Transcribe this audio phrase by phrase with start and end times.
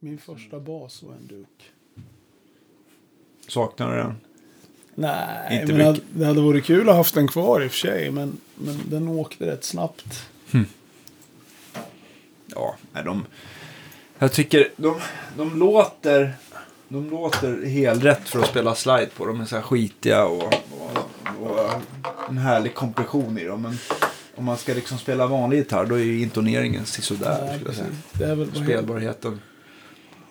[0.00, 1.70] Min första bas var en Duk.
[3.48, 4.14] Saknar du den?
[4.94, 6.04] Nej, Inte men det, mycket.
[6.14, 8.10] det hade varit kul att ha haft den kvar i och för sig.
[8.10, 10.28] Men, men den åkte rätt snabbt.
[12.46, 13.24] Ja, nej, de...
[14.18, 15.00] Jag tycker de,
[15.36, 16.34] de låter...
[16.88, 19.26] De låter helrätt för att spela slide på.
[19.26, 20.98] De är så här skitiga och, och,
[21.40, 21.70] och
[22.28, 23.62] en härlig kompression i dem.
[23.62, 23.78] Men
[24.34, 27.58] om man ska liksom spela vanlig gitarr då är ju intoneringen sisådär.
[27.64, 27.84] Precis.
[28.12, 29.40] Det är väl vad heter- Spelbarheten.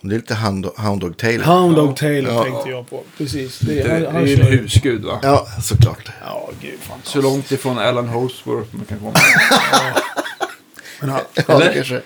[0.09, 1.43] Det är lite Hound, Hound Dog Taylor.
[1.45, 2.43] Hound Dog Taylor Ja.
[2.43, 3.03] tänkte jag på.
[3.17, 3.59] Precis.
[3.59, 5.19] Det, Det, är- det han, han är ju en husgud va?
[5.23, 6.09] Ja, såklart.
[6.25, 7.13] Ja, gud fantastiskt.
[7.13, 9.13] Så långt ifrån Alan Hosworth man kan komma.
[11.01, 11.65] Men han, Ja, Eller?
[11.65, 12.01] det kanske.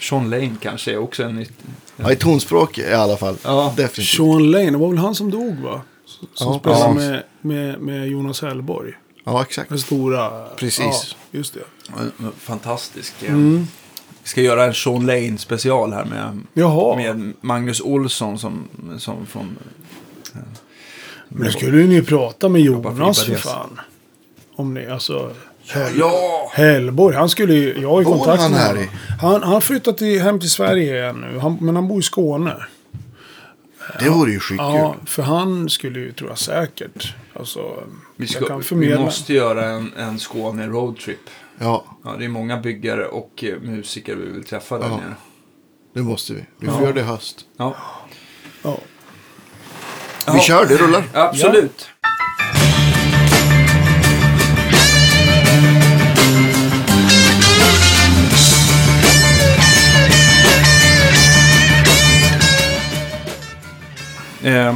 [0.00, 1.52] Sean Lane kanske är också en nytt...
[1.96, 3.36] Ja, i tonspråk i alla fall.
[3.42, 3.74] Ja.
[3.76, 4.06] Definitivt.
[4.16, 5.80] Sean Lane, det var väl han som dog va?
[6.34, 6.92] Som Ja, spelade ja.
[6.94, 8.92] med, med, med Jonas Hellborg.
[9.24, 9.68] Ja, exakt.
[9.68, 10.46] Den stora...
[10.56, 10.80] Precis.
[10.80, 11.60] Ja, just det.
[12.38, 13.14] Fantastisk.
[13.26, 13.66] Mm.
[14.26, 16.96] Vi ska göra en Sean Lane special här med, Jaha.
[16.96, 18.68] med Magnus Olsson som,
[18.98, 19.56] som från...
[21.28, 23.80] Men då skulle ju ni prata med Jonas för fan.
[24.56, 25.32] Om ni, alltså...
[25.68, 26.50] Hell, Ja!
[26.54, 27.80] Hellborg, han skulle ju...
[27.80, 28.88] Jag har ju Bor kontakt han med här honom.
[29.20, 31.38] Han, han har flyttat till, hem till Sverige igen nu.
[31.38, 32.54] Han, men han bor i Skåne.
[34.00, 34.66] Det vore ju skitkul.
[34.66, 37.14] Ja, för han skulle ju, tror jag säkert.
[37.34, 37.60] Alltså,
[38.16, 39.00] Vi, jag ska, kan vi förmedla.
[39.00, 41.18] måste göra en, en Skåne roadtrip.
[41.58, 44.96] Ja, Ja, det är många byggare och eh, musiker vi vill träffa där Ja.
[44.96, 45.14] nere.
[45.94, 46.44] det måste vi.
[46.58, 46.82] Vi får Ja.
[46.82, 47.46] göra det i höst.
[47.56, 47.76] Ja,
[48.62, 48.78] Ja.
[50.34, 51.04] Vi kör, det rullar.
[51.14, 51.88] absolut.
[64.42, 64.74] Eh,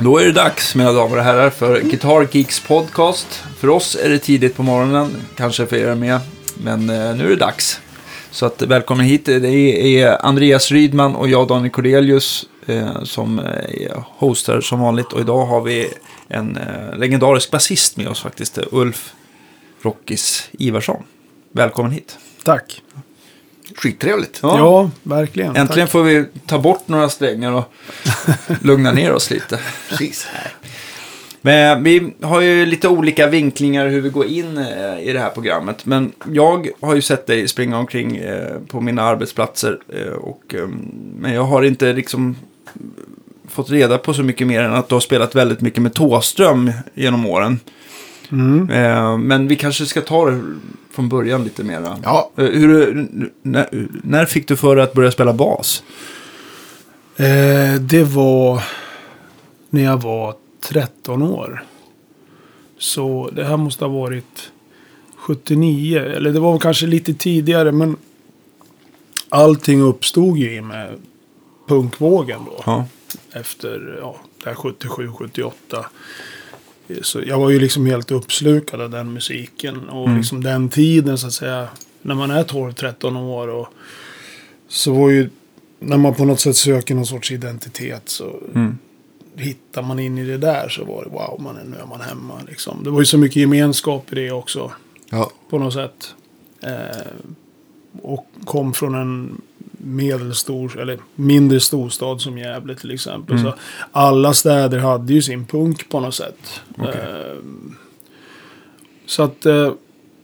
[0.00, 3.44] då är det dags, mina damer och herrar, för Guitar Geeks podcast.
[3.58, 6.20] För oss är det tidigt på morgonen, kanske för er med,
[6.54, 7.80] men eh, nu är det dags.
[8.30, 9.24] Så att, välkommen hit.
[9.24, 15.12] Det är Andreas Rydman och jag, Daniel Cordelius, eh, som är hostar som vanligt.
[15.12, 15.88] Och idag har vi
[16.28, 19.12] en eh, legendarisk basist med oss faktiskt, Ulf
[19.82, 21.02] Rockis Ivarsson.
[21.52, 22.18] Välkommen hit.
[22.44, 22.82] Tack.
[23.76, 24.38] Skittrevligt.
[24.42, 25.56] Ja, verkligen.
[25.56, 25.90] Äntligen Tack.
[25.92, 27.72] får vi ta bort några strängar och
[28.62, 29.58] lugna ner oss lite.
[29.90, 30.26] Precis.
[31.40, 35.30] Men vi har ju lite olika vinklingar hur vi går in eh, i det här
[35.30, 35.86] programmet.
[35.86, 39.78] Men jag har ju sett dig springa omkring eh, på mina arbetsplatser.
[39.88, 40.66] eh, Och, eh,
[41.18, 42.36] men jag har inte liksom
[43.48, 46.72] fått reda på så mycket mer än att du har spelat väldigt mycket med Tåström
[46.94, 47.60] genom åren.
[48.32, 48.70] Mm.
[48.70, 50.40] Eh, Men vi kanske ska ta det
[50.98, 51.96] från början lite mer.
[52.02, 53.08] Ja, Eh, Hur,
[53.42, 55.82] när, när fick du för dig att börja spela bas?
[57.16, 58.62] Eh, det var
[59.70, 61.64] när jag var 13 år.
[62.78, 64.50] Så det här måste ha varit
[65.16, 65.98] 79.
[65.98, 67.72] Eller det var kanske lite tidigare.
[67.72, 67.96] Men
[69.28, 70.90] allting uppstod ju i med
[71.68, 72.62] punkvågen då.
[72.66, 72.84] Ja.
[73.32, 75.86] Efter ja, det här 77, 78.
[77.02, 79.88] Så jag var ju liksom helt uppslukad av den musiken.
[79.88, 80.18] Och Mm.
[80.18, 81.68] liksom den tiden så att säga.
[82.02, 83.48] När man är 12-13 år.
[83.48, 83.68] Och
[84.68, 85.30] så var ju
[85.78, 88.02] när man på något sätt söker någon sorts identitet.
[88.08, 88.78] Så Mm.
[89.36, 92.00] hittar man in i det där så var det wow, man är, nu är man
[92.00, 92.34] hemma.
[92.48, 92.84] Liksom.
[92.84, 94.72] Det var ju så mycket gemenskap i det också.
[95.10, 96.14] ja, På något sätt.
[96.60, 97.06] Eh,
[98.02, 99.40] och kom från en
[99.78, 103.36] medelstor, eller mindre storstad som Gävle till exempel.
[103.36, 103.50] Mm.
[103.50, 103.58] Så
[103.92, 106.60] alla städer hade ju sin punk på något sätt.
[106.78, 106.94] Okej.
[106.94, 107.38] Eh,
[109.06, 109.72] så att, eh,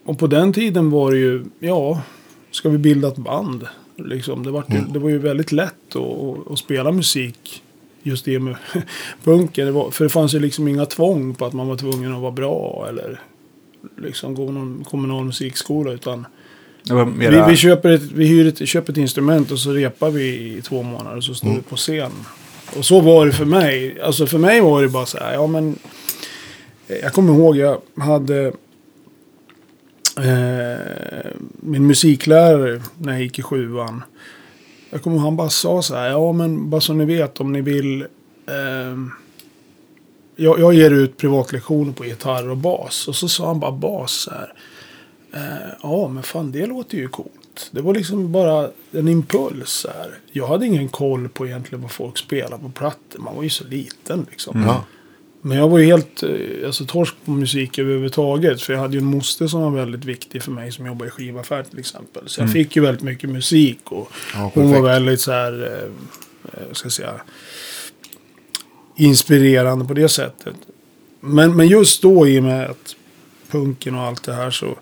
[0.05, 2.03] och på den tiden var det ju, ja,
[2.51, 3.67] ska vi bilda ett band?
[3.97, 4.93] Liksom, det, var, Mm.
[4.93, 5.97] det var ju väldigt lätt
[6.51, 7.63] att spela musik
[8.03, 8.57] just det med
[9.25, 9.67] punken.
[9.67, 12.21] Det var, för det fanns ju liksom inga tvång på att man var tvungen att
[12.21, 13.21] vara bra eller
[13.97, 15.93] liksom gå någon kommunal musikskola.
[15.93, 16.27] Utan
[16.91, 17.49] Var vi, mera...
[17.49, 20.25] vi, köper ett, vi hyr ett, köper ett instrument och så repar vi
[20.59, 21.59] i två månader och så står Mm.
[21.59, 22.13] vi på scen.
[22.77, 24.01] Och så var det för mig.
[24.01, 25.79] Alltså för mig var det bara så här, ja men.
[27.03, 28.53] Jag kommer ihåg, jag hade
[30.19, 31.31] eh,
[31.61, 34.03] min musiklärare när jag gick i sjuan.
[34.91, 37.53] Jag kommer ihåg, han bara sa så här, ja men bara så ni vet om
[37.53, 38.01] ni vill.
[38.47, 38.99] Eh,
[40.37, 43.09] jag, jag ger ut privatlektioner på gitarr och bas.
[43.09, 44.53] Och så sa han bara bas så här.
[45.35, 45.41] Eh,
[45.83, 47.71] ja, men fan det låter ju coolt.
[47.71, 49.87] Det var liksom bara en impuls.
[49.95, 50.19] Här.
[50.33, 53.19] Jag hade ingen koll på egentligen vad folk spelar på plattor.
[53.21, 54.63] Man var ju så liten liksom.
[54.67, 54.85] ja.
[55.47, 58.63] Men jag var ju helt eh, alltså, torsk på musik överhuvudtaget.
[58.63, 61.11] För jag hade ju en moster som var väldigt viktig för mig som jobbade i
[61.11, 62.29] skivaffär till exempel.
[62.29, 63.79] Så jag fick ju väldigt mycket musik.
[63.85, 67.21] Och Ja, hon var väldigt så här, eh, eh, ska jag säga,
[68.97, 70.57] inspirerande på det sättet.
[71.21, 72.97] Men, men just då i och med att
[73.51, 74.77] punken och allt det här så.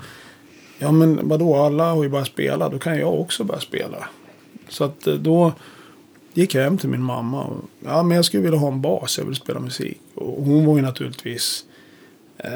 [0.83, 4.09] Ja men vadå, alla har ju börjat spela, då kan jag också börja spela.
[4.69, 5.53] Så att eh, då
[6.35, 7.43] gick jag hem till min mamma.
[7.45, 9.19] Och, ja, men jag skulle vilja ha en bas.
[9.19, 10.01] Jag vill spela musik.
[10.15, 11.65] Och hon var ju naturligtvis
[12.39, 12.51] eh,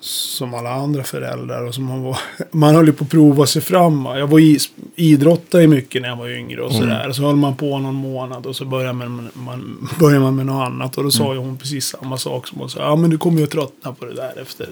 [0.00, 1.64] som alla andra föräldrar.
[1.64, 2.18] Och som man, var,
[2.50, 4.04] man höll ju på att prova sig fram.
[4.04, 4.58] Jag var i,
[4.94, 7.12] idrottade mycket när jag var yngre och sådär.
[7.12, 10.66] Så höll man på någon månad och så började man, man, började man med något
[10.66, 10.98] annat.
[10.98, 12.80] Och då sa ju hon precis samma sak som hon sa.
[12.80, 14.68] Ja men du kommer ju att tröttna på det där efter,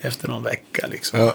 [0.00, 1.20] efter någon vecka liksom.
[1.20, 1.34] Ja.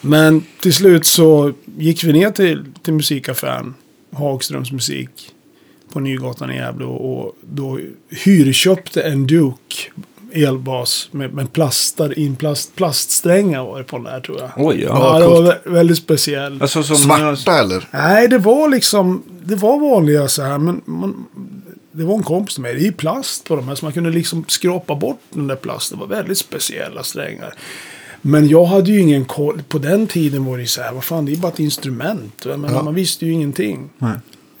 [0.00, 3.74] Men till slut så gick vi ner till, till musikaffären,
[4.12, 5.10] Hagströms musik,
[5.92, 7.78] på Nygatan i Gävle och, och då
[8.10, 9.76] hyrköpte en Duke
[10.32, 14.50] elbas med, med plastar, in plast, plaststrängar var det på den där tror jag.
[14.56, 14.88] Oj, ja.
[14.88, 16.62] Ja, det var vä- väldigt speciell.
[16.62, 16.82] Alltså.
[16.82, 17.88] Svarta eller?
[17.90, 21.26] Nej, det var liksom, det var vanliga så här, men man,
[21.92, 22.74] det var en kompis till mig.
[22.74, 25.56] Det är ju plast på de här så man kunde liksom skrapa bort den där
[25.56, 25.98] plasten.
[25.98, 27.54] Det var väldigt speciella strängar.
[28.28, 29.62] Men jag hade ju ingen koll.
[29.68, 32.44] På den tiden var det ju så här, vad fan, det är bara ett instrument.
[32.46, 32.82] Menar, Ja.
[32.82, 33.90] Man visste ju ingenting.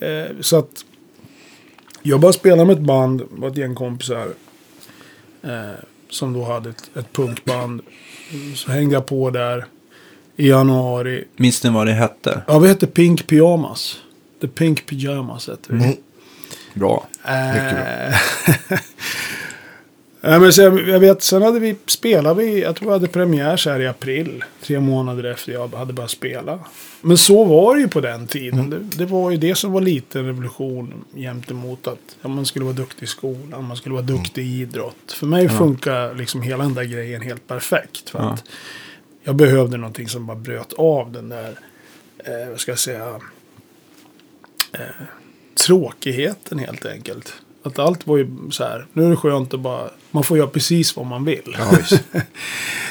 [0.00, 0.84] Eh, så att
[2.02, 4.28] jag började spela med ett band, var ett gäng kompisar.
[5.42, 5.50] Eh,
[6.10, 7.80] som då hade ett, ett punkband.
[8.54, 9.66] Så hängde jag på där
[10.36, 11.24] i januari.
[11.36, 12.42] Minns ni vad det hette?
[12.46, 13.96] Ja, vi hette Pink Pyjamas.
[14.40, 15.84] The Pink Pyjamas hette vi.
[15.84, 15.96] Mm.
[16.74, 17.08] Bra.
[17.54, 17.76] Mycket
[18.68, 18.78] bra.
[20.20, 23.56] Ja, men sen, jag vet, sen hade vi spelat vi, jag tror vi hade premiär
[23.56, 24.44] så här i april.
[24.62, 26.58] Tre månader efter jag hade börjat spela.
[27.00, 28.70] Men så var det ju på den tiden.
[28.70, 32.46] Det, det var ju det som var lite en revolution jämt emot att ja, man
[32.46, 35.12] skulle vara duktig i skolan, man skulle vara duktig i idrott.
[35.12, 38.10] För mig funkar liksom hela den där grejen helt perfekt.
[38.10, 38.32] För Ja.
[38.32, 38.44] att
[39.22, 41.58] jag behövde någonting som bara bröt av den där,
[42.18, 43.08] eh, vad ska jag säga,
[44.72, 44.80] eh,
[45.66, 47.32] tråkigheten helt enkelt.
[47.68, 50.48] Att allt var ju så här, nu är det skönt att bara, man får göra
[50.48, 51.56] precis vad man vill.
[51.58, 51.78] Ja.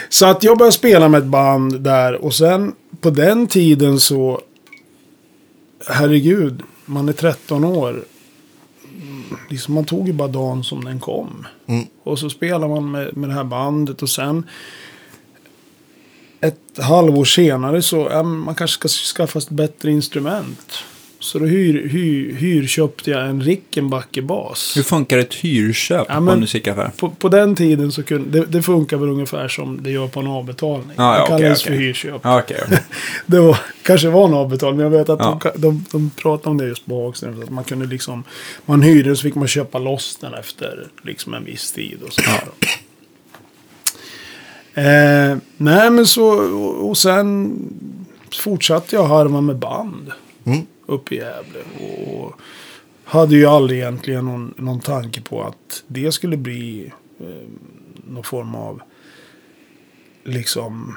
[0.09, 4.41] Så att jag började spela med ett band där och sen på den tiden så,
[5.87, 8.03] herregud, man är 13 år.
[9.49, 11.47] Liksom man tog ju bara dagen som den kom.
[11.65, 11.85] Mm.
[12.03, 14.45] Och så spelar man med, med det här bandet och sen
[16.41, 20.73] ett halvår senare så, ja, man kanske ska skaffa ett bättre instrument.
[21.19, 24.77] Så då hyr, hyr, hyrköpte jag en Rickenbacker-bas.
[24.77, 26.91] Hur funkar ett hyrköp Ja, på en musikaffär?
[26.97, 30.19] På, på den tiden så kunde det, det funkar väl ungefär som det gör på
[30.19, 30.91] en avbetalning.
[30.95, 31.73] Ja, ja, det kallades okej.
[31.77, 32.21] för hyrköp.
[32.23, 32.57] Ja, okej.
[32.65, 32.79] okej.
[33.25, 35.39] Det var, kanske var en avbetalning, jag vet att Ja.
[35.43, 37.41] de, de, de pratade om det just på Hagström.
[37.43, 38.23] Att man kunde liksom,
[38.65, 41.97] man hyrde och så fick man köpa loss den efter liksom en viss tid.
[42.07, 42.21] Och så.
[44.73, 46.25] Eh, nej men så,
[46.57, 47.55] och, och sen
[48.43, 50.11] fortsatte jag harva med band
[50.45, 50.65] Mm.
[50.87, 51.59] Uppe i Gävle.
[52.05, 52.33] Och
[53.03, 57.47] hade ju aldrig egentligen någon, någon tanke på att det skulle bli eh,
[58.07, 58.81] någon form av
[60.23, 60.95] liksom,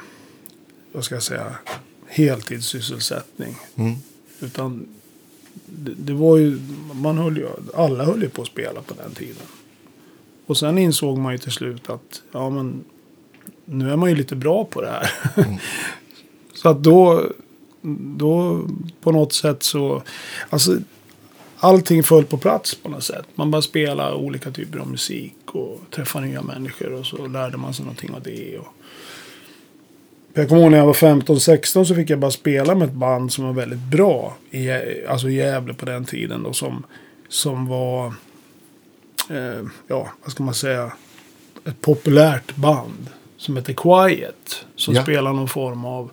[0.92, 1.54] vad ska jag säga,
[2.06, 3.56] heltidssysselsättning.
[3.74, 3.94] Mm.
[4.40, 4.86] Utan
[5.66, 6.58] det, det var ju,
[6.94, 9.46] man höll ju, alla höll ju på att spela på den tiden.
[10.46, 12.84] Och sen insåg man ju till slut att, ja men,
[13.64, 15.10] nu är man ju lite bra på det här.
[16.54, 17.30] så att då,
[18.16, 18.60] då
[19.00, 20.02] på något sätt så,
[20.50, 20.78] alltså
[21.58, 23.26] allting föll på plats på något sätt.
[23.34, 27.74] Man bara spela olika typer av musik och träffa nya människor och så lärde man
[27.74, 28.58] sig någonting av det.
[28.58, 28.66] Och...
[30.34, 33.32] Jag kommer ihåg när jag var 15-16 så fick jag bara spela med ett band
[33.32, 34.36] som var väldigt bra.
[34.50, 34.70] I,
[35.08, 36.86] alltså Gävle på den tiden då som,
[37.28, 38.06] som var,
[39.30, 40.92] eh, ja vad ska man säga,
[41.64, 43.08] ett populärt band.
[43.36, 44.64] Som heter Quiet.
[44.76, 45.02] Som Ja.
[45.02, 46.10] spelar någon form av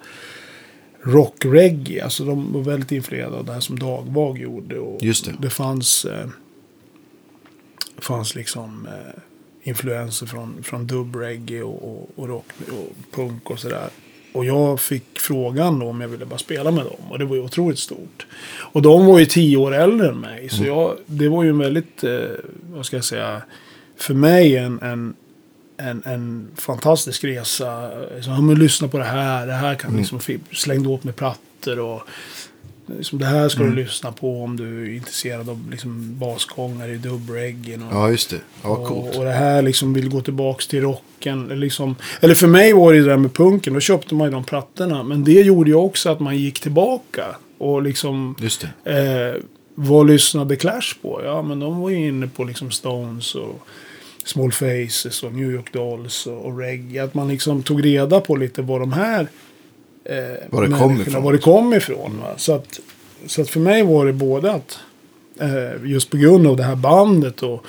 [1.02, 2.04] rock-reggae.
[2.04, 4.80] Alltså de var väldigt influerade av det här som Dagvag gjorde.
[4.80, 5.34] Och Just det.
[5.40, 6.28] Det fanns, eh,
[7.98, 9.22] fanns liksom eh,
[9.64, 13.90] influenser från, från dubb-reggae och, och, och rock och punk och sådär.
[14.32, 17.12] Och jag fick frågan då om jag ville bara spela med dem.
[17.12, 18.28] Och det var ju otroligt stort.
[18.58, 20.50] Och de var ju tio år äldre än mig.
[20.50, 22.20] Så jag, det var ju en väldigt, eh,
[22.72, 23.42] vad ska jag säga,
[23.96, 25.16] för mig en, en,
[25.78, 27.90] en, en fantastisk resa.
[28.26, 29.48] Ja, men lyssna på det här.
[29.48, 32.02] Det här kan liksom fi- slängde åt med plattor och
[32.98, 36.98] liksom, det här ska du lyssna på om du är intresserad av liksom, basgångare i
[36.98, 37.76] dubbreggae.
[37.78, 38.38] och- Ja, just det.
[38.64, 39.16] Ja, och, coolt.
[39.18, 41.46] och det här liksom vill gå tillbaks till rocken.
[41.46, 43.74] Eller Liksom, eller för mig var det det där med punken.
[43.74, 45.04] Då köpte man ju de plattorna.
[45.04, 47.26] Men det gjorde ju också att man gick tillbaka.
[47.58, 49.36] Och liksom Just det.
[49.36, 49.42] eh,
[49.76, 51.22] vad lyssnade Clash på?
[51.26, 53.68] Ja, men de var ju inne på liksom Stones och
[54.28, 57.04] Small Faces och New York Dolls och, reggae.
[57.04, 59.28] Att man liksom tog reda på lite vad de här
[60.04, 60.16] eh,
[60.50, 61.24] Var det kom ifrån.
[61.24, 62.20] Var det kom ifrån.
[62.20, 62.34] Va?
[62.38, 62.80] Så, att,
[63.26, 64.80] så att för mig var det både att
[65.40, 67.66] eh, just på grund av det här bandet och,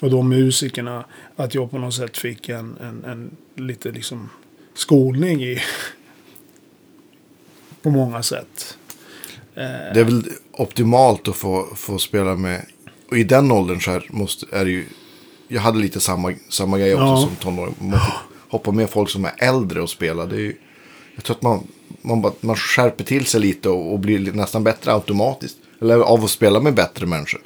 [0.00, 1.04] och de musikerna
[1.36, 3.36] att jag på något sätt fick en, en, en
[3.66, 4.28] lite liksom
[4.74, 5.58] skolning i
[7.82, 8.76] på många sätt.
[9.54, 12.66] Det är väl optimalt att få, få spela med.
[13.10, 14.84] Och i den åldern så här måste, är det ju.
[15.52, 17.16] Jag hade lite samma, samma grej också Ja.
[17.16, 17.74] som tonåring.
[17.78, 18.14] Man fick
[18.48, 20.26] hoppa med folk som är äldre och spela.
[20.26, 20.54] Det är ju,
[21.14, 21.66] jag tror att man,
[22.02, 25.56] man, man skärper till sig lite och, och blir nästan bättre automatiskt.
[25.82, 27.40] Eller av att spela med bättre människor.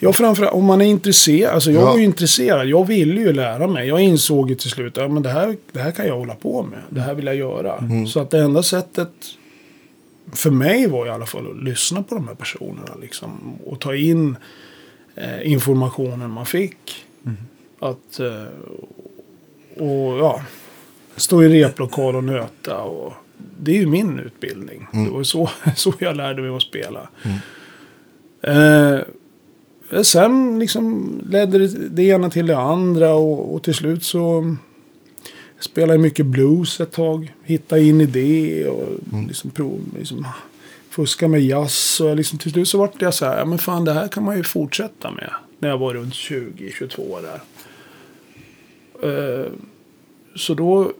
[0.00, 1.54] Ja, framförallt om man är intresserad.
[1.54, 1.86] Alltså jag Ja.
[1.86, 2.66] var ju intresserad.
[2.68, 3.88] Jag ville ju lära mig.
[3.88, 6.34] Jag insåg ju till slut att ja, men det, här, det här kan jag hålla
[6.34, 6.78] på med.
[6.90, 7.84] Det här vill jag göra.
[8.08, 9.10] Så att det enda sättet
[10.32, 12.94] för mig var i alla fall att lyssna på de här personerna.
[13.00, 14.36] Liksom, och ta in
[15.14, 17.04] eh, informationen man fick.
[17.78, 18.44] Att, eh,
[19.76, 20.42] och ja,
[21.16, 22.82] stå i replokal och nöta.
[22.82, 23.12] Och,
[23.60, 24.86] det är ju min utbildning.
[24.92, 27.08] Det var så, så jag lärde mig att spela.
[28.42, 28.98] Eh,
[30.02, 34.56] sen liksom ledde det, det ena till det andra och, och till slut så
[35.60, 37.34] spelade jag mycket blues ett tag.
[37.44, 38.88] Hittade in i det och
[39.28, 40.26] liksom, prov, liksom
[40.90, 42.00] fuska med jazz.
[42.00, 44.24] Och liksom, till slut så vart jag så här, ja men fan det här kan
[44.24, 45.30] man ju fortsätta med.
[45.58, 47.40] När jag var runt 20-22 där.
[49.02, 49.52] Eh,
[50.36, 50.92] så då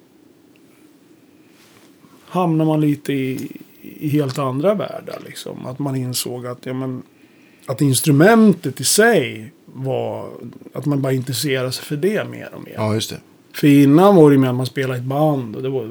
[2.26, 5.18] hamnar man lite i, i helt andra världar.
[5.26, 5.66] Liksom.
[5.66, 7.02] Att man insåg att, ja, men,
[7.66, 10.30] att instrumentet i sig var
[10.72, 12.74] att man bara intresserade sig för det mer och mer.
[12.76, 13.20] Ja, just det.
[13.52, 15.84] För innan var det mer att man spelade i ett band och det var,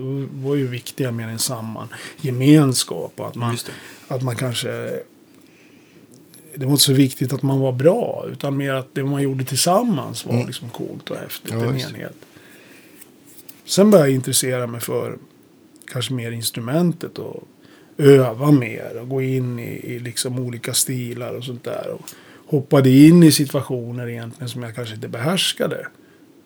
[0.43, 1.87] var ju viktigare med en samman
[2.21, 3.13] gemenskap.
[3.15, 3.57] Och att man,
[4.07, 4.99] att man kanske...
[6.57, 9.43] Det var inte så viktigt att man var bra utan mer att det man gjorde
[9.43, 11.53] tillsammans var liksom coolt och häftigt.
[11.53, 12.15] Ja, en enhet.
[13.65, 15.17] Sen började jag intressera mig för
[15.91, 17.43] kanske mer instrumentet och
[17.97, 21.89] öva mer och gå in i, i liksom olika stilar och sånt där.
[21.89, 22.09] Och
[22.47, 25.87] hoppade in i situationer egentligen som jag kanske inte behärskade.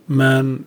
[0.06, 0.66] Men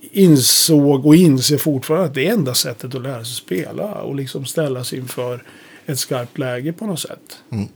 [0.00, 4.44] insåg och inser fortfarande att det är enda sättet att lära sig spela och liksom
[4.44, 5.42] ställa sig inför
[5.86, 7.38] ett skarpt läge på något sätt.
[7.50, 7.68] Mm.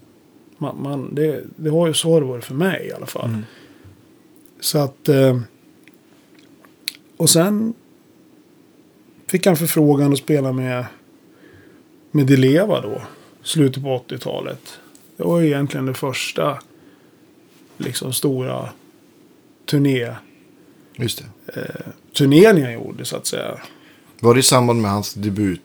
[0.58, 3.42] Man, man, det, det har ju så det varit för mig i alla fall.
[4.60, 5.08] Så att...
[5.08, 5.40] Eh,
[7.16, 7.74] och sen
[9.26, 10.86] fick en förfrågan att spela med,
[12.10, 13.02] med Deleva då.
[13.42, 14.78] Slutet på 80-talet.
[15.16, 16.58] Det var ju egentligen det första
[17.76, 18.68] liksom stora
[19.66, 20.14] turné,
[20.96, 21.24] Just det.
[22.12, 23.58] turnén jag gjorde så att säga.
[24.20, 25.62] Var det i samband med hans debutplatta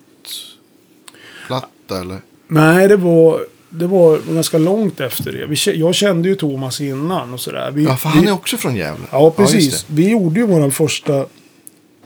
[2.01, 2.21] eller?
[2.47, 5.45] Nej, det var, det var ganska långt efter det.
[5.45, 7.71] Vi, jag kände ju Thomas innan och sådär.
[7.71, 9.05] Vi, Ja, för han vi, är också från Gävle.
[9.11, 9.83] Ja, precis.
[9.83, 9.93] det.
[9.93, 11.25] vi gjorde ju vår första,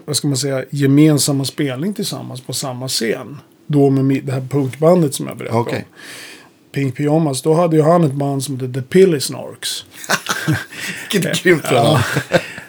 [0.05, 3.37] vad ska man säga, gemensamma spelning tillsammans på samma scen.
[3.67, 5.77] Då med det här punkbandet som jag berättade Okej.
[5.77, 5.95] om.
[6.71, 7.41] Pink Pyjamas.
[7.41, 9.85] Då hade ju han ett band som hette The Pilly Snarks.
[11.11, 12.03] Vilket grymt Ja.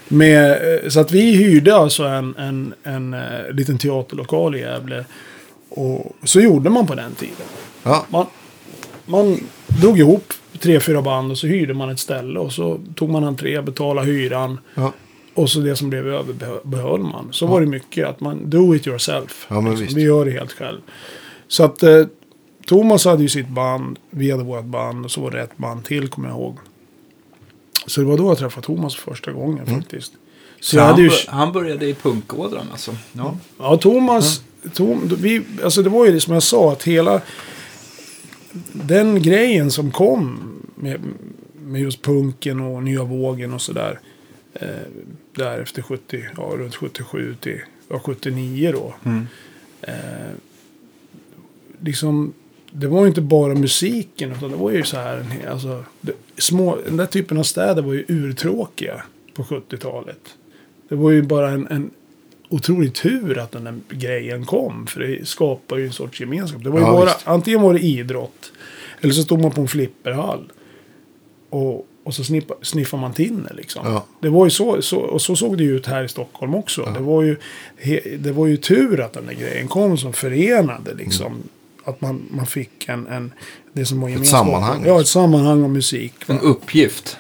[0.09, 5.05] Med, eh, så att vi hyrde alltså en, en, en, eh, liten teaterlokal i Gävle.
[5.69, 7.47] Och så gjorde man på den tiden.
[7.83, 8.27] Ja, Man,
[9.09, 12.41] man drog ihop tre, fyra band och så hyrde man ett ställe.
[12.41, 14.59] Och så tog man entré, betalade hyran.
[14.75, 14.93] ja.
[15.35, 17.29] Och så det som blev över behö- behöll man.
[17.33, 19.47] Så var det mycket att man do it yourself.
[19.49, 19.97] Ja, men Liksom, visst.
[19.97, 20.79] Vi gör det helt själv.
[21.49, 22.07] Så att eh,
[22.67, 23.99] Thomas hade ju sitt band.
[24.11, 25.05] Vi hade vårt band.
[25.05, 26.57] Och så var det ett band till kommer jag ihåg.
[27.87, 29.81] Så det var då jag träffade Thomas för första gången Mm.
[29.81, 30.13] faktiskt.
[30.13, 30.19] Så,
[30.61, 31.11] Så jag han, hade ju...
[31.29, 32.97] han började i punkådran alltså?
[33.13, 33.37] Ja.
[33.59, 34.43] Ja, Thomas...
[34.75, 36.73] Tom, vi, alltså det var ju det som jag sa.
[36.73, 37.21] Att hela
[38.73, 40.39] den grejen som kom
[40.75, 41.01] med,
[41.63, 44.01] med just punken och nya vågen och sådär.
[44.55, 44.69] Eh,
[45.35, 48.95] där efter 70, ja, runt 77 till ja, 79 då.
[49.83, 50.33] Eh,
[51.81, 52.33] liksom,
[52.71, 55.25] det var ju inte bara musiken utan det var ju så här.
[55.51, 59.03] Alltså, det, små, den där typen av städer var ju urtråkiga
[59.35, 60.21] på 70-talet.
[60.89, 61.91] Det var ju bara en, en
[62.49, 64.87] otrolig tur att den där grejen kom.
[64.87, 66.65] För det skapar ju en sorts gemenskap.
[66.65, 67.19] Det var ju Ja, bara, visst.
[67.29, 68.53] antingen var det idrott.
[69.01, 70.53] Eller så stod man på en flipperhall.
[71.51, 73.87] Och, och så snippa, sniffade man tinner liksom.
[73.87, 74.05] Ja.
[74.21, 76.93] Det var ju så, så, och så såg det ju ut här i Stockholm också.
[76.95, 77.37] Det, var ju,
[77.79, 81.43] he, det var ju tur att den där grejen kom som förenade liksom.
[81.85, 83.33] Att man, man fick en, en,
[83.73, 84.39] det som var gemenskap.
[84.47, 84.83] sammanhang.
[84.87, 86.15] Ja, ett sammanhang av musik.
[86.27, 86.35] va.
[86.35, 87.17] En uppgift.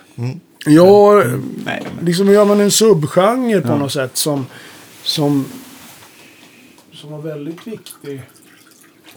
[0.66, 1.22] Ja,
[1.64, 4.46] Nej, men- liksom gör man en subgenre på något sätt som,
[5.08, 5.44] som,
[6.92, 8.22] som var väldigt viktig.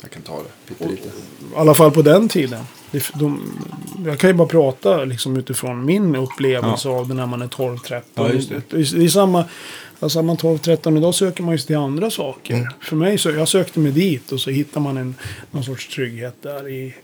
[0.02, 1.08] jag kan ta det pyttelite.
[1.08, 2.64] I alla fall på den tiden.
[2.92, 3.60] Det, de,
[4.06, 8.02] jag kan ju bara prata liksom utifrån min upplevelse av det när man är 12-13.
[8.14, 8.62] Ja, just det.
[8.70, 8.78] det.
[8.78, 9.46] är- samma,
[10.00, 12.54] alltså är man 12-13 idag söker man ju till andra saker.
[12.54, 12.68] Mm.
[12.82, 15.16] För mig så, jag sökte mig dit och så hittar man en,
[15.52, 16.96] någon sorts trygghet där i,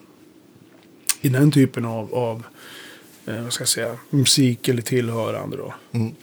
[1.20, 2.42] i den typen av, av
[3.26, 5.74] eh, vad ska jag säga, musik eller tillhörande då.
[5.92, 6.14] Mm.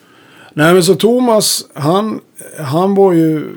[0.53, 2.22] Nej men så Thomas, han,
[2.60, 3.55] han var ju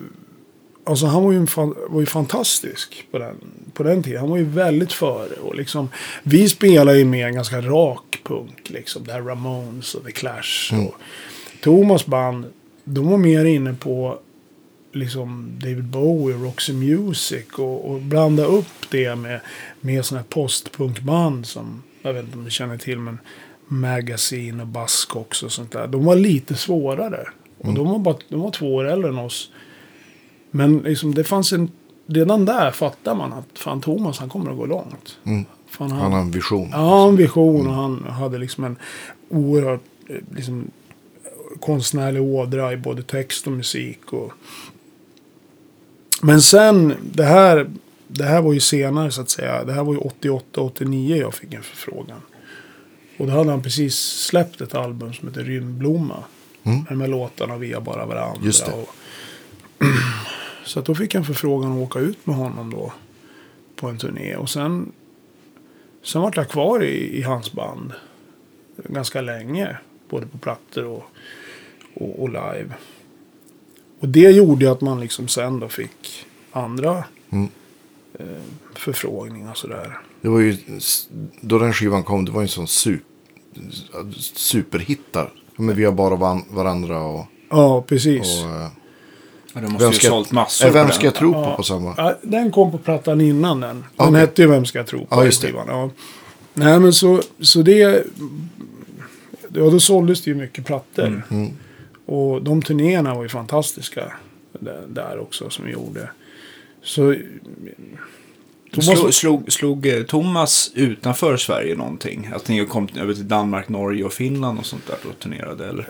[0.87, 1.47] Alltså han var ju,
[1.89, 3.37] var ju fantastisk på den,
[3.73, 4.21] på den tiden.
[4.21, 5.35] Han var ju väldigt före.
[5.35, 5.89] Och liksom,
[6.23, 8.71] vi spelar ju med en ganska rak punk.
[8.71, 10.73] Liksom, det här Ramones och The Clash.
[10.73, 10.87] Mm.
[10.87, 10.95] Och
[11.61, 12.47] Thomas band,
[12.85, 14.19] de var mer inne på
[14.93, 17.47] liksom David Bowie och Roxy Music.
[17.53, 19.41] Och, och blanda upp det med,
[19.81, 23.19] med sådana här postpunkband som, jag vet inte om du känner till, men
[23.67, 25.87] Magazine och Buzzcocks och sånt där.
[25.87, 27.29] De var lite svårare.
[27.59, 29.51] Och de, var bara, de var två år äldre än oss.
[30.51, 31.71] Men liksom, det fanns en...
[32.07, 35.19] Redan där fattar man att fan Thomas han kommer att gå långt.
[35.25, 35.45] Mm.
[35.67, 36.69] Fan, Han har en vision.
[36.73, 38.77] Ja, en vision och han hade liksom en
[39.29, 40.71] oerhört eh, liksom,
[41.61, 44.13] konstnärlig ådra i både text och musik.
[44.13, 44.33] Och...
[46.23, 47.71] Men sen, det här,
[48.09, 49.65] det här var ju senare så att säga.
[49.65, 52.21] Det här var ju 88-89 jag fick en förfrågan.
[53.17, 56.25] Och då hade han precis släppt ett album som heter Rymdblomma.
[56.63, 56.99] Mm.
[56.99, 58.47] Med låtarna via bara varandra.
[58.47, 58.69] Just.
[58.69, 58.89] Och...
[60.65, 62.93] så då fick jag en förfrågan att åka ut med honom då.
[63.77, 64.37] På en turné.
[64.37, 64.93] Och sen
[66.03, 67.93] Sen vart jag kvar i, i hans band
[68.77, 69.77] ganska länge.
[70.09, 71.05] Både på plattor och,
[71.95, 72.75] och, och live.
[74.01, 77.49] Och det gjorde att man liksom sen då fick andra Mm.
[78.19, 78.27] eh,
[78.75, 79.99] förfrågningar sådär.
[80.25, 80.57] Det var ju,
[81.41, 83.07] då den skivan kom, det var ju en sån super,
[84.23, 85.33] superhittar.
[85.57, 87.27] Men vi har bara van, varandra och...
[87.51, 88.21] Ja, precis.
[88.21, 88.69] och eh,
[89.55, 91.57] Ja, måste vem ju ska, sålt massor eh, vem på ska jag tro på Ja.
[91.57, 91.95] på samma?
[91.97, 93.77] Ja, den kom på plattan innan den.
[93.97, 94.21] Den Okej.
[94.21, 95.07] hette ju Vem ska jag tro på?
[95.11, 95.49] Ja, just det.
[95.49, 95.91] Ja.
[96.55, 98.07] Nej, men så, så det...
[99.53, 101.23] Ja, då såldes det ju mycket plattor.
[101.31, 101.51] Mm.
[102.07, 104.13] Och de turnéerna var ju fantastiska.
[104.61, 106.11] Där, där också som vi gjorde.
[106.83, 107.15] Så...
[108.75, 112.31] Thomas, Slog, slog, slog eh, Thomas utanför Sverige någonting?
[112.35, 115.69] Att ni kom över till Danmark, Norge och Finland och sånt där och turnerade?
[115.69, 115.89] Eller?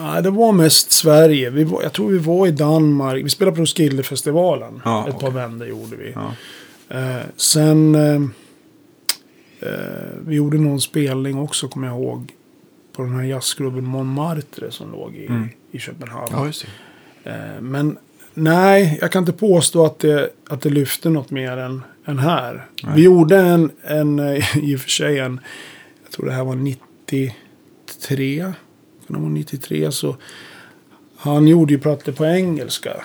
[0.00, 1.50] nej, det var mest Sverige.
[1.50, 3.24] Vi var, jag tror vi var i Danmark.
[3.24, 4.82] Vi spelade på Roskildefestivalen.
[4.84, 5.26] Ja, Ett okej.
[5.26, 6.14] par vändor gjorde vi.
[6.14, 6.32] Ja.
[6.98, 7.94] Eh, sen...
[7.94, 8.22] Eh,
[9.60, 9.78] eh,
[10.26, 12.32] vi gjorde någon spelning också, kommer jag ihåg.
[12.96, 15.48] På den här jazzklubben Montmartre som låg i, Mm.
[15.72, 16.28] i Köpenhamn.
[16.32, 16.66] Ja, just
[17.24, 17.30] det.
[17.30, 17.98] Eh, men
[18.34, 22.66] nej, jag kan inte påstå att det, att det lyfte något mer än, än här.
[22.82, 22.92] Nej.
[22.96, 25.40] Vi gjorde en, en, eh, i och för sig en,
[26.02, 28.40] jag tror det här var 93.
[29.06, 30.16] Kan det vara 93 så.
[31.16, 33.04] Han gjorde ju plattor på engelska.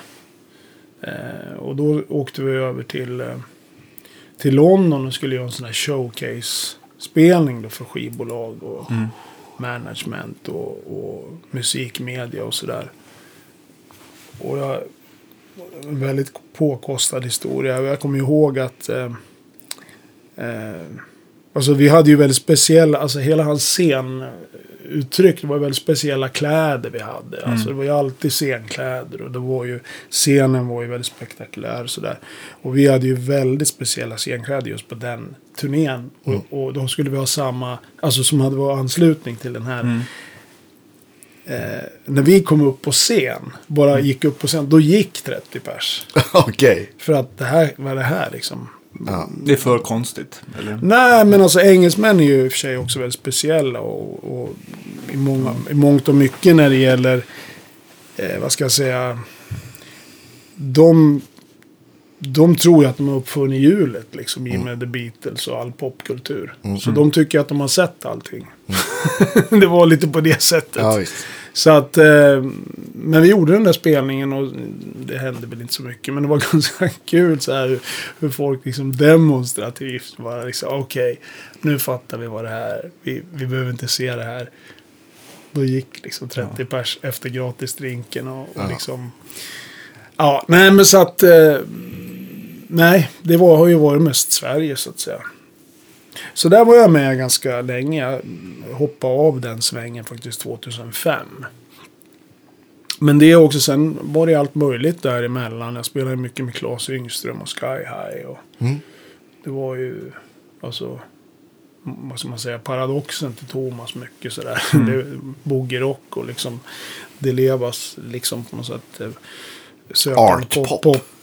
[1.01, 3.37] Eh, och då åkte vi över till, eh,
[4.37, 9.07] till London och skulle göra en sån här showcase-spelning då för skivbolag och Mm.
[9.57, 12.91] management och, och musikmedia och sådär.
[14.39, 14.81] Och jag,
[15.83, 17.81] väldigt påkostad historia.
[17.81, 19.11] Jag kommer ihåg att eh,
[20.35, 20.81] eh,
[21.53, 26.89] alltså vi hade ju väldigt speciella, alltså hela hans scenuttryck, det var väldigt speciella kläder
[26.89, 27.45] vi hade.
[27.45, 31.83] Alltså det var ju alltid scenkläder och det var ju, scenen var ju väldigt spektakulär
[31.83, 32.19] och sådär.
[32.61, 36.09] Och vi hade ju väldigt speciella scenkläder just på den turnén.
[36.23, 39.81] Och, och då skulle vi ha samma, alltså som hade varit anslutning till den här
[39.81, 40.01] Mm.
[41.45, 41.55] Eh,
[42.05, 46.07] när vi kom upp på scen, bara gick upp på scen, då gick 30 pers.
[46.33, 46.89] Okej.
[46.97, 48.69] För att det här, vad är det här liksom?
[49.07, 49.29] Ja.
[49.43, 50.41] Det är för konstigt.
[50.59, 50.79] Eller?
[50.81, 53.79] Nej, men alltså engelsmän är ju i och för sig också väldigt speciella.
[53.79, 54.49] Och, och
[55.11, 57.23] i, många, i mångt och mycket när det gäller,
[58.17, 59.19] eh, vad ska jag säga,
[60.55, 61.21] de,
[62.27, 65.59] de tror ju att de har uppfunnit hjulet liksom i och med The Beatles och
[65.59, 66.53] all popkultur.
[66.81, 68.47] Så de tycker att de har sett allting.
[69.49, 70.75] det var lite på det sättet.
[70.75, 70.99] Ja.
[71.53, 72.43] Så att, eh,
[72.93, 74.51] men vi gjorde den där spelningen och
[75.05, 76.13] det hände väl inte så mycket.
[76.13, 77.79] Men det var ganska kul så här hur,
[78.19, 81.19] hur folk liksom demonstrativt bara liksom okej,
[81.61, 84.49] nu fattar vi vad det här vi, vi behöver inte se det här.
[85.51, 88.67] Då gick liksom 30 pers efter gratisdrinken och, och Ja.
[88.69, 89.11] liksom.
[90.17, 91.23] Ja, nej men så att.
[91.23, 91.55] Eh,
[92.73, 95.21] nej, det var, har ju varit mest Sverige så att säga.
[96.33, 98.01] Så där var jag med ganska länge.
[98.01, 98.21] Jag
[98.75, 101.45] hoppade av den svängen faktiskt 2005.
[102.99, 105.75] Men det är också sen var det allt möjligt däremellan.
[105.75, 108.25] Jag spelade mycket med Claes Yngström och Sky High.
[108.27, 108.79] Och Mm.
[109.43, 110.11] det var ju,
[110.61, 110.99] alltså,
[111.83, 114.61] vad ska man säga, paradoxen till Thomas mycket sådär.
[114.87, 115.05] Det,
[115.43, 116.59] boogie-rock och liksom,
[117.19, 119.01] det levas liksom på något sätt.
[119.01, 119.07] eh,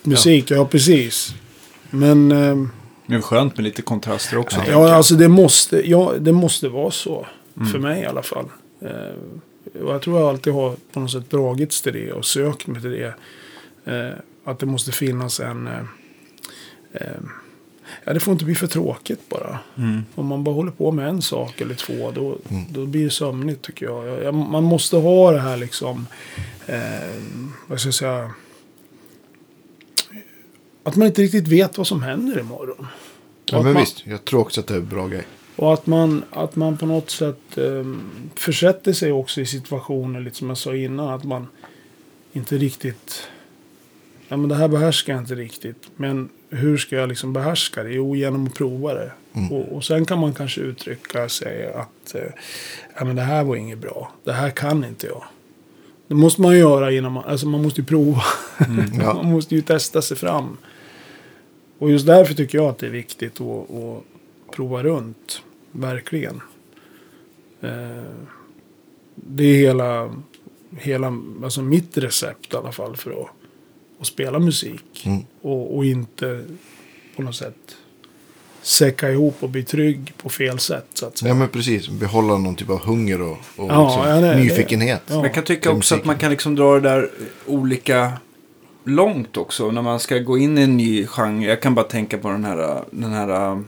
[0.02, 0.04] pop.
[0.04, 0.64] popmusik, ja.
[0.64, 1.34] precis.
[1.90, 2.32] Men...
[2.32, 2.70] ehm,
[3.06, 4.60] Det är skönt med lite kontraster också.
[4.68, 7.26] Ja, alltså det måste, ja, det måste vara så.
[7.56, 7.68] Mm.
[7.68, 8.46] För mig i alla fall.
[8.80, 12.66] Eh, och jag tror jag alltid har på något sätt dragits till det och sökt
[12.66, 13.14] mig till det.
[13.84, 14.12] Eh,
[14.44, 15.66] att det måste finnas en...
[15.66, 15.80] Eh,
[16.92, 17.20] eh,
[18.04, 19.58] ja, det får inte bli för tråkigt bara.
[19.78, 20.02] Mm.
[20.14, 23.62] Om man bara håller på med en sak eller två då, då blir det sömnigt
[23.62, 24.06] tycker jag.
[24.06, 26.06] jag, jag man måste ha det här liksom...
[26.66, 26.78] Eh,
[27.66, 28.30] vad ska jag säga?
[30.90, 32.87] Att man inte riktigt vet vad som händer imorgon.
[33.44, 34.07] Ja, men man, visst.
[34.07, 35.24] Jag tror också att det är en bra grej.
[35.57, 40.37] Och att man, att man på något sätt um, försätter sig också i situationer, lite
[40.37, 41.46] som jag sa innan, att man
[42.33, 43.29] inte riktigt...
[44.29, 45.90] Ja, men det här behärskar jag inte riktigt.
[45.96, 47.92] Men hur ska jag liksom behärska det?
[47.92, 49.12] Jo, genom att prova det.
[49.33, 49.53] Mm.
[49.53, 52.22] Och, och sen kan man kanske uttrycka sig att eh,
[52.98, 54.12] ja, men det här var inget bra.
[54.24, 55.24] Det här kan inte jag.
[56.09, 57.24] Det måste man göra innan man...
[57.24, 58.22] Alltså man måste ju prova.
[58.98, 59.14] Ja.
[59.14, 60.57] man måste ju testa sig fram.
[61.81, 64.03] Och just därför tycker jag att det är viktigt att, att
[64.57, 65.43] prova runt.
[65.73, 66.40] Verkligen.
[67.61, 67.71] Eh,
[69.14, 70.14] det är hela,
[70.79, 71.12] hela
[71.45, 73.29] alltså mitt recept i alla fall för att,
[74.01, 75.03] att spela musik.
[75.07, 75.23] Mm.
[75.43, 76.45] Och, och inte
[77.16, 77.77] på något sätt
[78.62, 80.87] säcka ihop och bli trygg på fel sätt.
[80.95, 81.29] Så att säga.
[81.29, 81.88] Ja, men precis.
[81.88, 85.03] Behålla någon typ av hunger och, och Ja, liksom ja, det- nyfikenhet.
[85.07, 85.14] Ja.
[85.14, 87.11] Men jag kan tycka också att man kan liksom dra det där
[87.47, 88.12] olika
[88.85, 89.71] långt också.
[89.71, 91.47] När man ska gå in i en ny genre.
[91.49, 93.59] Jag kan bara tänka på den här, den här äh,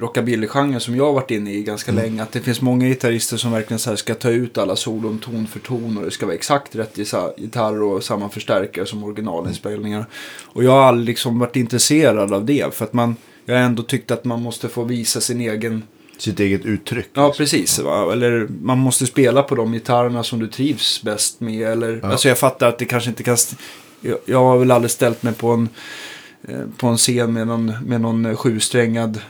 [0.00, 2.04] rockabilly-genren som jag har varit inne i ganska Mm.
[2.04, 2.22] länge.
[2.22, 5.46] Att det finns många gitarrister som verkligen så här ska ta ut alla solon ton
[5.46, 5.98] för ton.
[5.98, 6.98] Och det ska vara exakt rätt
[7.38, 10.06] gitarr och samma förstärkare som originalinspelningar.
[10.44, 12.74] Och jag har aldrig liksom varit intresserad av det.
[12.74, 15.82] För att man, jag har ändå tyckt att man måste få visa sin egen
[16.18, 17.08] Sitt eget uttryck.
[17.14, 17.78] Ja, precis.
[17.78, 18.12] Va?
[18.12, 21.68] Eller man måste spela på de gitarrerna som du trivs bäst med.
[21.68, 22.08] Eller, Ja.
[22.10, 23.36] Alltså jag fattar att det kanske inte kan...
[24.00, 25.68] Jag, jag har väl aldrig ställt mig på en,
[26.48, 29.20] eh, på en scen med någon, med någon eh, sjusträngad...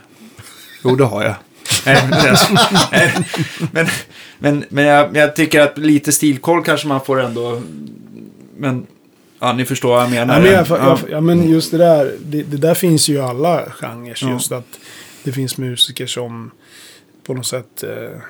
[0.83, 1.35] Jo, det har jag.
[3.71, 3.87] Men
[4.39, 7.61] men, men, jag, jag tycker att lite stilkoll kanske man får ändå...
[8.57, 8.87] Men,
[9.39, 10.33] ja, ni förstår vad jag menar.
[10.33, 10.99] Ja, men, jag, Ja.
[11.01, 14.17] jag, ja, men just det där, det, det där finns ju i alla genrer.
[14.21, 14.29] Ja.
[14.29, 14.79] Just att
[15.23, 16.51] det finns musiker som
[17.23, 17.83] på något sätt...
[17.83, 18.21] Eh,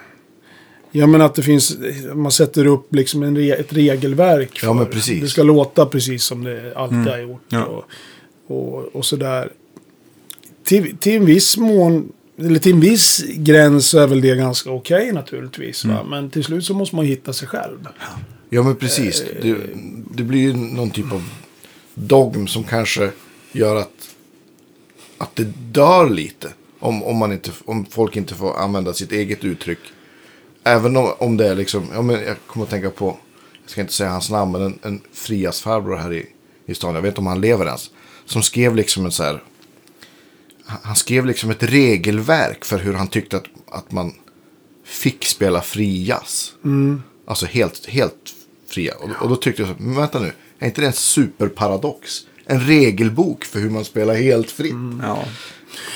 [0.92, 1.78] ja men att det finns,
[2.16, 4.60] man sätter upp liksom en re, ett regelverk.
[4.64, 5.22] Ja, men för- precis.
[5.22, 7.10] Det ska låta precis som det alltid Mm.
[7.10, 7.42] har gjort.
[7.50, 7.66] Ja.
[7.66, 7.86] Och,
[8.48, 9.52] och, och sådär.
[10.64, 14.72] Till, till en viss mån, eller till en viss gräns så är väl det ganska
[14.72, 15.86] okej naturligtvis.
[15.86, 15.94] Va?
[15.94, 16.08] Mm.
[16.10, 17.88] Men till slut så måste man hitta sig själv.
[18.50, 19.24] Ja, men precis.
[19.42, 19.56] Det,
[20.16, 21.24] det blir ju någon typ av
[21.94, 23.12] dogm som kanske
[23.52, 24.16] gör att,
[25.18, 26.48] att det dör lite.
[26.80, 29.80] Om, om, man inte, om folk inte får använda sitt eget uttryck.
[30.64, 33.18] Även om, om det är liksom, ja, men jag kommer att tänka på,
[33.64, 36.26] jag ska inte säga hans namn, men en, en Frias farbror här i,
[36.66, 37.92] i stan, jag vet inte om han lever ens.
[38.26, 39.44] Som skrev liksom en så här,
[40.66, 44.14] han skrev liksom ett regelverk för hur han tyckte att, att man
[44.86, 46.54] fick spela fri jazz.
[47.26, 48.34] Alltså helt, helt
[48.68, 48.94] fria.
[48.96, 52.20] Och, och då tyckte jag så, men vänta nu, är inte det en superparadox?
[52.46, 54.74] En regelbok för hur man spelar helt fritt.
[55.02, 55.26] Ja.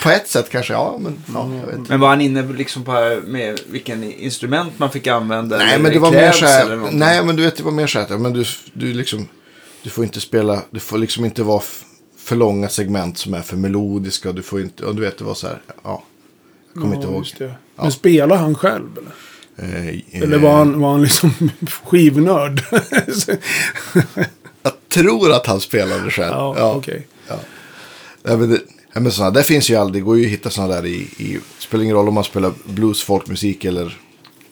[0.04, 1.92] På ett sätt kanske, ja, men ja, jag vet inte.
[1.92, 5.58] Men var han inne liksom på med vilken instrument man fick använda?
[5.58, 7.72] Nej, eller men det var mer så eller här, nej, men du vet, det var
[7.72, 9.28] mer så här, ja, men du, du liksom,
[9.84, 11.62] du får inte spela, du får liksom inte vara
[12.18, 14.32] för långa segment som är för melodiska.
[14.32, 16.04] Du får inte, och du vet, det var så här, ja,
[16.74, 17.26] jag kommer inte ihåg.
[17.38, 17.48] Ja.
[17.76, 19.12] Men spelar han själv eller?
[19.56, 21.32] Eh, Eller eh, var han, var han liksom
[21.84, 22.64] skivnörd?
[24.64, 26.32] Jag tror att han spelade själv.
[26.34, 27.08] ja, okej.
[28.24, 28.60] Nej, men det,
[28.94, 30.96] ja, men såna, där finns ju aldrig, det går ju att hitta sådana där i,
[31.18, 33.98] i, spelar ingen roll om man spelar blues, folkmusik eller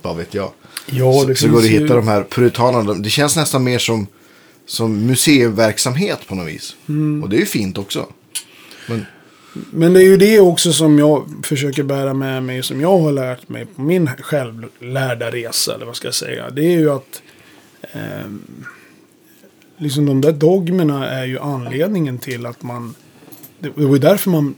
[0.01, 0.51] vad vet jag.
[0.85, 2.93] Ja, så, det så går det att hitta ju- de här puritanerna.
[2.93, 4.07] Det känns nästan mer som,
[4.65, 6.75] som museiverksamhet på något vis.
[6.89, 7.23] Mm.
[7.23, 8.07] Och det är ju fint också.
[8.87, 9.05] Men,
[9.71, 12.63] Men det är ju det också som jag försöker bära med mig.
[12.63, 15.75] Som jag har lärt mig på min självlärda resa.
[15.75, 16.49] Eller vad ska jag säga.
[16.49, 17.21] Det är ju att
[17.81, 18.41] ehm,
[19.77, 22.93] liksom de där dogmerna är ju anledningen till att man...
[23.61, 24.55] Det, det var ju därför man...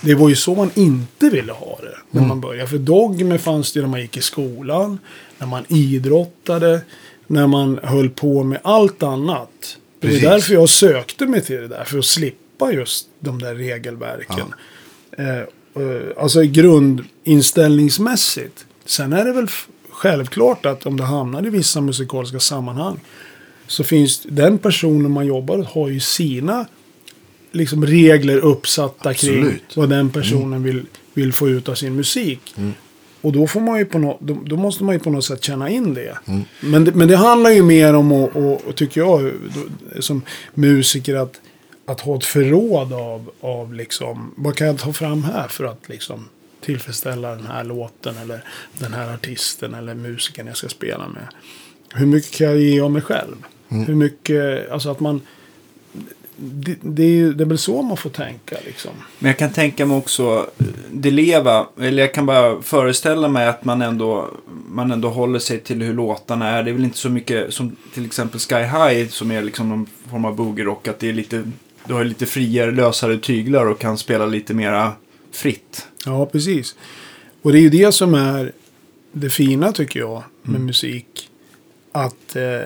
[0.00, 2.68] Det var ju så man inte ville ha det när man började.
[2.68, 4.98] För dogmer fanns det när man gick i skolan,
[5.38, 6.80] när man idrottade,
[7.26, 9.78] när man höll på med allt annat.
[10.00, 10.28] Det var Precis.
[10.28, 14.54] därför jag sökte mig till det där, för att slippa just de där regelverken.
[15.18, 15.44] Eh, eh,
[16.16, 18.66] alltså grundinställningsmässigt.
[18.84, 19.48] Sen är det väl
[19.90, 23.00] självklart att om det hamnar i vissa musikaliska sammanhang
[23.66, 26.66] så finns den personen man jobbar åt har ju sina
[27.58, 29.76] liksom regler uppsatta kring Absolut.
[29.76, 30.82] vad den personen vill,
[31.14, 32.54] vill få ut av sin musik.
[33.20, 35.44] Och då, får man ju på nå- då, då måste man ju på något sätt
[35.44, 36.18] känna in det.
[36.60, 40.22] Men, det men det handlar ju mer om, att, och, och tycker jag, då, som
[40.54, 41.40] musiker, att,
[41.86, 45.88] att ha ett förråd av, av liksom, vad kan jag ta fram här för att
[45.88, 46.28] liksom
[46.60, 48.44] tillfredsställa den här låten eller
[48.78, 51.26] den här artisten eller musikern jag ska spela med.
[51.94, 53.36] Hur mycket kan jag ge av mig själv?
[53.68, 55.20] Hur mycket, alltså att man,
[56.40, 58.90] det, det, är, ju- det är väl så man får tänka liksom.
[59.18, 63.46] Men jag kan tänka mig också, eh, det leva, eller jag kan bara föreställa mig
[63.48, 64.30] att man ändå,
[64.68, 66.62] man ändå håller sig till hur låtarna är.
[66.62, 69.86] Det är väl inte så mycket som till exempel Sky High som är liksom någon
[70.10, 71.50] form av boogie-rock, att det är lite
[71.86, 74.92] du har lite friare, lösare tyglar och kan spela lite mera
[75.32, 75.86] fritt.
[76.04, 76.76] Ja, precis.
[77.42, 78.52] Och det är ju det som är
[79.12, 81.27] det fina tycker jag med musik.
[82.04, 82.60] Att eh,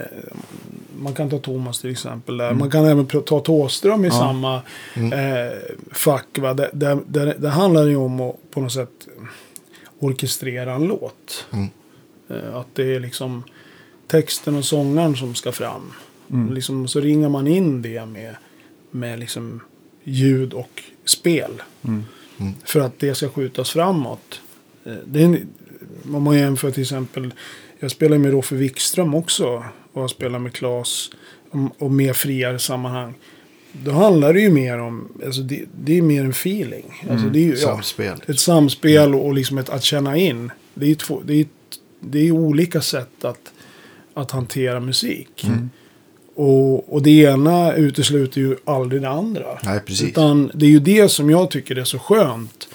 [0.99, 2.37] man kan ta Thomas till exempel.
[2.37, 2.55] Där.
[2.55, 4.55] Man kan även ta Thåström i samma
[4.97, 5.59] eh,
[5.92, 6.38] fack.
[6.38, 6.55] Va?
[6.55, 9.09] Där, där, där, där handlar det ju om att på något sätt
[9.99, 11.47] orkestrera en låt.
[12.29, 13.42] Eh, att det är liksom
[14.07, 15.92] texten och sångaren som ska fram.
[16.55, 18.37] Liksom, så ringar man in det med,
[18.90, 19.61] med liksom
[20.05, 21.62] ljud och spel.
[22.64, 24.40] För att det ska skjutas framåt.
[24.85, 25.49] Eh, Det är en,
[26.14, 27.35] om man jämför till exempel.
[27.83, 29.64] Jag spelar med Roffe Wikström också.
[29.92, 31.11] Och jag spelar med Klas.
[31.51, 33.14] Och, och mer friare sammanhang.
[33.73, 35.09] Då handlar det ju mer om.
[35.25, 37.05] Alltså det, det är mer en feeling.
[37.11, 38.23] Alltså det är ju, ja, Samspel.
[38.27, 40.51] ett samspel och liksom ett, att känna in.
[40.75, 41.47] Det är två, det är,
[42.01, 43.53] det är olika sätt att,
[44.14, 45.47] att hantera musik.
[46.35, 49.59] Och, och det ena utesluter ju aldrig det andra.
[49.64, 50.09] Nej, precis.
[50.09, 52.68] Utan det är ju det som jag tycker är så skönt.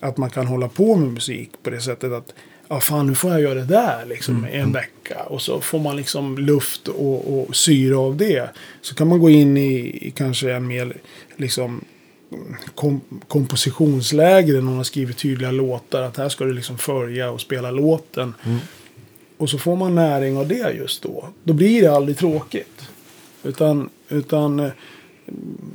[0.00, 2.34] Att man kan hålla på med musik på det sättet att
[2.68, 5.22] ja fan nu får jag göra det där liksom Mm, en vecka.
[5.22, 8.50] Och så får man liksom luft och, och syre av det.
[8.80, 10.96] Så kan man gå in i, i kanske en mer
[11.36, 11.84] liksom
[12.74, 16.02] kom, kompositionsläge där någon har skrivit tydliga låtar.
[16.02, 18.34] Att här ska du liksom följa och spela låten.
[18.44, 18.58] Mm.
[19.38, 21.28] Och så får man näring av det just då.
[21.44, 22.88] Då blir det aldrig tråkigt.
[23.42, 24.70] Utan, utan eh,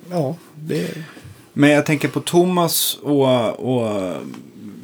[0.09, 0.87] ja, det
[1.53, 4.13] Men jag tänker på Thomas och, och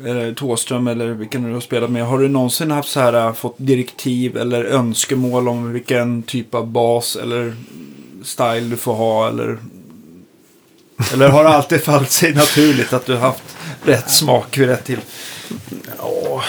[0.05, 2.05] eller Tåström eller vilken du har spelat med.
[2.05, 6.67] Har du någonsin haft så här äh, fått direktiv eller önskemål om vilken typ av
[6.67, 7.55] bas eller
[8.23, 9.57] style du får ha eller
[11.13, 14.85] eller har det alltid fallit sig naturligt att du har haft rätt smak vid rätt
[14.85, 14.99] till?
[15.97, 16.43] Ja,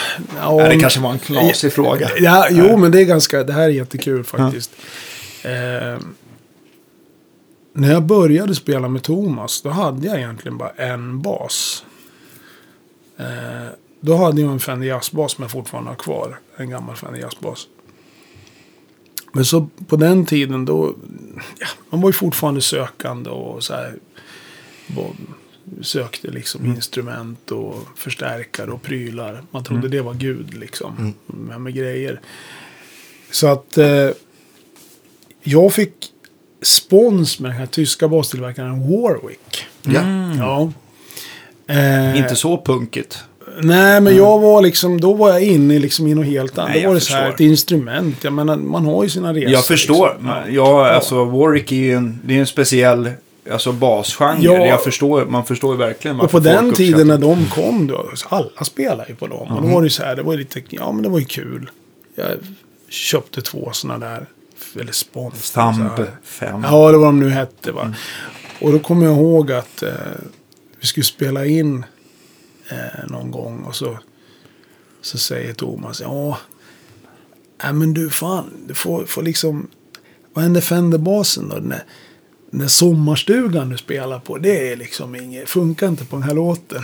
[0.57, 2.09] Nej, det kanske var en knasig fråga.
[2.19, 4.71] Ja, jo, men det är ganska, det här är jättekul faktiskt.
[5.43, 5.99] Eh,
[7.73, 11.85] när jag började spela med Thomas, då hade jag egentligen bara en bas.
[13.19, 13.67] Eh,
[14.01, 16.39] då hade jag en Fender Jazz-bas som jag fortfarande har kvar.
[16.57, 17.67] En gammal Fender Jazz-bas.
[19.31, 20.95] Men så på den tiden då,
[21.59, 23.95] ja, man var ju fortfarande sökande och så här.
[25.81, 29.43] Sökte liksom instrument och förstärkare och prylar.
[29.51, 31.13] Man trodde det var Gud liksom.
[31.25, 32.21] Med, med grejer.
[33.31, 34.09] Så att eh,
[35.43, 35.93] jag fick
[36.61, 39.65] spons med den här tyska bastillverkaren Warwick.
[39.81, 40.33] Ja.
[40.37, 40.71] Ja.
[41.69, 43.23] Eh, Inte så punkigt.
[43.61, 46.69] Nej, men jag var liksom, då var jag inne liksom i något helt annat.
[46.69, 48.23] Nej, Då var det så här, ett instrument.
[48.23, 49.49] Jag menar, man har ju sina resor.
[49.49, 50.07] Jag förstår.
[50.09, 50.25] Liksom.
[50.25, 53.11] Men Ja, alltså Warwick är ju en, det är en speciell
[53.51, 54.37] alltså, basgenre.
[54.41, 54.65] Ja.
[54.65, 58.63] Jag förstår, man förstår ju verkligen Och på den tiden när de kom då, alla
[58.63, 59.57] spelade ju på dem.
[59.57, 61.25] Och då var det så här, det var ju lite, ja men det var ju
[61.25, 61.69] kul.
[62.15, 62.27] Jag
[62.89, 64.25] köpte två sådana där,
[64.81, 65.55] eller spons.
[65.55, 65.89] här.
[66.23, 66.63] 5.
[66.63, 67.93] Ja, det var de nu hette va.
[68.61, 69.89] Och då kommer jag ihåg att eh,
[70.79, 71.85] vi skulle spela in
[72.69, 73.99] eh, någon gång och så,
[75.01, 76.37] så säger Thomas, ja,
[77.63, 79.67] äh, men du fan, du får, får liksom,
[80.33, 81.55] vad händer Fenderbasen då?
[81.55, 81.83] Den där,
[82.51, 86.33] den där sommarstugan du spelar på, det är liksom inget, funkar inte på den här
[86.33, 86.83] låten.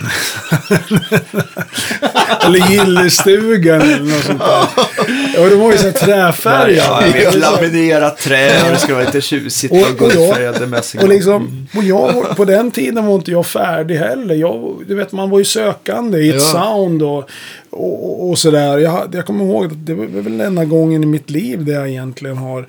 [2.44, 4.68] eller gillestugan eller något sånt där.
[5.34, 6.86] Ja, det var ju så här träfärgat.
[6.88, 11.02] Ja, jag vet, laminerat trä och det ska vara lite tjusigt Och- och, jag-.
[11.02, 14.34] Och, liksom, och jag, på den tiden var inte jag färdig heller.
[14.34, 16.40] Jag, du vet, man var ju sökande i ett Ja.
[16.40, 17.30] sound och,
[17.70, 18.78] och, och sådär.
[18.78, 21.88] Jag, jag kommer ihåg att det var väl enda gången i mitt liv där jag
[21.88, 22.68] egentligen har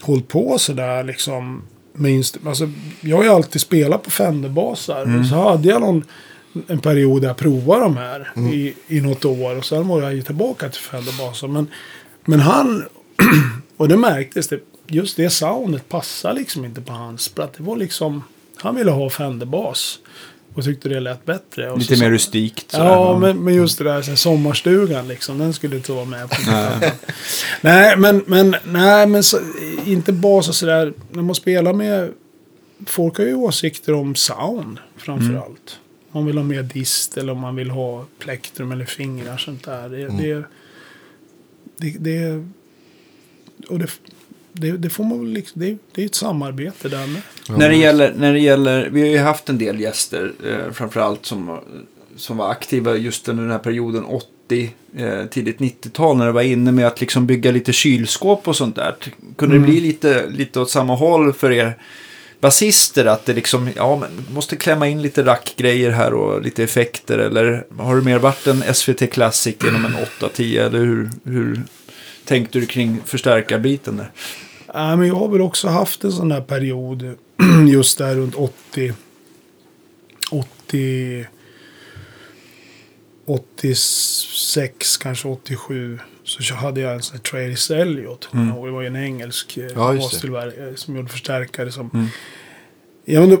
[0.00, 1.62] hållit på sådär liksom.
[1.96, 2.68] Med alltså,
[3.00, 5.18] jag har ju alltid spelat på Fender-basar.
[5.20, 6.04] Och så hade jag någon,
[6.66, 9.56] en period där jag provade de här i, i något år.
[9.58, 11.48] Och sen var jag ju tillbaka till Fender-basar.
[11.48, 11.66] Men,
[12.24, 12.84] men han,
[13.76, 17.28] och det märktes, det, just det soundet passade liksom inte på hans.
[17.28, 18.22] För att det var liksom,
[18.56, 19.98] han ville ha Fender-bas.
[20.56, 21.70] Och tyckte det lät bättre.
[21.70, 22.70] Och Lite så- mer rustikt.
[22.70, 22.84] sådär.
[22.86, 25.38] Ja, men, men just det där så sommarstugan liksom.
[25.38, 26.36] Den skulle inte vara med på
[27.60, 29.38] Nej, men, men, nej, men så,
[29.86, 30.92] inte bas och sådär.
[31.10, 32.12] När man spelar med...
[32.86, 35.42] Folk har ju åsikter om sound framför Mm.
[35.42, 35.78] allt.
[36.14, 39.88] Man vill ha mer dist eller om man vill ha plektrum eller fingrar sånt där.
[39.88, 40.16] Det, Mm.
[40.16, 40.44] det,
[41.76, 42.44] det, det,
[43.68, 43.86] och det,
[44.52, 47.22] det, det får man väl liksom, det, det är ett samarbete där med.
[47.58, 51.26] När, det gäller, när det gäller, vi har ju haft en del gäster, eh, framförallt
[51.26, 51.60] som,
[52.16, 56.42] som var aktiva just under den här perioden 80, eh, tidigt 90-tal, när det var
[56.42, 58.94] inne med att liksom bygga lite kylskåp och sånt där.
[59.36, 59.66] Kunde Mm.
[59.68, 61.78] det bli lite, lite åt samma håll för er
[62.44, 63.04] basister?
[63.04, 67.66] Att det liksom, ja men måste klämma in lite rackgrejer här och lite effekter eller
[67.78, 71.62] har du mer varit en SVT Classic genom en 8-10 eller hur, hur
[72.24, 74.10] tänkte du kring förstärkarbiten där?
[74.74, 77.14] Nej, men jag har väl också haft en sån där period
[77.68, 78.92] just där runt 80...
[80.30, 81.26] 80...
[83.26, 85.98] 86, kanske 87.
[86.42, 88.28] Så hade jag en sån här Trace Elliot.
[88.34, 88.52] Mm.
[88.56, 91.90] Och det var ju en engelsk eh, Ja, bastillverkare som gjorde förstärkare som...
[91.94, 92.06] Mm.
[93.06, 93.38] Ja, men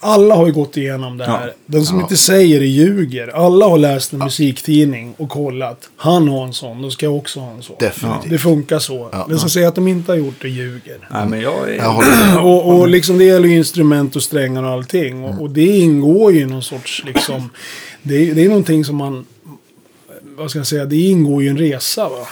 [0.00, 1.46] alla har ju gått igenom det här.
[1.46, 1.52] Ja.
[1.66, 2.02] Den som Ja.
[2.02, 3.28] inte säger det ljuger.
[3.28, 5.90] Alla har läst en musiktidning och kollat.
[5.96, 7.76] Han har en sån, då ska jag också ha en sån.
[7.78, 8.30] Definitivt.
[8.30, 9.08] Det funkar så.
[9.12, 9.26] Ja.
[9.28, 11.08] Den som säger att de inte har gjort det ljuger.
[11.10, 11.74] Nej, men jag är...
[11.74, 12.02] Jag.
[12.46, 15.24] Och, och liksom det gäller ju instrument och strängar och allting.
[15.24, 17.50] Och, och det ingår ju i någon sorts liksom...
[18.02, 19.26] Det är, det är någonting som man...
[20.36, 20.84] Vad ska jag säga?
[20.84, 22.26] Det ingår ju en resa va.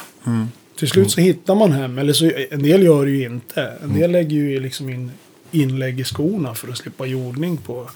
[0.78, 1.98] Till slut så hittar man hem.
[1.98, 3.72] Eller så, en del gör det ju inte.
[3.82, 5.10] En del lägger ju liksom in
[5.50, 7.90] inlägg i skorna för att slippa jordning på.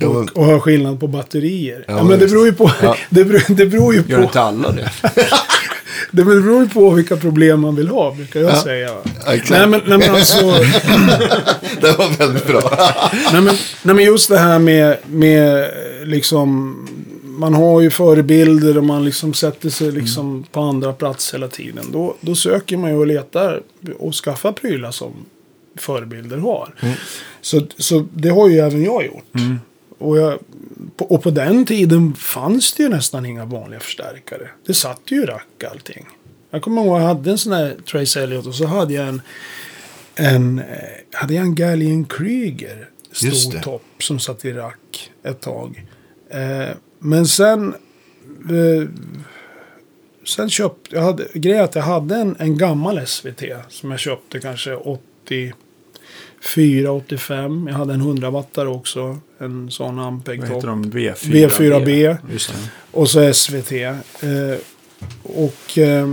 [0.00, 1.84] Ja, men- Och, och ha skillnad på batterier.
[1.88, 2.70] Ja, Ja, men det beror ju på...
[2.82, 2.96] Ja.
[3.10, 4.22] Det, beror, det beror ju Gör på...
[4.22, 4.90] inte alla det?
[6.10, 8.90] Det beror ju på vilka problem man vill ha, brukar jag säga.
[9.26, 10.36] Nej men, nej men alltså...
[11.80, 12.78] Det var väldigt bra.
[13.32, 15.70] nej, men, nej men just det här med, med
[16.04, 16.74] liksom...
[17.38, 21.84] Man har ju förebilder och man liksom sätter sig liksom på andra plats hela tiden.
[21.92, 23.62] Då, då söker man ju och letar
[23.98, 25.12] och skaffar prylar som
[25.76, 26.74] förebilder har.
[27.40, 29.32] Så, så det har ju även jag gjort.
[29.98, 30.38] Och, jag,
[30.96, 34.48] på, och på den tiden fanns det ju nästan inga vanliga förstärkare.
[34.66, 36.06] Det satt ju i rack allting.
[36.50, 39.08] Jag kommer ihåg att jag hade en sån här Trace Elliot och så hade jag
[39.08, 39.22] en,
[40.14, 40.64] en, eh,
[41.12, 42.88] hade jag en Gallion Krieger.
[43.12, 45.84] Stor topp som satt i rack ett tag.
[46.30, 47.74] Eh, men sen...
[48.50, 48.88] Eh,
[50.26, 51.02] sen köpte jag...
[51.02, 57.66] Hade, grejen att jag hade en, en gammal SVT som jag köpte kanske 84, 85.
[57.70, 59.18] Jag hade en 100 wattare också.
[59.38, 60.84] En sån Ampeg Vad heter de?
[60.84, 61.48] V4?
[61.48, 62.16] V4B.
[62.32, 62.54] Just det.
[62.90, 63.72] Och så SVT.
[63.72, 63.94] Eh,
[65.22, 66.08] och, eh,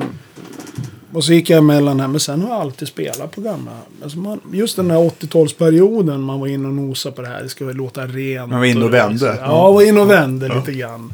[1.16, 2.08] och så gick jag emellan här.
[2.08, 3.72] Men sen har jag alltid spelat på gamla.
[4.04, 6.18] Alltså man, just den här 80-talsperioden.
[6.18, 7.44] Man var inne och nosade på det här.
[7.44, 8.50] Det ska väl låta rent.
[8.50, 9.38] Man var inne och vände.
[9.42, 11.14] Ja, var inne och vände lite grann.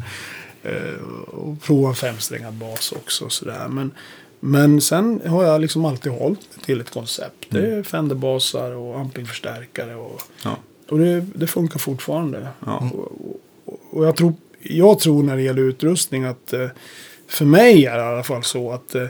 [0.64, 3.26] Eh, och prova en femsträngad bas också.
[3.26, 3.68] och Sådär.
[3.70, 3.92] Men,
[4.40, 7.46] men sen har jag liksom alltid hållit till ett koncept.
[7.50, 9.96] Det är Fender-basar och ampingförstärkare.
[9.96, 10.56] Och, Ja.
[10.90, 12.48] och det, det funkar fortfarande.
[12.66, 12.90] Ja.
[12.94, 13.12] Och,
[13.66, 16.68] och, och jag, tror, jag tror när det gäller utrustning att eh,
[17.28, 19.06] för mig är det i alla fall så att eh,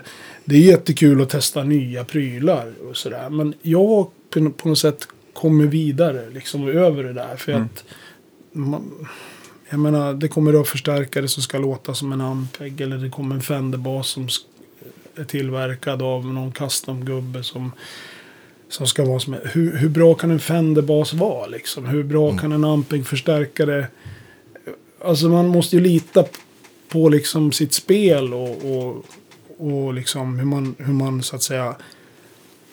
[0.46, 3.30] det är jättekul att testa nya prylar och sådär.
[3.30, 7.36] Men jag på, på något sätt kommer vidare liksom över det där.
[7.36, 7.84] För att
[8.52, 9.08] man,
[9.70, 12.82] jag menar, det kommer då förstärkare som ska låta som en Ampeg.
[12.82, 14.28] Eller det kommer en Fender-bas som
[15.16, 17.72] är tillverkad av någon custom-gubbe som
[18.74, 19.36] som ska vara som...
[19.44, 21.86] Hur, hur bra kan en Fender-bas vara liksom?
[21.86, 23.88] Hur bra kan en Ampeg-förstärkare...
[25.04, 26.26] Alltså man måste ju lita
[26.90, 29.06] på liksom sitt spel och, och,
[29.62, 31.76] och liksom hur man, hur man så att säga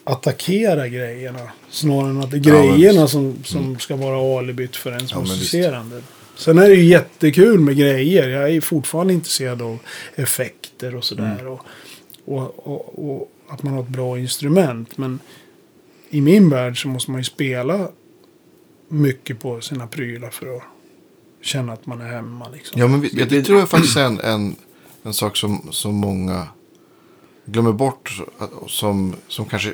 [0.05, 1.40] attackerar grejerna.
[1.70, 3.12] Snarare än att det är Ja, grejerna visst.
[3.12, 6.03] som, som ska vara alibit för ens Ja, musicerande.
[6.37, 8.29] Sen är det ju jättekul med grejer.
[8.29, 9.79] Jag är fortfarande intresserad av
[10.14, 11.46] effekter och sådär.
[11.46, 11.61] Och,
[12.24, 14.98] och, och, och att man har ett bra instrument.
[14.98, 15.18] Men
[16.11, 17.88] i min värld så måste man ju spela
[18.88, 20.62] mycket på sina prylar för att
[21.42, 22.48] känna att man är hemma.
[22.48, 22.81] Liksom.
[22.81, 24.57] Ja, men vi, det tror jag faktiskt är en, en,
[25.03, 26.48] en sak som, som många
[27.50, 28.20] glömmer bort.
[28.66, 29.72] Som, som kanske,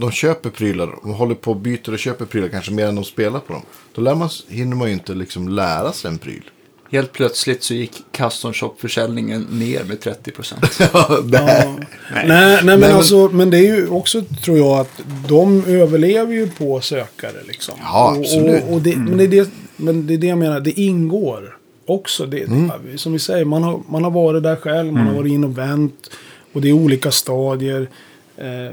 [0.00, 3.04] de köper prylar, de håller på och byter och köper prylar kanske mer än de
[3.04, 3.62] spelar på dem.
[3.94, 6.42] Då lär man, hinner man ju inte liksom lära sig en pryl.
[6.90, 10.78] Helt plötsligt så gick custom shop-försäljningen ner med 30 procent.
[10.80, 11.76] Ja.
[12.14, 16.32] Nej, nej, men, men- alltså, men det är ju också, tror jag, att de överlever
[16.34, 17.32] ju på sökare.
[17.48, 17.74] Liksom.
[17.82, 18.62] Ja, absolut.
[18.62, 20.80] Och, och, och det, men, det är det, men det är det jag menar, det
[20.80, 21.56] ingår
[21.86, 22.26] också.
[22.26, 22.44] Det,
[22.92, 25.44] det, som vi säger, man har, man har varit där själv, man har varit in
[25.44, 26.10] och vänt.
[26.52, 27.88] Och det är olika stadier.
[28.36, 28.72] Eh,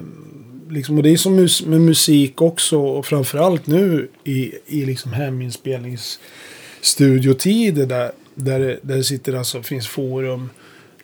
[0.69, 2.79] liksom, och det är som mus, med musik också.
[2.79, 9.87] Och framförallt nu i, i liksom heminspelningsstudiotider där, där, det- där det sitter alltså, finns
[9.87, 10.49] forum.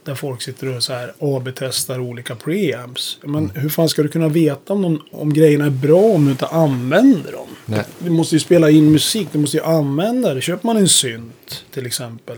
[0.03, 3.17] Där folk sitter och så här AB-testar olika preamps.
[3.23, 6.31] Men hur fan ska du kunna veta om, de, om grejerna är bra om du
[6.31, 7.47] inte använder dem?
[7.65, 7.83] Nej.
[7.99, 10.41] Du måste ju spela in musik, du måste ju använda det.
[10.41, 12.37] Köper man en synt till exempel.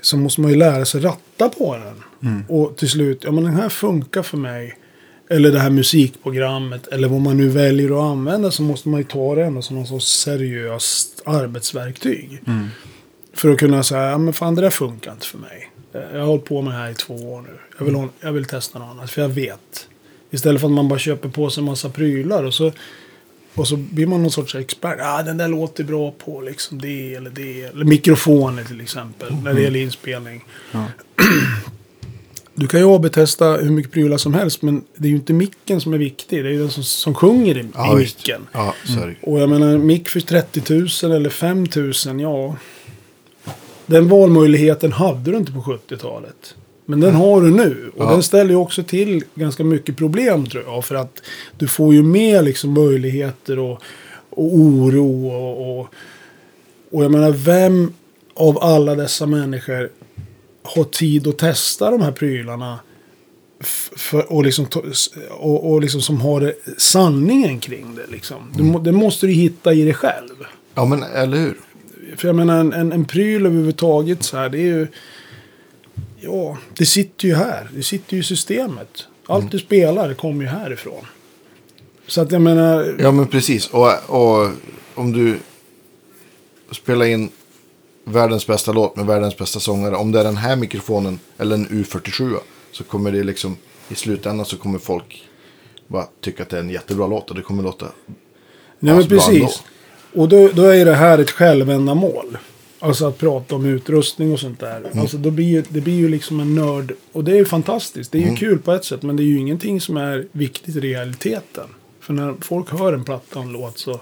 [0.00, 2.02] Så måste man ju lära sig ratta på den.
[2.48, 4.78] Och till slut, ja men den här funkar för mig.
[5.30, 6.86] Eller det här musikprogrammet.
[6.86, 8.50] Eller vad man nu väljer att använda.
[8.50, 12.42] Så måste man ju ta det ändå som någon sorts seriöst arbetsverktyg.
[13.34, 15.70] För att kunna säga, ja men fan det där funkar inte för mig.
[15.92, 17.58] Jag har hållit på med det här i två år nu.
[17.78, 19.88] Jag vill, ha, jag vill testa något annat, för jag vet.
[20.30, 22.72] Istället för att man bara köper på sig en massa prylar och så,
[23.54, 24.96] och så blir man någon sorts expert.
[24.98, 27.62] Ja, ah, den där låter bra på liksom det eller det.
[27.62, 30.44] Eller mikrofoner till exempel, när det gäller inspelning.
[32.54, 35.80] Du kan ju AB-testa hur mycket prylar som helst, men det är ju inte micken
[35.80, 36.44] som är viktig.
[36.44, 38.46] Det är ju den som, som sjunger i, Ja, i micken.
[38.52, 39.14] Ja, ju.
[39.22, 40.74] Och jag menar, mick för 30
[41.04, 42.56] 000 eller 5 000, ja.
[43.86, 46.54] Den valmöjligheten hade du inte på 70-talet.
[46.86, 47.90] Men den har du nu.
[47.96, 48.10] Och Ja.
[48.10, 50.84] den ställer ju också till ganska mycket problem tror jag.
[50.84, 51.22] För att
[51.58, 53.82] du får ju mer liksom möjligheter och,
[54.30, 55.28] och oro.
[55.28, 55.88] Och, och,
[56.90, 57.92] och jag menar, vem
[58.34, 59.90] av alla dessa människor
[60.62, 62.78] har tid att testa de här prylarna?
[63.96, 64.66] För, och, liksom,
[65.30, 68.06] och, och liksom som har sanningen kring det.
[68.12, 68.52] Liksom.
[68.56, 70.44] Du, må- det måste du hitta i dig själv.
[70.74, 71.60] Ja, men eller hur?
[72.16, 74.86] För jag menar en, en, en pryl överhuvudtaget så här, det är ju...
[76.20, 77.70] Ja, det sitter ju här.
[77.74, 79.06] Det sitter ju i systemet.
[79.26, 81.06] Allt du spelar kommer ju härifrån.
[82.06, 82.96] Så att jag menar...
[82.98, 83.68] Ja, men precis.
[83.68, 84.50] Och, och
[84.94, 85.38] om du
[86.72, 87.30] spelar in
[88.04, 89.96] världens bästa låt med världens bästa sångare.
[89.96, 92.36] Om det är den här mikrofonen eller en U47
[92.72, 93.56] så kommer det liksom
[93.88, 95.28] i slutändan så kommer folk
[95.86, 98.14] bara tycka att det är en jättebra låt och det kommer låta Nej
[98.78, 99.08] men ändå.
[99.08, 99.62] precis.
[100.14, 102.38] Och då, då är det här ett självändamål.
[102.78, 104.76] Alltså att prata om utrustning och sånt där.
[104.78, 104.98] Mm.
[104.98, 106.92] Alltså då blir ju, det blir ju liksom en nörd.
[107.12, 108.12] Och det är ju fantastiskt.
[108.12, 108.36] Det är ju Mm.
[108.36, 109.02] kul på ett sätt.
[109.02, 111.68] Men det är ju ingenting som är viktigt i realiteten.
[112.00, 114.00] För när folk hör en platta och en låt så,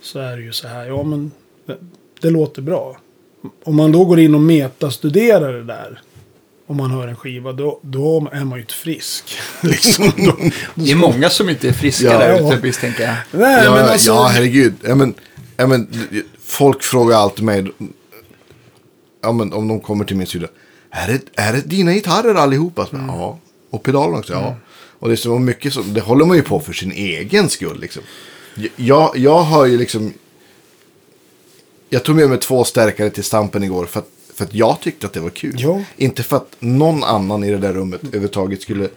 [0.00, 0.86] så är det ju så här.
[0.86, 1.30] Ja men
[1.66, 1.76] det,
[2.20, 2.98] det låter bra.
[3.64, 6.02] Om man då går in och metastuderar det där.
[6.66, 7.52] Om man hör en skiva.
[7.52, 9.38] Då, då är man ju inte frisk.
[9.60, 12.18] liksom, då, då Det är många som inte är friska Ja.
[12.18, 13.40] där ute, misstänker jag.
[13.40, 14.74] Nej, ja, men alltså, ja, herregud.
[14.82, 15.14] Ja, men,
[15.56, 15.88] ja, men,
[16.44, 17.66] folk frågar alltid mig
[19.22, 20.48] ja, men, om de kommer till min sida.
[20.90, 22.86] Är det, är det dina gitarrer allihopa?
[22.86, 23.38] Så, Ja.
[23.70, 24.32] Och pedalen också?
[24.32, 24.56] Ja.
[24.98, 27.80] Och det är så mycket som, det håller man ju på för sin egen skull.
[27.80, 28.02] Liksom.
[28.76, 30.12] Jag, jag har ju liksom,
[31.90, 35.06] jag tog med mig två stärkare till stampen igår för att, för att jag tyckte
[35.06, 35.54] att det var kul.
[35.58, 35.82] Ja.
[35.96, 38.88] Inte för att någon annan i det där rummet överhuvudtaget skulle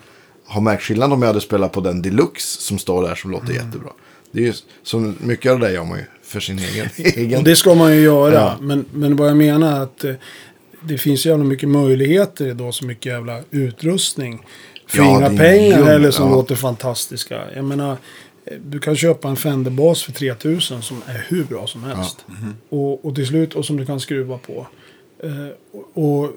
[0.46, 3.50] ha märkt skillnad om jag hade spelat på den deluxe som står där som låter
[3.52, 3.66] Mm.
[3.66, 3.90] jättebra.
[4.32, 6.88] Det är ju så mycket av det där gör man ju för sin egen.
[6.98, 7.38] egen.
[7.40, 8.34] Och det ska man ju göra.
[8.34, 8.58] Ja.
[8.62, 10.14] Men, men vad jag menar är att eh,
[10.82, 12.74] det finns jävla mycket möjligheter idag.
[12.74, 14.46] Så mycket jävla utrustning.
[14.88, 16.36] För Ja, inga pengar eller som ja.
[16.36, 17.42] låter fantastiska.
[17.56, 17.98] Jag menar,
[18.66, 22.26] du kan köpa en Fender-bas för 3000 som är hur bra som helst.
[22.70, 24.68] Och, och till slut, och som du kan skruva på.
[25.24, 25.48] Eh,
[25.94, 26.30] och,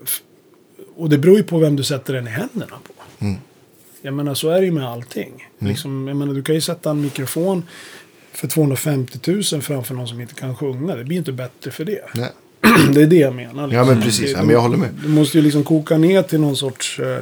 [0.96, 3.24] och, det beror ju på vem du sätter den i händerna på.
[3.24, 3.36] Mm.
[4.02, 5.48] Jag menar, så är det ju med allting.
[5.58, 7.62] Liksom, jag menar, du kan ju sätta en mikrofon
[8.32, 9.18] för 250
[9.52, 10.96] 000 framför någon som inte kan sjunga.
[10.96, 12.00] Det blir inte bättre för det.
[12.14, 12.30] Nej.
[12.94, 13.66] det är det jag menar.
[13.66, 13.86] liksom.
[13.86, 14.32] Ja, men precis.
[14.32, 14.90] Ja, men jag håller med.
[15.02, 17.18] Du måste ju liksom koka ner till någon sorts eh,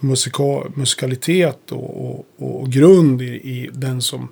[0.00, 0.42] musika,
[0.74, 4.28] musikalitet och, och, och grund i, i den som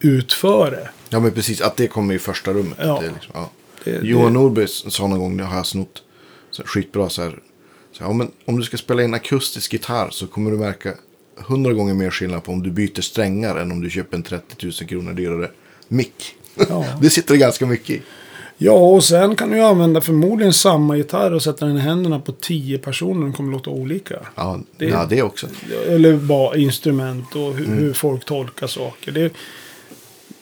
[0.00, 0.90] utför det.
[1.10, 2.78] Ja men precis, att det kommer i första rummet.
[2.80, 3.00] Ja.
[3.00, 3.50] Liksom, ja.
[3.84, 6.02] Det- det- Johan Norberg sa någon gång, det har jag snott,
[6.50, 7.38] så här, skitbra så här.
[7.92, 10.94] Så här ja, men om du ska spela in akustisk gitarr så kommer du märka
[11.36, 14.66] hundra gånger mer skillnad på om du byter strängar än om du köper en 30
[14.66, 15.50] 000 kronor dyrare
[15.88, 16.34] mick.
[16.68, 16.84] Ja.
[17.00, 18.02] det sitter det ganska mycket i.
[18.62, 22.20] Ja, och sen kan du ju använda förmodligen samma gitarr och sätta den i händerna
[22.20, 23.22] på tio personer.
[23.22, 24.14] Den kommer låta olika.
[24.34, 25.46] Ja, Det- ja, det också.
[25.88, 27.78] Eller bara instrument och hur, Mm.
[27.78, 29.12] hur folk tolkar saker.
[29.12, 29.32] Det,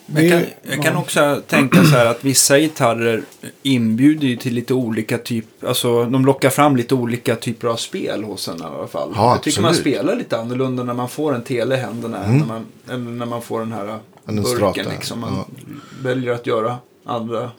[0.06, 3.22] det, Jag kan, jag kan också tänka så här att vissa gitarrer
[3.62, 8.24] inbjuder ju till lite olika typ, alltså de lockar fram lite olika typer av spel
[8.24, 9.12] hos en i alla fall.
[9.14, 12.38] Ja, jag tycker man spelar lite annorlunda när man får en tele i händerna än
[12.38, 14.86] när man, än när man får den här En burken.
[14.90, 15.20] Liksom.
[15.20, 15.46] Man ja.
[16.02, 17.50] väljer att göra andra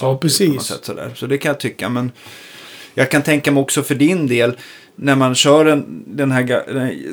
[0.00, 0.62] Ja, precis.
[0.62, 1.10] sätt sådär.
[1.14, 1.88] Så det kan jag tycka.
[1.88, 2.12] Men
[2.94, 4.56] jag kan tänka mig också för din del.
[4.96, 6.44] När man kör en, den, här,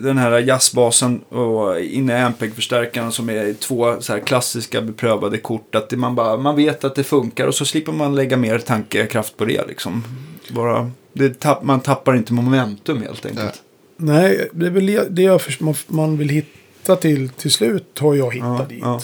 [0.02, 5.76] den här jazzbasen och in i Ampeg-förstärkaren som är två så här klassiska beprövade kort.
[5.76, 9.38] Att man, bara, man vet att det funkar och så slipper man lägga mer tankekraft
[9.38, 9.68] på det.
[9.68, 10.04] Liksom.
[10.50, 13.62] Bara, det tapp, man tappar inte momentum helt enkelt.
[13.98, 18.00] Nej, det är väl det- det jag först- man, man vill hitta till till slut
[18.00, 18.80] har jag hittat Ja, dit.
[18.82, 19.02] ja.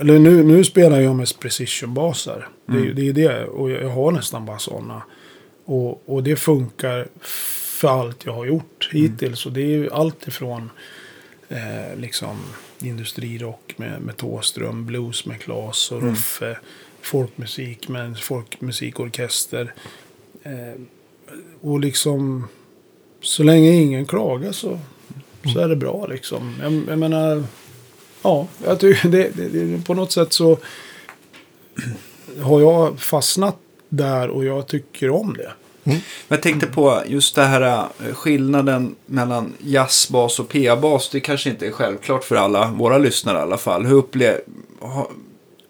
[0.00, 2.48] Eller nu, nu spelar jag mest precision-basar.
[2.66, 2.86] Det, är Mm.
[2.88, 3.44] ju- det är det.
[3.44, 5.02] Och jag, har nästan bara sådana.
[5.64, 7.08] Och, och det funkar
[7.80, 9.02] för allt jag har gjort Mm.
[9.02, 9.46] hittills.
[9.46, 10.70] Och det är ju allt ifrån
[11.48, 12.36] eh, liksom
[12.80, 16.10] industrirock med, med Thåström, blues med Klas och Mm.
[16.10, 16.58] Ruffe.
[17.00, 19.74] Folkmusik med en folkmusikorkester.
[20.42, 20.80] Eh,
[21.60, 22.48] och liksom
[23.20, 24.78] så länge ingen klagar så,
[25.52, 26.54] så är det bra liksom.
[26.62, 27.44] Jag, jag menar,
[28.22, 30.58] ja, jag tycker det, det, det, på något sätt så
[32.42, 33.56] har jag fastnat
[33.88, 35.50] där och jag tycker om det.
[35.86, 37.78] Men jag tänkte på just det här
[38.08, 41.08] eh, skillnaden mellan jazzbas och PA-bas.
[41.12, 43.84] Det kanske inte är självklart för alla våra lyssnare i alla fall.
[43.86, 44.40] Hur upplever...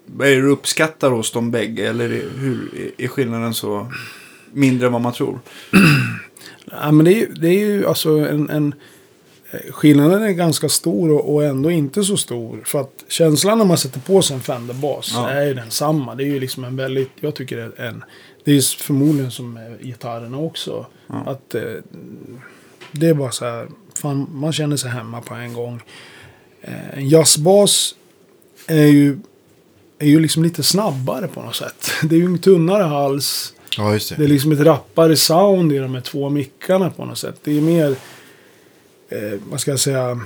[0.07, 1.89] Vad är det du uppskattar hos de bägge?
[1.89, 2.09] Eller
[2.39, 3.93] hur är- skillnaden så
[4.53, 5.39] mindre än vad man tror?
[6.71, 8.75] Ja, men det, är, ju- det är ju alltså en, en...
[9.55, 12.63] eh, Skillnaden är ganska stor och, ändå inte så stor.
[12.65, 15.31] För att känslan när man sätter på sig en Fender-bas Ja.
[15.31, 16.15] är ju densamma.
[16.15, 17.11] Det är ju liksom en väldigt...
[17.21, 18.05] Jag tycker det är en...
[18.45, 20.87] Det är förmodligen som med gitarrerna också.
[21.07, 21.23] Ja.
[21.27, 21.63] Att eh,
[22.93, 23.69] det är bara så här...
[23.95, 25.81] Fan, man känner sig hemma på en gång.
[26.63, 27.95] Eh, en jazzbas
[28.67, 29.19] är ju...
[29.99, 31.91] Är ju liksom lite snabbare på något sätt.
[32.03, 33.55] Det är ju en tunnare hals.
[33.79, 34.17] Ja, det.
[34.17, 37.41] Det är liksom ett rappare sound i de här två mickarna på något sätt.
[37.45, 37.97] Det är mer,
[39.15, 40.21] eh, vad ska jag säga,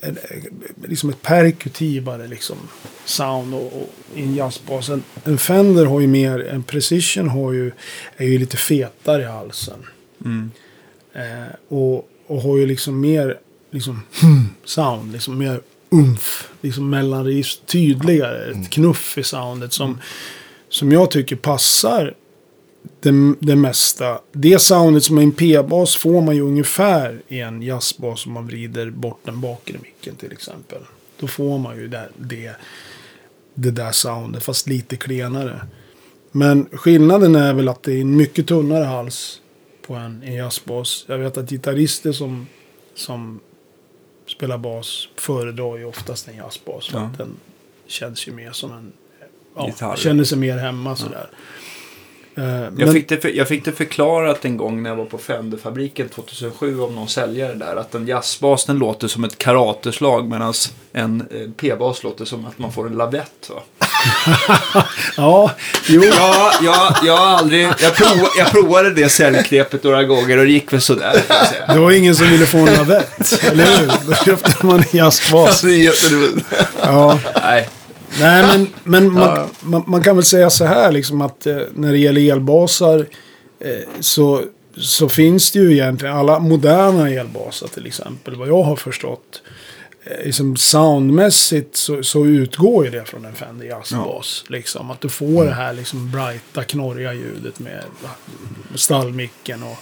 [0.00, 0.18] en,
[0.84, 2.56] liksom ett perkutivare liksom
[3.04, 4.88] sound och, och i en jazzbas.
[4.88, 7.72] En, en Fender har ju mer, en Precision har ju,
[8.16, 9.86] är ju lite fetare i halsen.
[10.24, 10.50] Mm.
[11.12, 13.38] Eh, och, och har ju liksom mer
[13.70, 14.02] liksom,
[14.64, 15.60] sound, liksom mer
[15.90, 19.98] umf, liksom mellanregister, tydligare, ett knuff i soundet som,
[20.68, 22.14] som jag tycker passar
[23.00, 24.20] det, det mesta.
[24.32, 28.46] Det soundet som är en P-bas får man ju ungefär i en jazzbas om man
[28.46, 30.78] vrider bort den bakre micken till exempel.
[31.20, 32.52] Då får man ju det, det,
[33.54, 35.60] det där soundet, fast lite klenare.
[36.32, 39.40] Men skillnaden är väl att det är en mycket tunnare hals
[39.86, 41.04] på en, en jazzbas.
[41.08, 42.46] Jag vet att gitarrister som,
[42.94, 43.40] som
[44.26, 46.88] spelar bas föredrar ju oftast en jazzbas.
[46.88, 47.04] För Ja.
[47.04, 47.36] att den
[47.86, 48.92] känns ju mer som en...
[49.56, 49.96] Ja, Gitarr.
[49.96, 51.28] känner sig mer hemma sådär.
[51.32, 51.36] Eh,
[52.34, 55.18] Jag, men, fick det för, jag fick det förklarat en gång när jag var på
[55.18, 57.76] Fenderfabriken 2007 av någon säljare där.
[57.76, 60.54] Att en jazzbas den låter som ett karateslag medan
[60.92, 63.50] en eh, p-bas låter som att man får en lavett.
[65.16, 65.50] Ja,
[65.88, 66.02] jo.
[66.04, 67.66] Ja, ja, jag har aldrig...
[67.80, 71.22] Jag, prov, jag provade det säljknepet några gånger och det gick väl sådär.
[71.28, 71.76] jag.
[71.76, 73.92] Det var ingen som ville få en lavett, eller hur?
[74.06, 75.64] Då köpte man en jazzbas.
[76.82, 77.18] Ja.
[77.42, 77.68] Nej.
[78.18, 81.92] Nej, men, men man, man, man kan väl säga så här liksom att eh, när
[81.92, 83.06] det gäller elbasar
[83.60, 84.42] eh, så,
[84.76, 88.36] så finns det ju egentligen alla moderna elbasar till exempel.
[88.36, 89.42] Vad jag har förstått.
[90.04, 94.44] Eh, liksom soundmässigt så, så utgår ju det från en Fender jazzbas.
[94.48, 97.82] Liksom, att du får det här liksom brighta, knorriga ljudet med,
[98.74, 99.78] stallmicken och,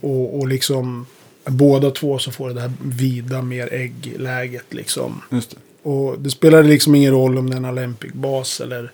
[0.00, 1.06] och, och liksom
[1.44, 5.22] båda två så får det det här vida, mer äggläget liksom.
[5.30, 5.56] Just det.
[5.88, 8.92] Och det spelar liksom ingen roll om det är en Olympic bas eller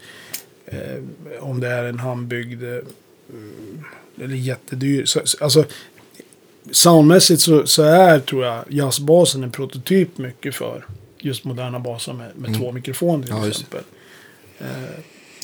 [0.66, 1.03] eh,
[1.40, 5.05] om det är en handbyggd eh, eller jättedyr.
[5.05, 5.64] Så, så- alltså,
[6.70, 10.84] soundmässigt så, så är, tror jag, jazzbasen en prototyp mycket för
[11.18, 13.82] just moderna basar med, med två mikrofoner till Ja, exempel.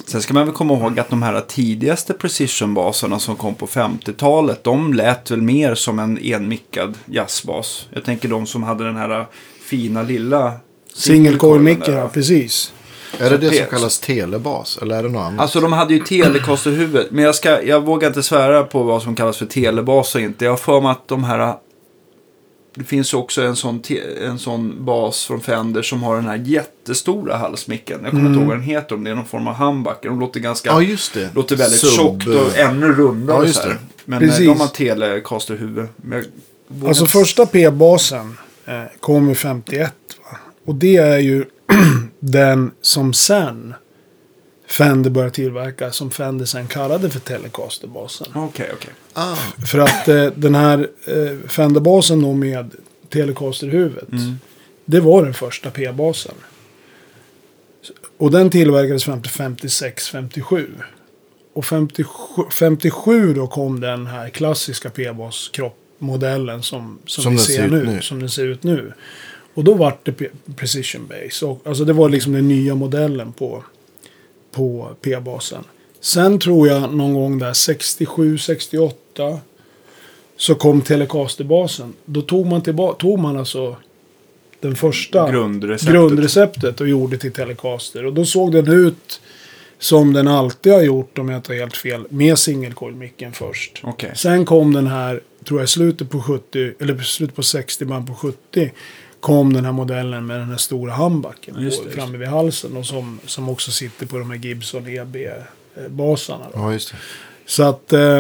[0.07, 4.65] Sen ska man väl komma ihåg att de här tidigaste precision-baserna som kom på 50-talet,
[4.65, 7.89] de lät väl mer som en enmickad jazzbas.
[7.93, 9.27] Jag tänker de som hade den här
[9.63, 10.53] fina lilla
[10.95, 12.73] Single coil micken, ja precis.
[13.19, 14.79] Är det det som kallas telebas?
[14.83, 15.41] Eller är det något annat?
[15.41, 17.07] Alltså de hade ju Telecaster-huvud.
[17.11, 20.45] Men jag, ska, jag vågar inte svära på vad som kallas för telebas och inte.
[20.45, 21.55] Jag har för mig att de här...
[22.75, 26.25] Det finns ju också en sån, te, en sån bas från Fender som har den
[26.27, 28.01] här jättestora halsmicken.
[28.03, 28.95] Jag kommer inte ihåg vad den heter.
[28.95, 30.09] Om det är någon form av humbucker.
[30.09, 30.71] De låter ganska...
[30.71, 31.31] ja, just det.
[31.35, 33.37] låter väldigt Sub- tjockt och ännu rundare.
[33.39, 33.77] Ja, just det.
[34.05, 34.47] Men eh, Precis.
[34.47, 35.87] de har Telecaster-huvud.
[35.97, 36.27] Men jag
[36.69, 38.37] vågar Alltså inte- första P-basen
[38.67, 39.93] eh, kom ju 51.
[40.33, 40.39] Va?
[40.71, 41.45] Och det är ju
[42.21, 43.75] den som sen
[44.67, 45.93] Fender började tillverka.
[45.93, 48.27] Som Fender sen kallade för Telecaster-basen.
[48.35, 48.91] Okej, okej.
[49.13, 49.37] Ah,
[49.71, 52.75] För att eh, den här eh, Fender-basen då med
[53.09, 54.13] Telecaster-huvudet.
[54.13, 54.39] Mm.
[54.85, 56.35] Det var den första P-basen.
[58.19, 60.67] Och den tillverkades fram till 56-57.
[61.53, 67.85] Och 57, 57 då kom den här klassiska P-bas-kroppmodellen som, som, Som vi ser nu,
[67.85, 68.03] nu.
[68.03, 68.93] Som den ser ut nu.
[69.61, 70.13] Och då var det
[70.57, 71.47] Precision Base.
[71.47, 73.65] Och, alltså det var liksom den nya modellen på,
[74.53, 75.65] på P-basen.
[76.01, 79.39] Sen tror jag någon gång där 67-68
[80.37, 81.93] så kom Telecaster-basen.
[82.05, 83.77] Då tog man, tillba- tog man alltså
[84.61, 85.93] den första Grundreceptet.
[85.95, 88.07] grundreceptet och gjorde till Telecaster.
[88.07, 89.21] Och då såg den ut
[89.79, 92.07] som den alltid har gjort om jag inte har helt fel.
[92.11, 93.81] Med single coil-micken först.
[93.83, 94.13] Okej.
[94.17, 98.15] Sen kom den här, tror jag, slutet på 70, eller slutet på 60, början på
[98.15, 98.71] 70.
[99.21, 102.77] Kom den här modellen med den här stora handbacken Just det, framme vid halsen.
[102.77, 106.47] Och som, som också sitter på de här Gibson EB-basarna.
[106.55, 106.97] ja, just det.
[107.47, 107.93] Så att...
[107.93, 108.19] Eh,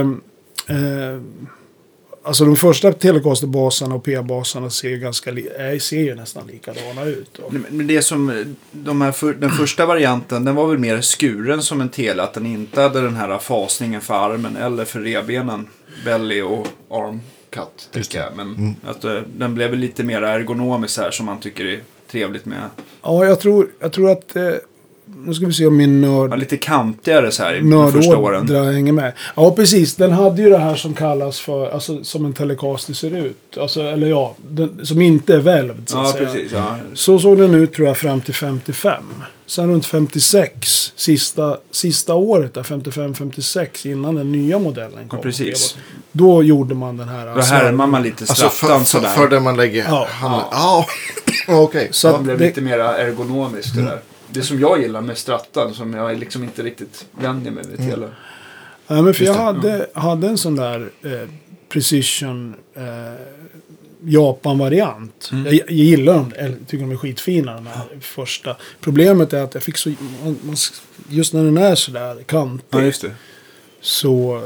[0.68, 1.20] eh,
[2.22, 7.04] alltså de första Telecaster-basarna och P-basarna ser ju ganska li- eh, ser ju nästan likadana
[7.04, 7.40] ut.
[7.70, 11.80] Men det som, de här för, den första varianten, den var väl mer skuren som
[11.80, 12.22] en tele.
[12.22, 15.66] Att den inte hade den här fasningen för armen eller för revbenen.
[16.04, 17.20] Belly och arm
[17.50, 18.36] cut, tycker jag.
[18.36, 21.80] Men att, eh, den blev lite mer ergonomisk här som man tycker är
[22.10, 22.62] trevligt med.
[23.02, 24.52] Ja, jag tror, jag tror att eh,
[25.16, 26.30] nu ska vi se om min nörd...
[26.32, 28.72] Ja, lite kantigare så här i de första åren.
[28.74, 29.12] Hänger med.
[29.36, 29.94] Ja, precis.
[29.94, 33.56] Den hade ju det här som kallas för, alltså som en Telecaster ser ut.
[33.60, 36.24] Alltså, eller ja, den, som inte är välvd så att Ja, säga.
[36.26, 36.52] precis.
[36.52, 36.76] Ja.
[36.94, 39.02] Så såg den ut tror jag fram till 55.
[39.46, 45.16] Sen runt 56, sista, sista året där, 55-56, innan den nya modellen kom.
[45.18, 45.76] Ja, precis.
[46.12, 47.34] Då gjorde man den här.
[47.34, 50.06] Då härmar man lite Alltså strattan för, för, för där man lägger Ja.
[50.10, 50.40] handen.
[50.52, 50.86] Ja,
[51.48, 51.88] okej.
[51.90, 53.98] Så Det att blev det- lite mer ergonomiskt det där.
[54.32, 58.04] Det som jag gillar med strattan, som jag liksom inte riktigt vänjer mig vid till.
[58.86, 61.28] Ja, men för jag hade, hade en sån där eh,
[61.68, 62.82] Precision eh,
[64.04, 65.28] Japan-variant.
[65.32, 65.44] Mm.
[65.44, 68.56] Jag, jag gillar dem, eller tycker de är skitfina de här första.
[68.80, 70.56] Problemet är att jag fick så, man, man,
[71.08, 72.94] just när den är sådär kantig.
[73.02, 73.14] det.
[73.80, 74.42] Så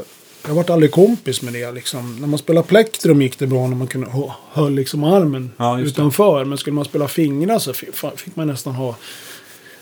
[0.47, 2.15] jag vart aldrig kompis med det liksom.
[2.19, 4.07] När man spelade plektrum gick det bra när man kunde
[4.51, 6.45] höll liksom armen Ja, utanför.
[6.45, 8.95] Men skulle man spela fingrar så fick man nästan ha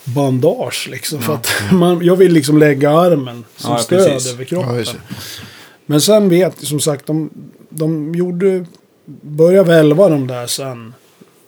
[0.03, 1.21] bandage liksom.
[1.21, 4.33] För att man, jag vill liksom lägga armen som Ja, stöd precis.
[4.33, 4.83] över kroppen.
[4.85, 4.93] Ja.
[5.85, 7.29] Men sen vet jag som sagt, de,
[7.69, 8.65] de gjorde,
[9.21, 10.93] började välva de där sen.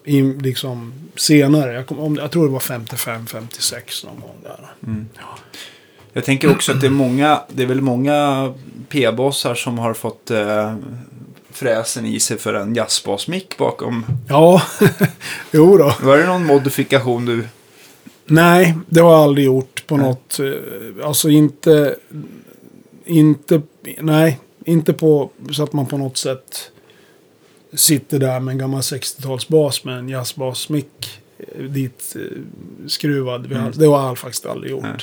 [0.07, 1.73] I, liksom senare.
[1.73, 4.57] Jag, kom, om, jag tror det var 55-56 någon gång där.
[6.13, 8.53] Jag tänker också att det är många, det är väl många
[8.89, 10.75] p-bossar som har fått eh,
[11.51, 14.05] fräsen i sig för en jazzbasmick bakom.
[14.29, 14.61] Ja,
[15.51, 15.93] jo då.
[16.01, 17.47] Var det någon modifikation du...
[18.26, 20.39] Nej, det har jag aldrig gjort på något.
[20.39, 21.95] eh, Alltså inte...
[23.05, 23.61] Inte...
[24.01, 26.71] Nej, inte på så att man på något sätt
[27.73, 32.21] sitter där med en gammal 60-talsbas med en jazzbasmick eh, dit eh,
[32.88, 33.51] skruvad.
[33.53, 34.84] Har- Det har jag faktiskt aldrig gjort.
[34.84, 34.97] Nej.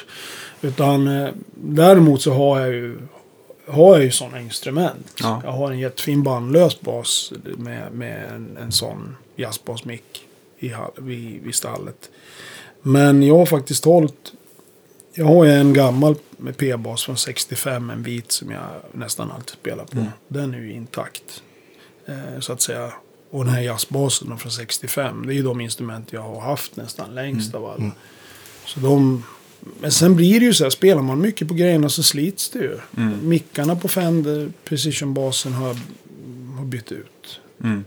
[0.71, 2.99] Utan däremot så har jag ju
[3.67, 5.13] har jag ju sådana instrument.
[5.21, 5.41] Ja.
[5.45, 10.27] Jag har en jättefin bandlös bas med, med en, en sån jazzbasmick
[10.59, 12.11] i, vid, vid stallet.
[12.83, 14.33] Men jag har faktiskt hållit...
[15.15, 18.63] Jag har ju en gammal med P-bas från 65, en vit som jag
[18.93, 19.99] nästan alltid spelar på.
[19.99, 20.11] Mm.
[20.29, 21.43] Den är ju intakt.
[22.07, 22.93] Eh, så att säga.
[23.31, 27.15] Och den här jazzbasen från 65, det är ju de instrument jag har haft nästan
[27.15, 27.91] längst av alla.
[28.67, 29.25] Så de...
[29.81, 32.59] Men sen blir det ju så här, spelar man mycket på grejerna så slits det
[32.59, 32.79] ju.
[32.97, 33.29] Mm.
[33.29, 35.77] Mickarna på Fender Precision-basen har,
[36.57, 37.41] har bytt ut.
[37.65, 37.85] Mm.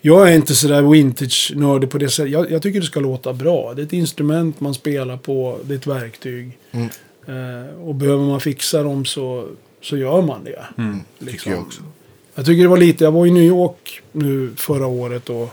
[0.00, 2.32] Jag är inte sådär vintage-nördig på det sättet.
[2.32, 3.74] Jag, jag tycker det ska låta bra.
[3.74, 5.58] Det är ett instrument man spelar på.
[5.62, 6.58] Det är ett verktyg.
[6.70, 6.88] Mm.
[7.26, 9.48] Eh, och behöver man fixa dem så,
[9.80, 10.66] så gör man det.
[10.78, 11.00] Mm.
[11.26, 11.82] Tycker jag också.
[12.34, 13.04] Jag tycker det var lite.
[13.04, 15.50] Jag var i New York nu förra året och,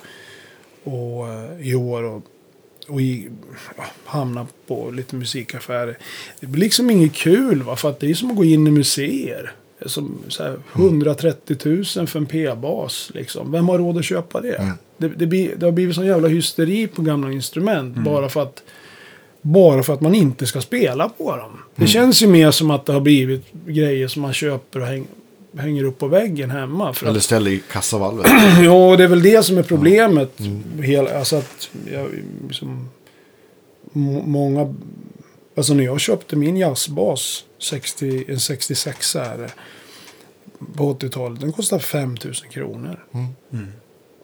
[0.84, 2.04] och eh, i år.
[2.04, 2.24] Och,
[2.88, 3.30] och i,
[3.78, 5.98] ja, hamna på lite musikaffärer.
[6.40, 7.76] Det blir liksom inget kul va.
[7.76, 9.54] För att det är som att gå in i museer.
[9.86, 13.12] Som här, 130 000 för en P-bas.
[13.14, 13.52] Liksom.
[13.52, 14.56] Vem har råd att köpa det?
[14.56, 14.74] Mm.
[14.98, 17.98] Det, det, blir, det har blivit sån jävla hysteri på gamla instrument.
[17.98, 18.64] Bara för att
[19.42, 21.52] bara för att man inte ska spela på dem.
[21.76, 25.08] Det känns ju mer som att det har blivit grejer som man köper och häng,
[25.58, 26.94] hänger upp på väggen hemma.
[26.94, 28.28] För Eller att, ställ i kassavalvet.
[28.64, 30.40] ja, det är väl det som är problemet.
[30.80, 32.08] Hela, alltså att jag,
[32.48, 32.90] liksom,
[33.92, 34.76] må- många...
[35.56, 39.52] Alltså när jag köpte min jazzbas, 60, en 66 är det,
[40.78, 43.06] på 80-talet, den kostade 5 000 kronor.
[43.52, 43.68] Mm.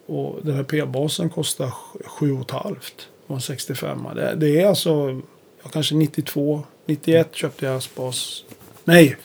[0.06, 1.70] Och den här P-basen kostar
[2.04, 5.20] 7 halvt och en 65 det, det är alltså,
[5.62, 8.44] ja, kanske 92, 91 köpte jag jazzbas.
[8.84, 9.16] Nej,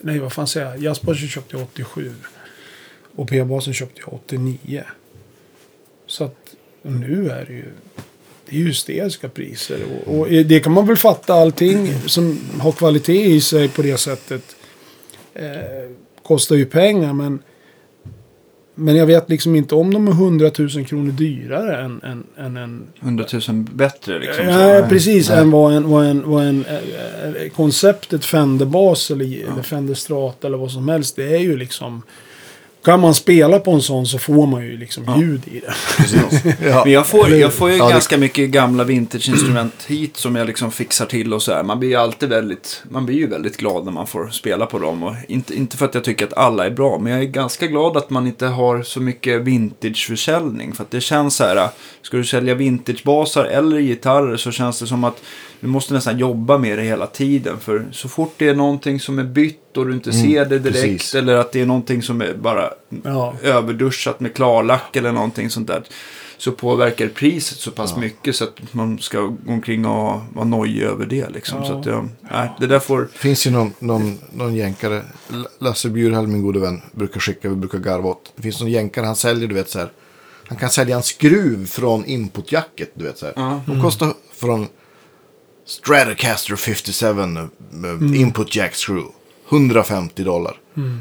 [0.00, 0.78] nej vad fan säger jag?
[0.82, 2.14] Jazzbasen köpte jag 87.
[3.16, 4.84] Och P-basen köpte jag 89.
[6.06, 7.72] Så att nu är det ju,
[8.50, 9.78] det är ju hysteriska priser.
[10.06, 13.96] Och, och det kan man väl fatta allting som har kvalitet i sig på det
[13.96, 14.56] sättet.
[15.34, 15.90] Eh,
[16.22, 17.42] kostar ju pengar men
[18.80, 22.56] men jag vet liksom inte om de är 100 000 kronor dyrare än, än, än
[22.56, 22.82] en...
[23.00, 24.46] 100 000 bättre liksom.
[24.46, 25.28] Nej, precis.
[25.28, 25.38] Nej.
[25.38, 30.46] Än vad en, vad en, vad en eh, eh, konceptet Fender-bas eller, eller Fender Strata
[30.46, 31.16] eller vad som helst.
[31.16, 32.02] Det är ju liksom...
[32.84, 35.74] Kan man spela på en sån så får man ju liksom ljud i det.
[36.68, 36.82] Ja.
[36.84, 40.46] Men jag får, jag får ju Ja, det- ganska mycket gamla vintageinstrument hit som jag
[40.46, 41.62] liksom fixar till och så här.
[41.62, 44.78] Man blir ju alltid väldigt, man blir ju väldigt glad när man får spela på
[44.78, 45.02] dem.
[45.02, 47.66] Och inte, inte för att jag tycker att alla är bra, men jag är ganska
[47.66, 50.72] glad att man inte har så mycket vintageförsäljning.
[50.72, 51.68] För att det känns så här,
[52.02, 55.22] ska du sälja vintagebasar eller gitarrer så känns det som att
[55.60, 57.56] du måste nästan jobba med det hela tiden.
[57.60, 60.82] För så fort det är någonting som är bytt och du inte ser det direkt
[60.82, 61.14] precis.
[61.14, 62.70] eller att det är någonting som är bara
[63.04, 63.34] Ja.
[63.42, 65.82] överduschat med klarlack eller någonting sånt där.
[66.38, 70.82] Så påverkar priset så pass mycket så att man ska gå omkring och vara nojig
[70.82, 71.28] över det.
[71.30, 71.58] Liksom.
[71.58, 71.66] Ja.
[71.66, 73.08] Så att, ja, nej, det där får...
[73.12, 75.02] Finns ju någon, någon, någon jänkare,
[75.58, 78.32] Lasse Bjurhall, min gode vän, brukar skicka, vi brukar garva åt.
[78.36, 79.92] Det finns någon jänkare, han säljer, du vet så här.
[80.48, 83.34] Han kan sälja en skruv från inputjacket, du vet så här.
[83.36, 83.60] Ja.
[83.66, 84.66] De kostar från
[85.66, 87.14] Stratocaster 57
[87.70, 89.04] med input jack screw.
[89.50, 90.56] 150 dollar.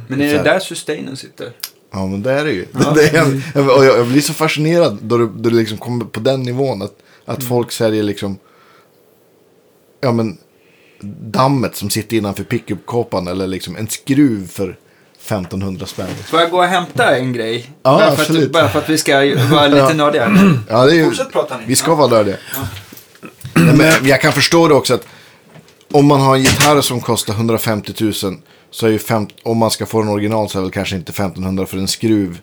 [0.08, 1.52] Men är det där sustainen sitter?
[1.92, 2.66] Ja, men det är det ju.
[2.96, 6.20] Det är en, och jag, blir så fascinerad då det, då det liksom kommer på
[6.20, 6.82] den nivån.
[6.82, 6.94] Att,
[7.26, 8.38] att folk säljer liksom...
[10.02, 10.38] Ja, men...
[11.22, 13.28] Dammet som sitter innanför pickup-kåpan.
[13.28, 14.78] Eller liksom en skruv för
[15.20, 16.08] 1500 spänn.
[16.26, 17.70] Får jag gå och hämta en grej?
[17.70, 18.46] Ja, bara, för absolut.
[18.46, 19.14] att, bara för att vi ska
[19.52, 19.94] vara lite Ja.
[19.94, 20.54] nördiga.
[20.70, 21.64] Ja, det är ju, Fortsätt prata ni.
[21.68, 21.96] Vi ska Ja.
[21.96, 22.36] vara nördiga.
[23.56, 25.06] Nej, Men jag kan förstå det också att
[25.92, 28.14] om man har en gitarr som kostar 150 000
[28.72, 31.12] så är ju fem, om man ska få den original så är väl kanske inte
[31.12, 32.42] 1500 för en skruv.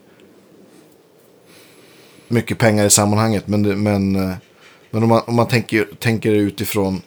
[2.27, 4.35] Mycket pengar i sammanhanget men, det, men, eh,
[4.91, 7.01] men om man, om man tänker, tänker utifrån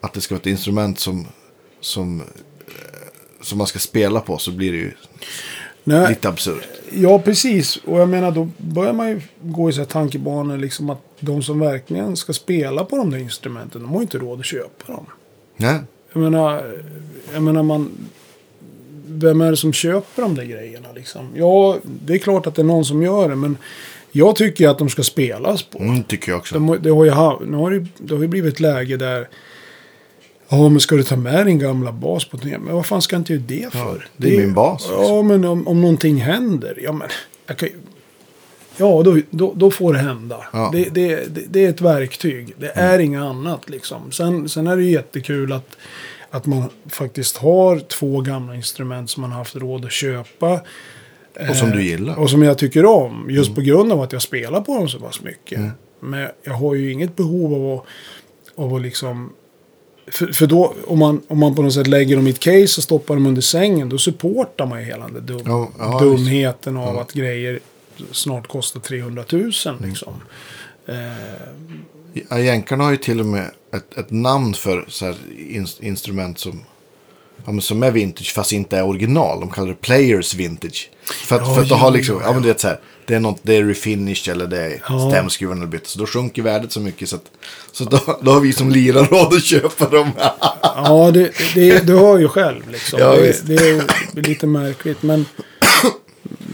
[0.00, 1.26] att det ska vara ett instrument som,
[1.80, 2.26] som, eh,
[3.40, 4.92] som man ska spela på så blir det ju
[5.84, 6.68] Nej, lite absurt.
[6.92, 7.76] Ja, precis.
[7.76, 11.42] Och jag menar, då börjar man ju gå i så här tankebanor liksom att de
[11.42, 14.92] som verkligen ska spela på de där instrumenten, de har ju inte råd att köpa
[14.92, 15.06] dem.
[15.56, 15.78] Nej,
[16.12, 16.76] Jag menar,
[17.32, 17.90] jag menar man...
[19.08, 21.28] Vem är det som köper de där grejerna liksom?
[21.34, 23.56] Ja, det är klart att det är någon som gör det, men
[24.12, 25.78] jag tycker att de ska spelas på.
[25.78, 26.54] mm, tycker jag också.
[26.54, 29.28] De, det, har ju, nu har det, det har ju blivit ett läge där...
[30.48, 32.58] Ja, men ska du ta med din gamla bas på turné?
[32.58, 34.08] Men vad fan ska inte göra det för?
[34.16, 35.14] det är min bas, liksom.
[35.14, 36.78] Ja, men om, om någonting händer.
[36.82, 37.08] Ja, men...
[37.46, 37.68] Jag kan,
[38.76, 40.44] ja, då, då, då får det hända.
[40.52, 40.70] Ja.
[40.72, 42.54] Det, det, det, det är ett verktyg.
[42.58, 44.12] Det är inget annat liksom.
[44.12, 45.76] Sen, sen är det jättekul att,
[46.30, 50.60] att man faktiskt har två gamla instrument som man har haft råd att köpa.
[51.50, 52.18] Och som du gillar.
[52.18, 53.26] Och som jag tycker om.
[53.30, 55.60] Just på grund av att jag spelar på dem så pass mycket.
[56.00, 57.84] Men jag har ju inget behov av att,
[58.64, 59.32] av att liksom...
[60.08, 62.62] För, för då, om man, om man på något sätt lägger dem i ett case
[62.62, 65.98] och stoppar dem under sängen, då supportar man ju hela den där dum, Ja, ja,
[66.00, 67.60] dumheten av att grejer
[68.12, 69.52] snart kostar 300 000.
[69.82, 70.14] Liksom.
[70.86, 70.94] Eh,
[72.30, 75.14] Ja, jänkarna har ju till och med ett, ett namn för så här
[75.48, 76.60] in, instrument som,
[77.46, 79.40] ja, som är vintage fast inte är original.
[79.40, 80.90] De kallar det players vintage.
[81.04, 83.20] För att, Ja, för att ja, liksom, ja, men det är så här, det är
[83.20, 85.10] något, det är refinished eller det är Ja.
[85.10, 85.86] stämskruvarna eller bytt.
[85.86, 87.30] Så då sjunker värdet så mycket så att,
[87.72, 90.10] så då, då har vi som lirar råd att köpa dem.
[90.62, 92.98] Ja, det, det, du hör ju själv liksom.
[93.00, 93.54] Ja, det, det
[94.20, 95.02] är lite märkligt.
[95.02, 95.24] Men,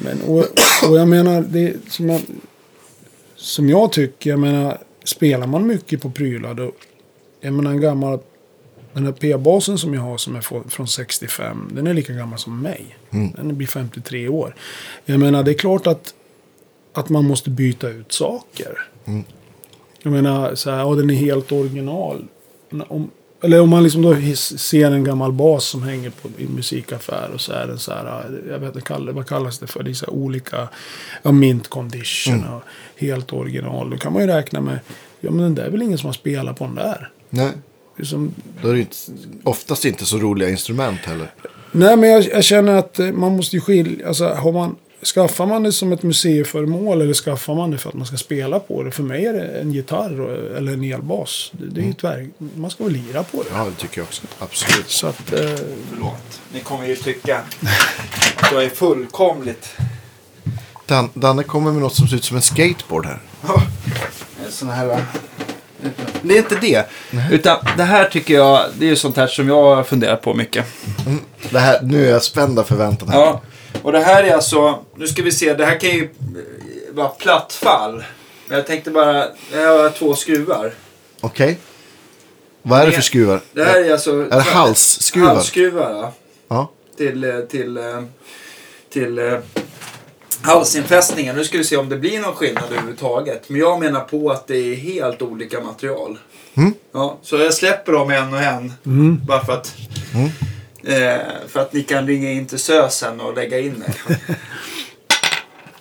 [0.05, 0.45] men och,
[0.89, 2.21] och jag menar, det som jag,
[3.37, 6.73] som jag tycker, jag menar, spelar man mycket på prylar då,
[7.41, 8.19] jag menar en gammal,
[8.93, 12.63] den här P-basen som jag har som är från 65, den är lika gammal som
[12.63, 12.97] mig.
[13.37, 14.55] Den blir 53 år.
[15.05, 16.15] Jag menar, det är klart att,
[16.93, 18.89] att man måste byta ut saker.
[20.03, 22.25] Jag menar, så här, ja, den är helt original.
[22.89, 23.11] Om,
[23.43, 27.31] eller om man liksom då ser en gammal bas som hänger på i en musikaffär
[27.35, 29.95] och så är den så här, jag vet inte vad kallas det för, det är
[29.95, 30.69] så olika,
[31.23, 32.63] ja, mint condition och
[32.97, 33.91] helt original.
[33.91, 34.79] Då kan man ju räkna med,
[35.21, 37.11] ja men den där är väl ingen som har spelat på den där.
[37.31, 37.51] Nej,
[37.97, 38.97] Det är som, då är det inte,
[39.43, 41.31] oftast inte så roliga instrument heller.
[41.73, 45.63] nej men jag, jag känner att man måste ju skilja, alltså har man, skaffar man
[45.63, 48.91] det som ett museiföremål eller skaffar man det för att man ska spela på det?
[48.91, 51.53] För mig är det en gitarr eller en elbas.
[51.53, 53.49] Det, det är ju ett verk, man ska väl lira på det.
[53.53, 54.23] Ja, det tycker jag också.
[54.39, 54.91] Absolut.
[54.91, 55.41] Så att, eh,
[55.91, 56.41] Förlåt.
[56.55, 57.39] Ni kommer ju tycka
[58.37, 59.69] att jag är fullkomligt...
[60.87, 63.21] Dan, Danne kommer med något som ser ut som en skateboard här.
[64.49, 65.05] Såna här...
[66.23, 66.87] Det är inte det.
[67.31, 70.35] Utan det här tycker jag, det är ju sånt här som jag har funderat på
[70.35, 70.67] mycket.
[71.51, 73.19] Det här, nu är jag spänd av förväntan här.
[73.19, 73.41] Ja,
[73.83, 77.09] och det här är alltså, nu ska vi se, det här kan ju eh, vara
[77.09, 78.05] plattfall.
[78.47, 80.73] Men jag tänkte bara, jag har två skruvar.
[81.21, 81.59] Okej.
[82.63, 83.41] Vad är det för skruvar?
[83.53, 84.21] Det här är alltså...
[84.21, 85.35] Är det halsskruvar?
[85.35, 86.13] Halsskruvar, ja.
[86.49, 86.71] Ja.
[86.97, 88.03] Till, eh, till, eh,
[88.91, 89.39] till
[90.43, 91.37] halsinfästningen.
[91.37, 93.49] Nu ska vi se om det blir någon skillnad överhuvudtaget.
[93.49, 96.19] Men jag menar på att det är helt olika material.
[96.55, 96.75] Mm.
[96.93, 98.73] Ja, så jag släpper dem en och en.
[98.87, 99.21] mm.
[99.27, 99.75] Bara för att,
[100.87, 101.17] eh,
[101.49, 104.17] för att ni kan ringa in till SÖS sen och lägga in det.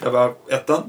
[0.03, 0.83] jag var ettan.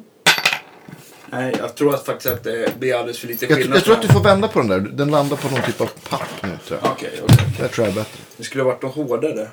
[1.30, 3.76] Nej, jag tror att faktiskt att det blir alldeles för lite Jag, skillnad.
[3.76, 4.78] jag tror att du får vända på den där.
[4.80, 6.92] Den landar på någon typ av papp nu tror jag.
[6.92, 7.46] Okej, okej.
[7.60, 8.18] Det tror jag är bättre.
[8.36, 9.48] Det skulle ha varit något hårdare.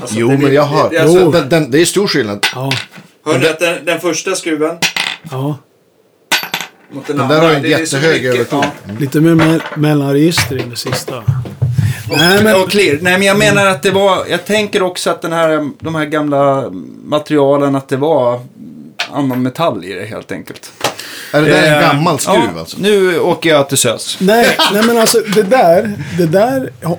[0.00, 0.90] Alltså, Jo, det- men jag har.
[0.90, 1.30] Det, alltså.
[1.30, 2.46] Den, den, det är stor skillnad.
[2.54, 2.72] ja,
[3.24, 4.78] hör ni att den, den första skruven
[5.30, 5.58] ja.
[6.90, 7.34] mot den, Den andra.
[7.40, 8.64] där har en det är så jättehög överton.
[8.86, 8.92] ja.
[9.00, 11.24] Lite mer me mellanregister i det sista.
[12.10, 12.98] Och, Nej, men- och clear.
[13.02, 14.26] Nej, men jag menar att det var...
[14.26, 16.70] Jag tänker också att den här, de här gamla
[17.04, 18.40] materialen, att det var
[19.12, 20.72] annan metall i det helt enkelt.
[21.32, 22.76] Är det där en Eh, gammal skruv ja, alltså?
[22.80, 24.16] Nu åker jag till SÖS.
[24.20, 26.98] Nej, nej men alltså det där, det där har,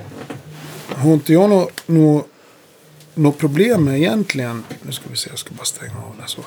[0.96, 2.24] har inte jag något nå,
[3.14, 4.64] nå problem med egentligen.
[4.82, 6.40] Nu ska vi se, jag ska bara stänga av det så.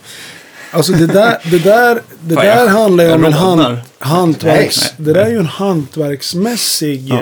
[0.71, 4.77] Alltså det där, det där, det Fan, där jag- handlar ju om en hand, hantverks...
[4.81, 5.05] Nej, nej.
[5.07, 7.19] Det där är ju en hantverksmässig, Ja.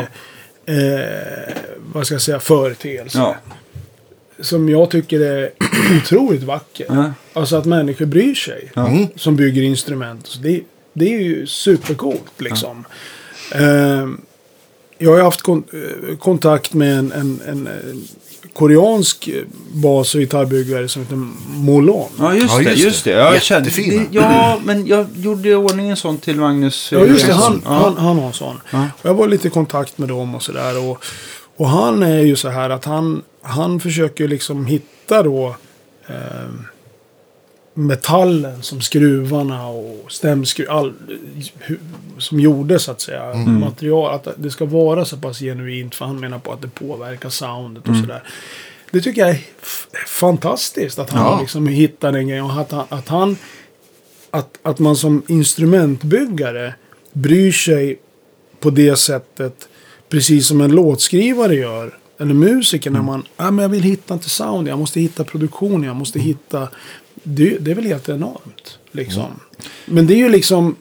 [0.67, 1.53] Eh,
[1.93, 3.17] vad ska jag säga, företeelse.
[3.17, 3.35] Ja.
[4.39, 5.51] Som jag tycker är
[5.97, 6.85] otroligt vacker.
[6.89, 7.13] Ja.
[7.33, 8.71] Alltså att människor bryr sig.
[8.75, 9.07] Mm.
[9.15, 10.27] Som bygger instrument.
[10.27, 10.61] Så det,
[10.93, 12.85] det är ju supercoolt liksom.
[13.55, 14.07] Eh,
[14.97, 18.07] jag har haft kon eh, kontakt med en, en, en, en
[18.57, 19.43] koreansk eh,
[19.73, 21.15] bas och gitarrbyggare som heter
[21.49, 22.09] Molon.
[22.19, 22.63] Ja, just, Ja, det.
[22.69, 23.11] just Just det.
[23.13, 23.17] det.
[23.19, 24.03] Ja, jag kände, Jättefina.
[24.03, 26.89] det, ja, men jag gjorde i ordning en sån till Magnus.
[26.91, 27.31] Ja, just det.
[27.31, 27.61] Johansson.
[27.65, 28.55] Han, han, han har en sån.
[28.71, 28.85] Ja.
[29.01, 30.89] Och jag var lite i kontakt med dem och sådär.
[30.89, 31.03] Och,
[31.57, 35.55] och han är ju så här att han, han försöker liksom hitta då
[36.07, 36.15] eh,
[37.77, 40.93] metallen som skruvarna och stämskruv, all,
[41.67, 41.77] hu-
[42.17, 43.33] som gjorde så att säga.
[43.35, 47.29] Material, att det ska vara så pass genuint för han menar på att det påverkar
[47.29, 48.23] soundet och sådär.
[48.91, 49.39] Det tycker jag är
[50.07, 51.39] fantastiskt att han Ja.
[51.41, 52.45] liksom hittar den grejen.
[52.45, 53.37] Och att han, att han
[54.31, 56.73] att, att man som instrumentbyggare
[57.13, 57.99] bryr sig
[58.59, 59.67] på det sättet.
[60.09, 61.97] Precis som en låtskrivare gör.
[62.19, 65.83] Eller musiker när man, ah, men jag vill hitta inte sound, jag måste hitta produktion,
[65.83, 66.67] jag måste hitta.
[67.29, 68.79] Det, det är väl helt enormt.
[68.91, 69.39] Liksom.
[69.85, 70.75] Men det är ju liksom,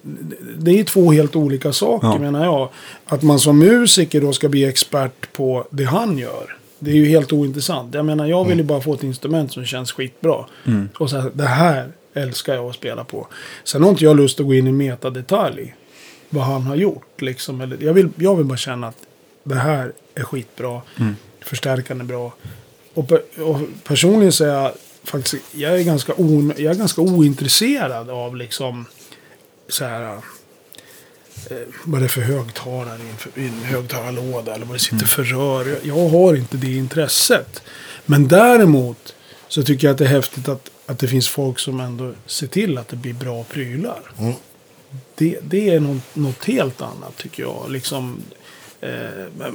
[0.59, 2.18] det är två helt olika saker Ja.
[2.18, 2.68] menar jag.
[3.07, 6.57] Att man som musiker då ska bli expert på det han gör.
[6.78, 7.94] Det är ju helt ointressant.
[7.94, 10.44] Jag menar, jag vill ju bara få ett instrument som känns skitbra.
[10.99, 13.26] Och så här, det här älskar jag att spela på.
[13.64, 15.74] Sen har inte jag lust att gå in i metadetalj.
[16.28, 17.22] Vad han har gjort.
[17.22, 17.61] Liksom.
[17.61, 18.97] Eller, jag, vill, jag vill bara känna att
[19.44, 20.80] det här är skitbra.
[21.40, 22.34] Förstärkaren är bra.
[22.94, 24.72] Och, och personligen så är jag
[25.07, 28.86] faktiskt jag är ganska, on, jag är ganska ointresserad av liksom
[29.68, 30.12] så här
[31.50, 33.00] eh, vad det är för högtalare
[33.34, 35.66] i en, högtalarlåda eller vad det sitter för rör.
[35.66, 37.62] Jag, jag har inte det intresset.
[38.07, 39.14] Men däremot
[39.48, 42.46] så tycker jag att det är häftigt att, att det finns folk som ändå ser
[42.46, 44.00] till att det blir bra prylar.
[44.18, 44.34] Mm.
[45.14, 47.70] Det, det är något, något helt annat tycker jag.
[47.70, 48.22] Liksom,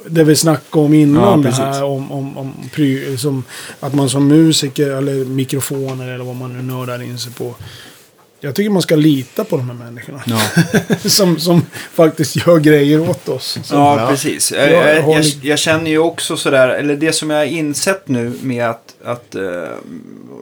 [0.10, 3.44] det vi snackade om innan Ja, det här om, om, om pry, som,
[3.80, 7.56] att man som musiker eller mikrofoner eller vad man nu nördar in sig på.
[8.44, 10.22] Jag tycker man ska lita på de här människorna.
[10.26, 10.40] Ja.
[11.10, 11.62] som, som
[11.94, 13.58] faktiskt gör grejer åt oss.
[13.64, 14.08] Så, Ja, Ja.
[14.08, 14.52] precis.
[14.52, 18.34] Jag Jag, jag, jag, känner ju också sådär, eller det som jag har insett nu
[18.42, 19.64] med att, att uh,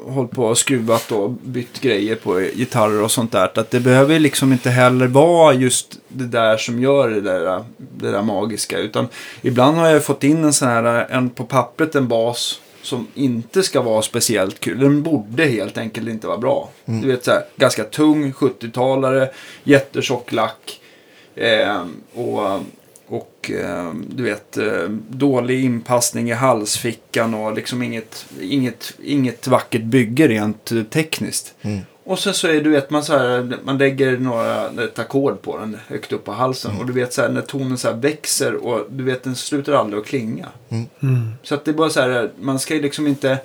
[0.08, 3.52] hållit på och skruvat och bytt grejer på gitarrer och sånt där.
[3.60, 8.12] Att det behöver liksom inte heller vara just det där som gör det där, det
[8.12, 8.78] där magiska.
[8.78, 9.08] Utan
[9.41, 12.60] ibland har jag fått in en sån här, en på pappret en bas
[12.90, 14.80] som inte ska vara speciellt kul.
[14.80, 16.70] Den borde helt enkelt inte vara bra.
[16.86, 19.30] Du vet så här, ganska tung 70-talare,
[19.64, 20.80] jättetjock lack.
[21.36, 21.84] Eh,
[22.14, 22.62] och
[23.10, 29.84] och eh, du vet, eh, dålig inpassning i halsfickan och liksom inget, inget, inget vackert
[29.84, 31.54] bygge rent tekniskt.
[31.62, 31.80] Mm.
[32.10, 35.57] Och sen så är du vet, man, så här, man lägger några, ett ackord på
[35.57, 36.72] den högt upp på halsen.
[36.80, 39.74] Och du vet så här, när tonen så här växer och du vet den slutar
[39.74, 40.45] aldrig att klinga.
[40.70, 41.32] Mm.
[41.43, 43.38] Så att det är bara så här, man ska ju liksom inte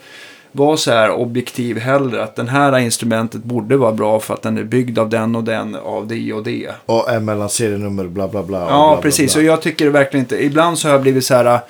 [0.53, 2.19] vara så här objektiv heller.
[2.19, 5.45] Att den här instrumentet borde vara bra för att den är byggd av den och
[5.45, 6.71] den av det och det.
[6.87, 8.59] Och är mellan serienummer bla bla bla.
[8.59, 9.35] Ja, bla, bla, precis.
[9.35, 9.41] bla.
[9.43, 10.45] Och jag tycker verkligen inte...
[10.45, 11.61] Ibland så har jag blivit så här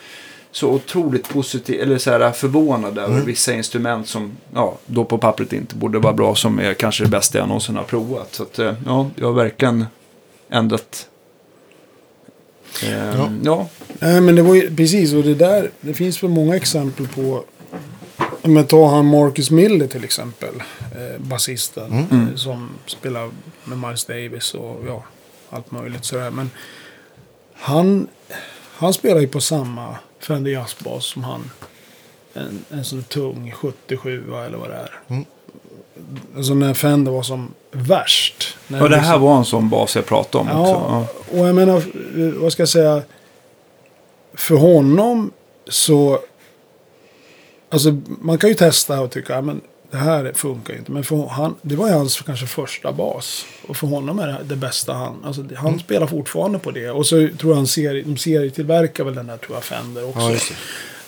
[0.54, 3.26] så otroligt positiv, eller så här förvånad över Mm.
[3.26, 7.10] vissa instrument som ja, då på pappret inte borde vara bra som är kanske det
[7.10, 8.34] bästa jag någonsin har provat.
[8.34, 9.86] Så att, eh, ja, jag har verkligen
[10.50, 11.08] ändrat.
[12.82, 13.30] Eh, Ja.
[13.44, 13.68] ja.
[13.98, 15.12] Nej, men det var ju precis.
[15.14, 17.44] Och det där, det finns väl många exempel på.
[18.42, 20.54] Men ta han Marcus Miller till exempel.
[20.80, 21.92] Eh, basisten.
[22.10, 23.30] Eh, som spelar
[23.64, 25.04] med Miles Davis och ja,
[25.50, 26.30] allt möjligt sådär.
[26.30, 26.50] Men
[27.54, 28.08] han,
[28.76, 31.50] han spelar ju på samma Fender jazzbas som han.
[32.34, 34.90] En, en sån tung 77 eller vad det är.
[35.08, 35.24] Mm.
[36.36, 38.56] Alltså när Fender var som värst.
[38.68, 40.72] När Och det liksom- här var en sån bas jag pratade om också.
[40.72, 41.38] Ja, Ja.
[41.40, 41.82] och jag menar,
[42.40, 43.02] vad ska jag säga?
[44.34, 45.30] För honom
[45.68, 46.18] så...
[47.70, 49.60] Alltså man kan ju testa och tycka, ja, men
[49.94, 50.92] det här funkar inte.
[50.92, 53.46] Men för han, det var ju hans kanske första bas.
[53.68, 55.16] Och för honom är det det bästa han...
[55.24, 56.90] Alltså han spelar fortfarande på det.
[56.90, 60.20] Och så tror jag han serie, de serietillverkar väl den där tror jag Fender också.
[60.20, 60.52] Ja, just.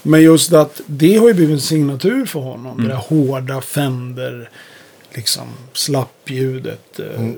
[0.02, 2.82] Men just att det har ju blivit en signatur för honom.
[2.82, 4.50] Det där hårda Fender,
[5.14, 7.00] liksom slappljudet.
[7.00, 7.30] eh,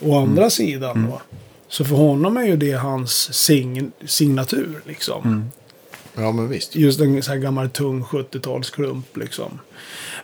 [0.00, 1.22] Å andra sidan då.
[1.68, 5.50] Så för honom är ju det hans sign signatur liksom.
[6.16, 6.76] Ja, men visst.
[6.76, 9.58] Just en så här gammal tung 70-talsklump liksom.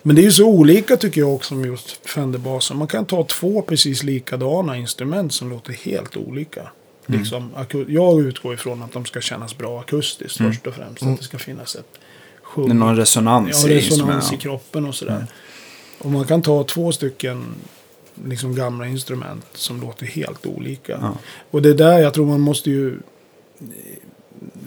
[0.02, 2.76] Men det är ju så olika tycker jag också med just Fender-basen.
[2.76, 6.70] Man kan ta två precis likadana instrument som låter helt olika.
[7.06, 11.02] Liksom, aku- jag utgår ifrån att de ska kännas bra akustiskt först och främst.
[11.02, 11.98] Att det ska finnas ett
[12.42, 12.64] sjung.
[12.66, 15.26] Det är någon resonans Ja, i resonans i kroppen och sådär.
[15.98, 17.44] Och man kan ta två stycken
[18.24, 20.98] liksom gamla instrument som låter helt olika.
[21.02, 21.12] Ja.
[21.50, 22.98] Och det är där jag tror man måste ju...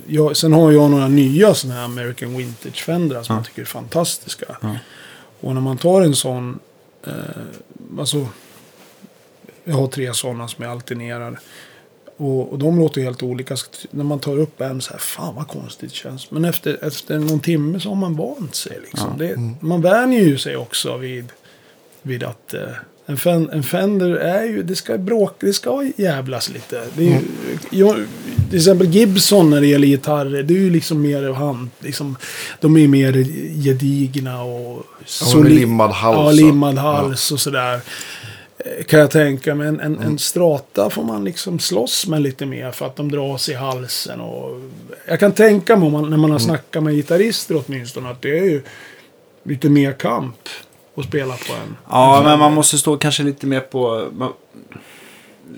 [0.08, 3.40] Jag, sen har jag några nya sådana här American Vintage Fender som Ja.
[3.40, 4.46] jag tycker är fantastiska.
[4.62, 4.76] Ja.
[5.44, 6.60] Och när man tar en sån...
[7.08, 7.14] Eh,
[8.00, 8.28] alltså,
[9.64, 11.40] jag har tre sådana som jag alternerar.
[12.18, 13.56] Och, och de låter helt olika.
[13.92, 16.32] När man tar upp en så här, fan vad konstigt det känns.
[16.32, 18.80] Men efter, efter någon timme så har man vant sig.
[18.82, 19.16] Liksom.
[19.20, 19.26] Ja.
[19.26, 21.32] Det, Man vänjer ju sig också vid,
[22.02, 22.54] vid att...
[22.54, 22.62] Eh,
[23.06, 26.88] en, fen, en Fender är ju, det ska bråka, det ska jävlas lite.
[26.96, 27.22] Det är
[27.72, 28.06] jag,
[28.54, 32.18] till exempel Gibson när det gäller gitarrer, det är ju liksom mer hand, liksom,
[32.60, 33.14] de är mer
[33.64, 34.86] gedigna och...
[35.34, 37.80] Ja, med limmad hals Ja, och- limmad hals och sådär.
[38.58, 39.68] Eh, Kan jag tänka mig.
[39.68, 43.50] En, en, en strata får man liksom slåss med lite mer för att de dras
[43.50, 44.22] i halsen.
[44.22, 44.60] Och
[45.08, 48.40] jag kan tänka mig om man, när man har snackat med gitarrister åtminstone att det
[48.40, 48.62] är ju
[49.44, 50.36] lite mer kamp
[50.98, 51.76] att spela på en.
[51.90, 54.08] Ja, men man måste stå kanske lite mer på...
[54.18, 54.34] Man,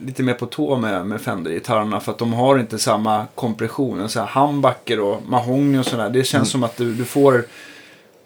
[0.06, 4.10] lite mer på tå med, med Fender-gitarrerna för att de har inte samma kompression.
[4.10, 6.10] Så här humbucker och mahogny och sådär.
[6.10, 7.46] Det känns som att du, du får...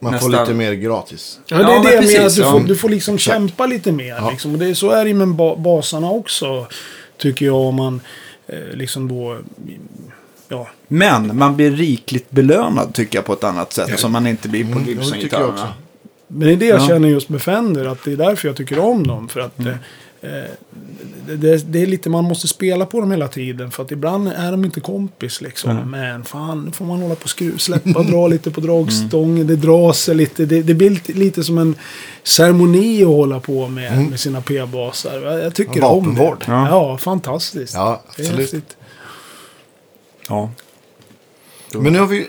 [0.02, 0.46] Man får Nästan.
[0.46, 1.40] lite mer gratis.
[1.48, 2.30] Ja, det Ja, är men det jag menar.
[2.36, 2.52] Du, ja.
[2.52, 4.16] får, du får liksom kämpa lite mer.
[4.16, 4.30] Ja.
[4.32, 4.54] Liksom.
[4.54, 6.68] Och det, är- så är det ju med ba basarna också.
[7.18, 8.02] Tycker jag om man
[8.48, 9.38] eh, liksom då...
[10.48, 14.00] Ja, Men man blir rikligt belönad tycker jag på ett annat sätt.
[14.00, 15.74] Som man inte blir på Mm, Gibson-gitarrerna.
[16.28, 16.88] Men det är det jag Ja.
[16.88, 19.28] känner just med Fender, att det är därför jag tycker om dem.
[19.28, 19.72] För att Mm.
[19.74, 19.78] eh,
[20.22, 23.72] det, det, det är lite, man måste spela på dem hela tiden.
[23.72, 25.72] För att ibland är de inte kompis liksom.
[25.72, 25.90] Mm.
[25.90, 29.48] Men fan, nu får man hålla på och skruva, släppa dra lite på dragstången.
[29.48, 30.46] Det drar sig lite.
[30.46, 31.76] Det, det blir lite, lite som en
[32.24, 35.22] ceremoni att hålla på med, med sina p-basar.
[35.22, 36.24] Jag, jag tycker om det.
[36.24, 36.70] Ja.
[36.70, 36.98] Ja.
[36.98, 37.74] fantastiskt.
[37.74, 38.78] Ja, absolut.
[40.28, 40.50] Ja.
[41.74, 42.28] Men nu har vi,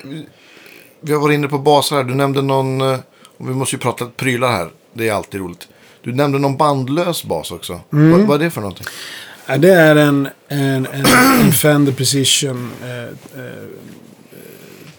[1.01, 2.05] vi har varit inne på basar här.
[2.05, 2.99] Du nämnde någon, eh,
[3.37, 4.71] och vi måste ju prata prylar här.
[4.93, 5.69] Det är alltid roligt.
[6.03, 7.81] Du nämnde någon bandlös bas också.
[7.93, 8.11] Mm.
[8.11, 8.87] Vad, vad är det för någonting?
[9.47, 13.03] Ja, det är en, en, en, en Fender Precision eh,
[13.45, 13.69] eh,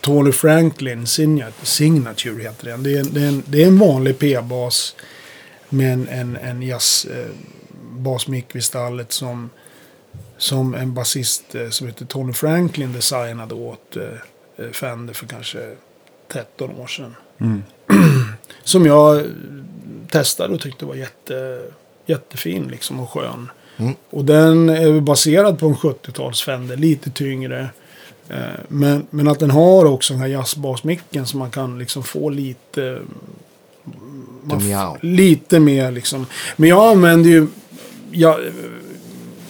[0.01, 1.07] Tony Franklin
[1.63, 2.83] Signature, heter den.
[2.83, 4.95] Det är, det är, en, det är en vanlig P-bas
[5.69, 7.27] med en, en, en jazz eh,
[7.91, 9.49] basmick vid stallet som,
[10.37, 15.75] som en basist eh, som heter Tony Franklin designade åt eh, eh, Fender för kanske
[16.27, 17.15] 13 år sedan.
[17.39, 17.63] Mm.
[18.63, 19.25] Som jag
[20.11, 21.61] testade och tyckte var jätte,
[22.05, 23.49] jättefin liksom och skön.
[23.77, 23.93] Mm.
[24.09, 27.69] Och den är baserad på en 70-tals Fender, lite tyngre.
[28.29, 28.37] Eh,
[28.67, 32.99] Men, men att den har också den här jazzbasmicken så man kan liksom få lite...
[34.43, 34.97] Man miau.
[35.01, 36.25] lite mer liksom.
[36.55, 37.47] Men jag använder ju...
[38.11, 38.39] Jag,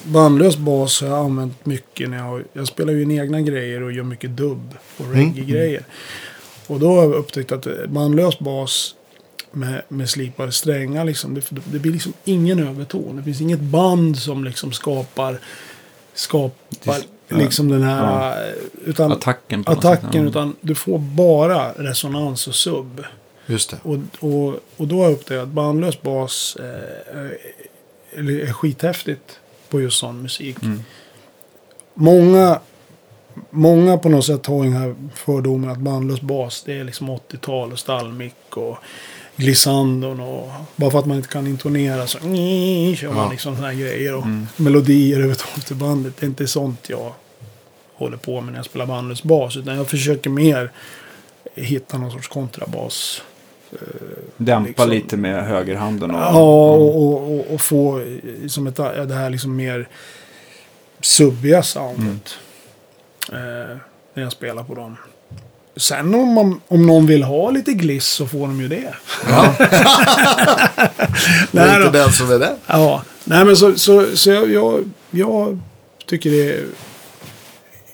[0.04, 2.44] bandlös bas har jag använt mycket när jag...
[2.54, 5.84] Jag spelar ju in egna grejer och gör mycket dubb och reggae-grejer.
[6.68, 8.96] Och då har jag upptäckt att bandlös bas
[9.52, 11.34] med, med slipade strängar liksom.
[11.34, 13.16] Det, det blir liksom ingen överton.
[13.16, 15.40] Det finns inget band som liksom skapar...
[16.14, 16.98] Skapar
[17.32, 17.38] Ja.
[17.38, 18.54] liksom den här...
[18.86, 20.24] Utan, Attacken attacken.
[20.24, 20.30] ja.
[20.30, 23.04] Utan du får bara resonans och sub.
[23.46, 23.78] Just det.
[23.84, 27.26] Och, och, och då har jag upptäckt att bandlös bas eh,
[28.20, 29.40] är, är skithäftigt
[29.70, 30.64] på just sån musik.
[30.64, 30.84] Mm.
[31.94, 32.60] Många,
[33.50, 37.72] många på något sätt har den här fördomen att bandlös bas det är liksom 80-tal
[37.72, 38.78] och stallmick och
[39.42, 42.18] glissandon och bara för att man inte kan intonera så
[42.98, 44.48] kör man liksom såna här grejer och Mm.
[44.56, 46.14] melodier över till bandet.
[46.20, 47.14] Det är inte sånt jag
[47.94, 50.72] håller på med när jag spelar bandlös bas utan jag försöker mer
[51.56, 53.22] hitta någon sorts kontrabas.
[54.38, 56.12] Dämpa liksom- lite med högerhanden.
[56.12, 56.32] Och, Ja,
[56.72, 59.88] och, och, och, och få eh, som ett, det här liksom mer
[61.02, 62.34] subbiga soundet.
[63.32, 63.78] Eh,
[64.14, 64.98] när jag spelar på dem.
[65.76, 68.96] Sen om, man, om någon vill ha lite gliss så får de ju det.
[69.28, 69.56] Ja.
[71.52, 72.58] det är Nej inte den som är den.
[72.68, 75.60] Ja, nej men så, så, så jag, jag, jag
[76.06, 76.66] tycker det är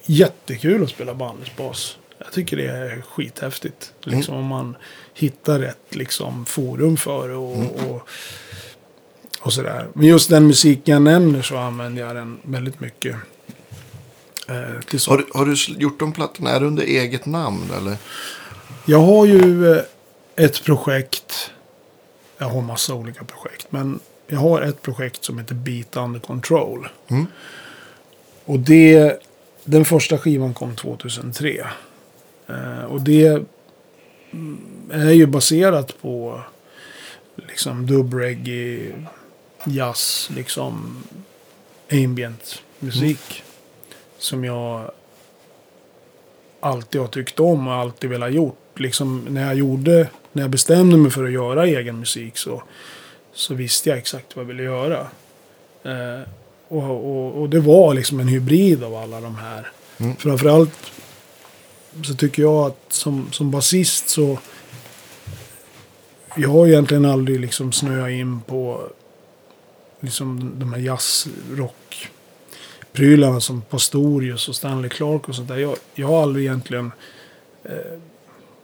[0.05, 1.97] jättekul att spela bandlösbas.
[2.17, 3.93] Jag tycker det är skithäftigt.
[4.03, 4.75] Liksom om man
[5.13, 8.09] hittar rätt liksom, forum för det och, och,
[9.39, 9.87] och sådär.
[9.93, 13.15] Men just den musiken jag nämner så använder jag den väldigt mycket.
[14.47, 14.55] Eh.
[15.07, 16.49] Har, du- har du gjort de plattorna?
[16.51, 17.97] Är det under eget namn eller?
[18.85, 19.81] Jag har ju eh,
[20.35, 21.51] ett projekt.
[22.37, 23.67] Jag har massa olika projekt.
[23.69, 26.87] Men jag har ett projekt som heter Beat Under Control.
[27.07, 27.25] Mm.
[28.45, 29.19] Och det,
[29.63, 31.67] den första skivan kom 2003.
[32.47, 33.43] Eh, och det
[34.31, 34.59] mm,
[34.91, 36.41] är ju baserat på
[37.35, 38.91] liksom dubbreggae,
[39.65, 41.03] jazz, liksom
[41.91, 43.43] ambient musik.
[44.17, 44.91] Som jag
[46.59, 48.79] alltid har tyckt om och alltid velat gjort.
[48.79, 52.63] Liksom när jag gjorde, när jag bestämde mig för att göra egen musik så,
[53.33, 55.07] så visste jag exakt vad jag ville göra.
[55.83, 56.21] Eh,
[56.67, 59.71] och, och, och det var liksom en hybrid av alla de här.
[59.97, 60.15] Mm.
[60.15, 60.91] Framförallt
[62.03, 64.37] så tycker jag att som, som basist så...
[66.35, 68.89] Jag har egentligen aldrig liksom snöat in på
[69.99, 72.09] liksom de här jazzrock
[72.97, 75.57] prylarna som Pastorius och Stanley Clark och sånt där.
[75.57, 76.91] Jag, jag har aldrig egentligen
[77.63, 77.99] eh,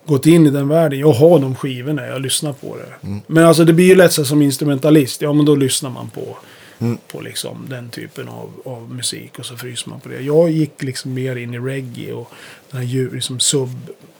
[0.05, 0.99] gått in i den världen.
[0.99, 3.07] Jag har de skivorna, jag lyssnar på det.
[3.07, 3.21] Mm.
[3.27, 5.21] Men alltså det blir ju lätt så som instrumentalist.
[5.21, 6.37] Ja, men då lyssnar man på,
[6.79, 6.97] Mm.
[7.07, 10.21] på liksom den typen av, av musik och så fryser man på det.
[10.21, 12.31] Jag gick liksom mer in i reggae och
[12.71, 13.69] den här djur, liksom sub,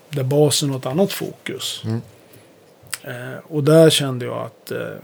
[0.09, 1.82] där basen har ett annat fokus.
[1.86, 2.01] Mm.
[3.03, 4.97] Eh, och där kände jag att eh,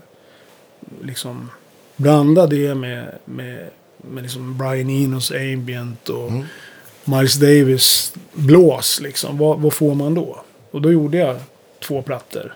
[1.02, 1.50] liksom
[1.96, 3.70] blanda det med, med,
[4.02, 6.44] med liksom Brian Enos ambient och Mm.
[7.06, 9.00] Miles Davis blås.
[9.02, 9.38] Liksom.
[9.38, 10.44] Vad, vad får man då?
[10.72, 11.40] Och då gjorde jag
[11.80, 12.54] två plattor.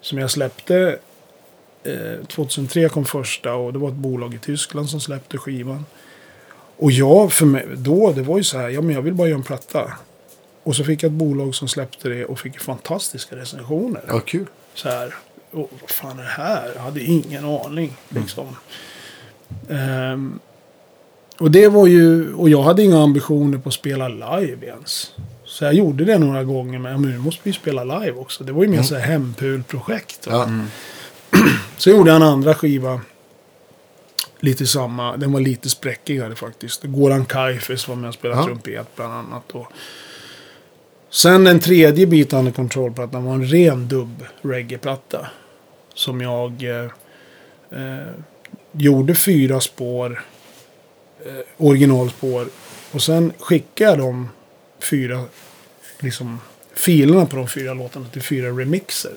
[0.00, 0.98] Som jag släppte.
[1.84, 5.86] Eh, 2003 kom första och det var ett bolag i Tyskland som släppte skivan.
[6.76, 9.28] Och jag, för mig, då, det var ju så här, ja men jag vill bara
[9.28, 9.92] göra en platta.
[10.62, 14.02] Och så fick jag ett bolag som släppte det och fick fantastiska recensioner.
[14.08, 14.46] Ja, kul.
[14.74, 15.14] Så här,
[15.50, 16.72] och, vad fan är det här?
[16.74, 17.96] Jag hade ingen aning.
[18.08, 18.56] Liksom.
[19.70, 20.38] Ehm,
[21.38, 25.12] och det var ju, och jag hade inga ambitioner på att spela live ens.
[25.44, 28.44] Så jag gjorde det några gånger, men, nu måste vi spela live också.
[28.44, 30.26] Det var ju mer så här hempulprojekt.
[30.30, 30.48] Ja.
[31.76, 33.00] Så gjorde jag en andra skiva.
[34.40, 36.82] Lite samma, den var lite spräckigare faktiskt.
[36.84, 38.44] Goran Kaifes var med och spelade Ja.
[38.46, 39.50] trumpet bland annat.
[39.52, 39.66] Och
[41.10, 45.26] sen den tredje biten under kontrollplattan var en ren dubb reggae-platta.
[45.94, 46.84] Som jag eh,
[47.82, 48.06] eh,
[48.72, 50.24] gjorde fyra spår,
[51.26, 52.46] eh, originalspår.
[52.92, 54.28] Och sen skickade jag de
[54.90, 55.24] fyra,
[55.98, 56.40] liksom
[56.74, 59.12] filerna på de fyra låtarna till fyra remixer.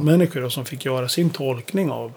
[0.00, 2.12] Människor då som fick göra sin tolkning av,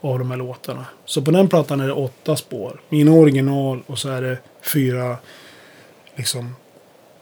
[0.00, 0.86] av de här låtarna.
[1.04, 2.80] Så på den plattan är det åtta spår.
[2.88, 5.16] Mina original och så är det fyra
[6.16, 6.54] liksom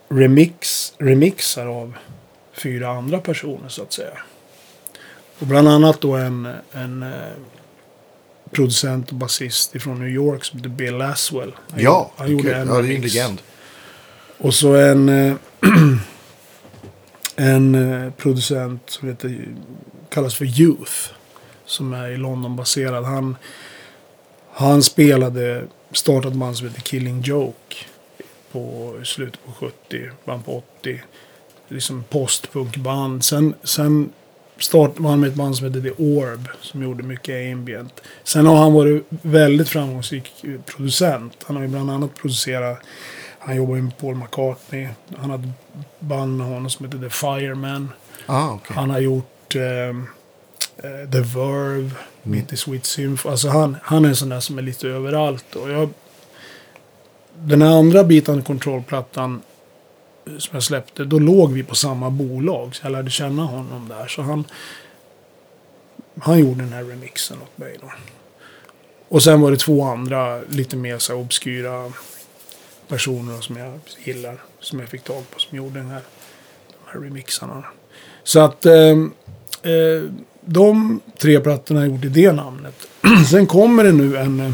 [0.09, 1.93] remix, remixar av
[2.53, 4.17] fyra andra personer så att säga.
[5.39, 7.09] Och bland annat då en, en eh,
[8.51, 11.55] producent och basist ifrån New York som heter Bill Laswell.
[11.69, 13.41] Han Ja, han gjorde en ja, det är en legend.
[14.37, 15.35] Och så en, eh,
[17.35, 19.47] en eh, producent som heter,
[20.09, 20.93] kallas för Youth.
[21.65, 23.05] Som är i London baserad.
[23.05, 23.35] Han,
[24.51, 27.75] han spelade, startade ett band som heter Killing Joke.
[28.51, 31.01] På slutet på 70, band på 80.
[31.67, 33.23] Liksom postpunkband.
[33.23, 34.09] Sen, sen
[34.59, 36.47] startade han med ett band som heter The Orb.
[36.61, 38.01] Som gjorde mycket ambient.
[38.23, 41.37] Sen har han varit väldigt framgångsrik producent.
[41.45, 42.79] Han har ju bland annat producerat
[43.39, 44.87] han jobbar ju med Paul McCartney.
[45.17, 47.89] Han hade ett band med honom som heter The Fireman.
[48.25, 48.75] Ah, okej.
[48.75, 50.07] Han har gjort ehm,
[50.77, 51.91] eh, The Verve,
[52.23, 53.31] Mitt i Sweet Symphony.
[53.31, 55.55] Alltså han, han är en sån där som är lite överallt.
[55.55, 55.89] Och jag,
[57.33, 59.48] den här andra biten, kontrollplattan, eh,
[60.37, 62.75] som jag släppte, då låg vi på samma bolag.
[62.75, 64.07] Så jag lärde känna honom där.
[64.07, 64.43] Så han,
[66.19, 67.91] han gjorde den här remixen åt mig då.
[69.07, 71.91] Och sen var det två andra lite mer så här obskyra
[72.87, 74.37] personer som jag gillar.
[74.59, 76.01] Som jag fick tag på som gjorde den här,
[76.67, 77.63] de här remixarna.
[78.23, 78.97] Så att eh,
[79.61, 80.03] eh,
[80.41, 82.87] de tre plattorna gjorde det namnet.
[83.29, 84.51] Sen kommer det nu en, eh,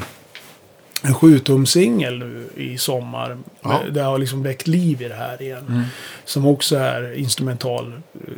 [1.06, 3.38] en sjutumsingel nu i sommar.
[3.62, 3.82] Ja.
[3.91, 5.84] Det har liksom väckt liv i det här igen.
[6.26, 8.32] Som också är instrumental eh,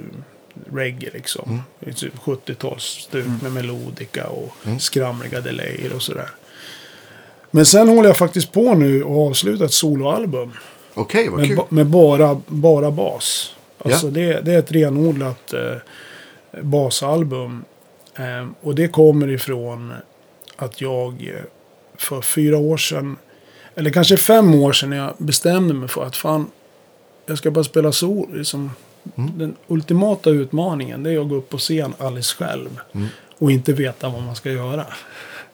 [0.74, 1.50] reggae liksom.
[1.82, 1.94] Mm.
[2.24, 6.30] 70-talsstuk med melodika och skramliga delayer och sådär.
[7.52, 10.52] Men sen håller jag faktiskt på nu och avsluta ett soloalbum.
[10.94, 11.58] Okej, vad Med, kul.
[11.58, 13.56] ba, med bara, bara bas.
[13.78, 14.12] Alltså Ja.
[14.12, 15.76] det, det är ett renodlat eh,
[16.62, 17.64] basalbum.
[18.16, 19.94] Eh, och det kommer ifrån
[20.56, 21.44] att jag eh,
[21.98, 23.18] för fyra år sedan,
[23.76, 26.52] eller kanske fem år sedan, när jag bestämde mig för att fan,
[27.26, 28.28] jag ska bara spela sol.
[28.34, 28.72] Liksom,
[29.16, 32.80] Den ultimata utmaningen det är att gå upp på scen alldeles själv.
[33.38, 34.86] Och inte veta vad man ska göra.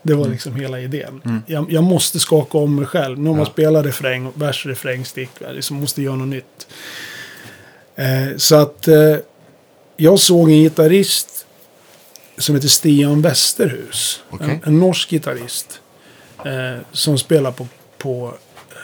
[0.02, 1.44] Det var liksom hela idén.
[1.48, 3.20] Jag, jag måste skaka om mig själv.
[3.20, 3.46] När man Ja.
[3.46, 5.30] spelar refräng, vers, refräng, stick.
[5.52, 6.68] Liksom måste göra något nytt.
[7.96, 9.16] Eh, så att eh,
[9.98, 11.46] jag såg en gitarrist
[12.38, 14.24] som heter Stian Westerhus.
[14.30, 14.50] Okej.
[14.50, 15.80] En, en norsk gitarrist.
[16.46, 17.68] Eh, som spelar på,
[17.98, 18.34] på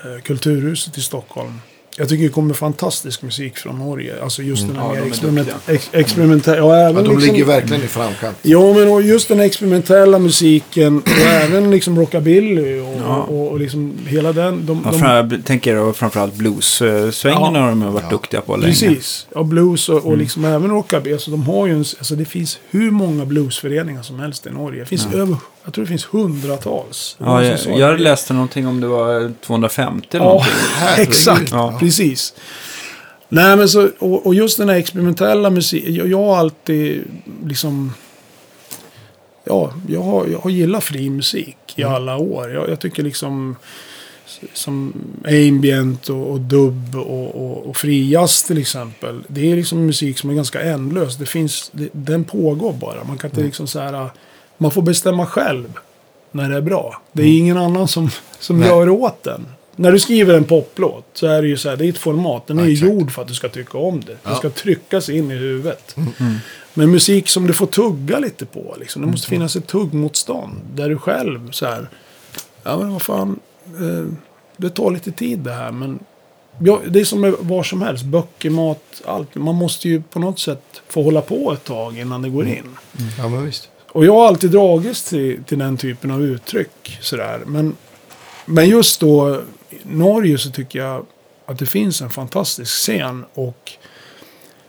[0.05, 1.53] eh, Kulturhuset i Stockholm.
[1.97, 4.23] jag tycker det kommer fantastisk musik från Norge.
[4.23, 6.57] Alltså just den här Ja, experiment, ex, experimentella.
[6.57, 8.37] Ja, även Ja, de liksom, ligger verkligen i framkant.
[8.41, 13.15] Ja, men och just den experimentella musiken och även liksom rockabilly och, Ja.
[13.21, 14.65] och, och liksom hela den.
[14.65, 17.59] De, Ja, de, fram, tänker jag framförallt blues-svängen Ja.
[17.61, 18.09] har de varit Ja.
[18.09, 18.71] duktiga på länge.
[18.73, 19.27] Precis.
[19.35, 20.19] Ja, blues och, och Mm.
[20.19, 21.13] liksom även rockabilly.
[21.13, 24.79] Alltså, de har ju en, alltså, det finns hur många bluesföreningar som helst i Norge.
[24.79, 25.35] Det finns över,
[25.69, 27.15] jag tror det finns hundratals.
[27.19, 30.53] Ja, jag, jag läste någonting om det var 250 eller Ja, någonting.
[30.97, 31.51] Exakt.
[31.51, 31.77] Ja.
[31.79, 32.33] Precis.
[33.29, 35.93] Nej, men så, och, och just den här experimentella musiken.
[35.95, 37.03] Jag, jag har alltid
[37.45, 37.93] liksom...
[39.43, 41.93] Ja, jag har, jag har gillat fri musik i Mm.
[41.95, 42.51] alla år.
[42.53, 43.55] Jag, jag tycker liksom...
[44.53, 44.93] Som
[45.25, 49.21] ambient och, och dubb och, och, och fri jazz till exempel.
[49.27, 51.17] Det är liksom musik som är ganska ändlös.
[51.17, 53.03] Det finns, det, den pågår bara.
[53.03, 54.09] Man kan inte liksom så här...
[54.61, 55.73] Man får bestämma själv
[56.31, 57.01] när det är bra.
[57.11, 58.09] Det är ingen annan som,
[58.39, 58.69] som Nej.
[58.69, 59.47] gör åt den.
[59.75, 62.47] När du skriver en poplåt så är det ju så här, det är ett format.
[62.47, 62.91] Den är Ja, ju exakt.
[62.93, 64.17] gjord för att du ska tycka om det.
[64.23, 64.35] Ja.
[64.35, 65.95] ska tryckas in i huvudet.
[65.97, 66.35] Mm.
[66.73, 68.75] Men musik som du får tugga lite på.
[68.79, 69.01] Liksom.
[69.01, 69.39] Det måste Mm.
[69.39, 70.55] finnas ett tuggmotstånd.
[70.73, 71.89] Där du själv så här.
[72.63, 73.39] Ja men vad fan.
[73.65, 74.05] Eh,
[74.57, 75.71] det tar lite tid det här.
[75.71, 75.99] Men
[76.59, 78.03] ja, det är som med var som helst.
[78.05, 79.35] Böcker, mat, allt.
[79.35, 82.57] Man måste ju på något sätt få hålla på ett tag innan det går Mm.
[82.57, 82.77] in.
[83.17, 83.69] Ja, men visst.
[83.91, 86.97] Och jag har alltid dragits till, till den typen av uttryck.
[87.01, 87.41] Sådär.
[87.45, 87.75] Men,
[88.45, 91.05] men just då, i Norge så tycker jag
[91.45, 93.25] att det finns en fantastisk scen.
[93.33, 93.71] Och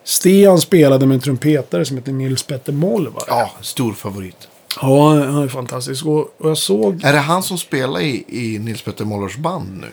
[0.05, 3.25] Stian spelade med en trumpetare som heter Nils Petter Molvar.
[3.27, 4.49] Ja, stor favorit.
[4.81, 6.07] Ja, han han är fantastisk.
[6.07, 9.81] Och, och jag såg, Är det han som spelar i, i Nils Petter Mollers band
[9.81, 9.87] nu?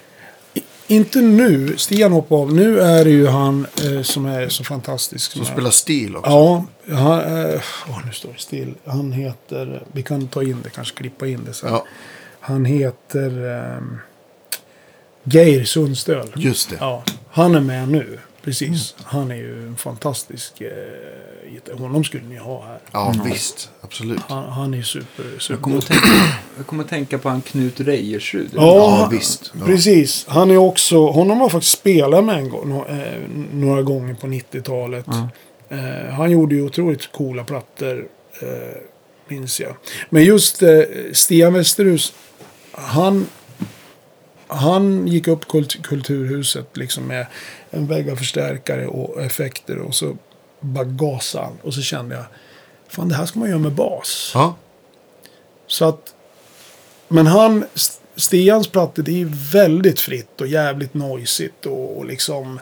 [0.87, 2.53] Inte nu, Stian hoppade av.
[2.53, 5.31] Nu är det ju han eh, som är så fantastisk.
[5.31, 6.29] Som är- spelar stil också?
[6.31, 6.65] Ja,
[6.95, 8.73] han, eh, åh, nu står det still.
[8.85, 11.69] Han heter, vi kan ta in det, kanske klippa in det sen.
[11.69, 11.85] Ja,
[12.39, 13.45] Han heter
[13.77, 13.97] um,
[15.23, 16.31] Geir Sundstöl.
[16.35, 16.75] just det.
[16.79, 18.19] Ja, han är med nu.
[18.47, 18.95] Precis.
[19.03, 20.67] Han är ju en fantastisk eh,
[21.51, 22.79] gitarr- Honom skulle ni ha här.
[22.91, 23.69] Ja, visst.
[23.81, 24.19] Absolut.
[24.29, 25.53] Han, han är super, super.
[25.53, 26.07] Jag kommer, att tänka,
[26.57, 28.49] jag kommer att tänka på han Knut Reiersrud.
[28.53, 29.51] Ja, Ja, visst.
[29.59, 29.65] Ja.
[29.65, 30.25] precis.
[30.27, 33.21] Han är också, honom har jag faktiskt spelat med en gång, nå- eh,
[33.53, 35.05] några gånger på 90-talet.
[35.07, 35.29] Ja.
[35.77, 38.07] Eh, han gjorde ju otroligt coola plattor,
[38.41, 38.47] eh,
[39.27, 39.75] minns jag.
[40.09, 40.69] Men just eh,
[41.13, 42.13] Stian Westerhus,
[42.71, 43.25] han,
[44.47, 47.25] han gick upp kult, Kulturhuset liksom med
[47.71, 50.17] en vägg av förstärkare och effekter och så
[50.59, 51.53] bara gasade han.
[51.63, 52.23] Och så kände jag,
[52.87, 54.31] fan det här ska man göra med bas.
[54.33, 54.55] Ja,
[55.67, 56.13] Så att,
[57.07, 62.59] men han, St- Stians plattor, det är väldigt fritt och jävligt noisigt och, och liksom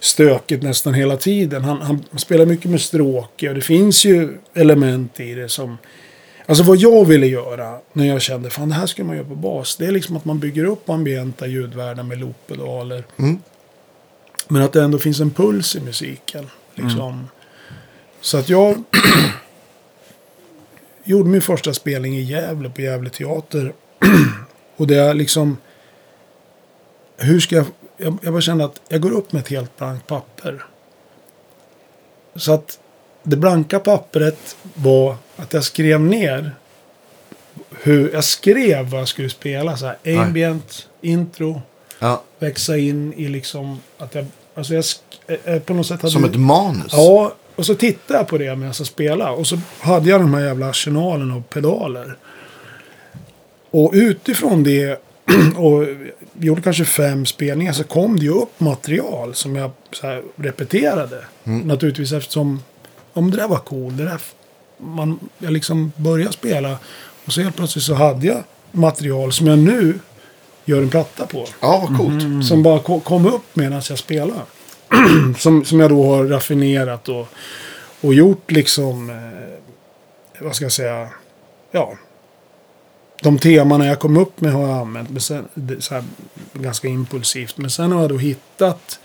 [0.00, 1.64] stökigt nästan hela tiden.
[1.64, 5.78] Han, han spelar mycket med stråke och det finns ju element i det som...
[6.48, 9.34] Alltså vad jag ville göra när jag kände fan det här ska man göra på
[9.34, 9.76] bas.
[9.76, 13.04] Det är liksom att man bygger upp ambienta ljudvärden med looppedaler.
[13.18, 13.38] Mm.
[14.48, 16.50] Men att det ändå finns en puls i musiken.
[16.74, 17.28] Liksom.
[18.20, 18.82] Så att jag
[21.04, 23.72] gjorde min första spelning i Gävle på Gävle Teater.
[24.76, 25.56] och det är liksom...
[27.16, 27.66] Hur ska jag...
[27.96, 30.64] Jag, jag bara kände att jag går upp med ett helt blankt papper.
[32.34, 32.78] Så att
[33.22, 36.54] det blanka pappret var att jag skrev ner
[37.82, 39.76] hur jag skrev vad jag skulle spela.
[39.76, 41.62] Så här, ambient, intro,
[41.98, 42.22] ja.
[42.38, 44.26] växa in i liksom att jag...
[44.56, 44.84] Alltså jag
[45.26, 46.12] eh, eh, på något sätt hade...
[46.12, 46.92] Som ett manus?
[46.92, 49.30] Ja, och så tittade jag på det medan jag spelade.
[49.30, 52.16] Och så hade jag de här jävla arsenalen av pedaler.
[53.70, 55.02] Och utifrån det,
[55.56, 55.86] och
[56.38, 59.70] gjorde kanske fem spelningar, så kom det ju upp material som jag
[60.36, 61.24] repeterade.
[61.44, 62.62] Naturligtvis eftersom,
[63.12, 64.20] om det där var cool, det där,
[64.78, 66.78] man, jag liksom började spela.
[67.24, 69.98] Och så helt plötsligt så hade jag material som jag nu
[70.66, 71.46] gör en platta på.
[71.60, 72.46] Ja, vad coolt.
[72.46, 74.40] Som bara ko- kom upp medan jag spelade.
[75.38, 77.28] som, som jag då har raffinerat och,
[78.00, 81.08] och gjort liksom, eh, vad ska jag säga,
[81.70, 81.94] ja.
[83.22, 86.04] De temana jag kom upp med har jag använt men sen, det, så här,
[86.52, 87.56] ganska impulsivt.
[87.58, 88.98] Men sen har jag då hittat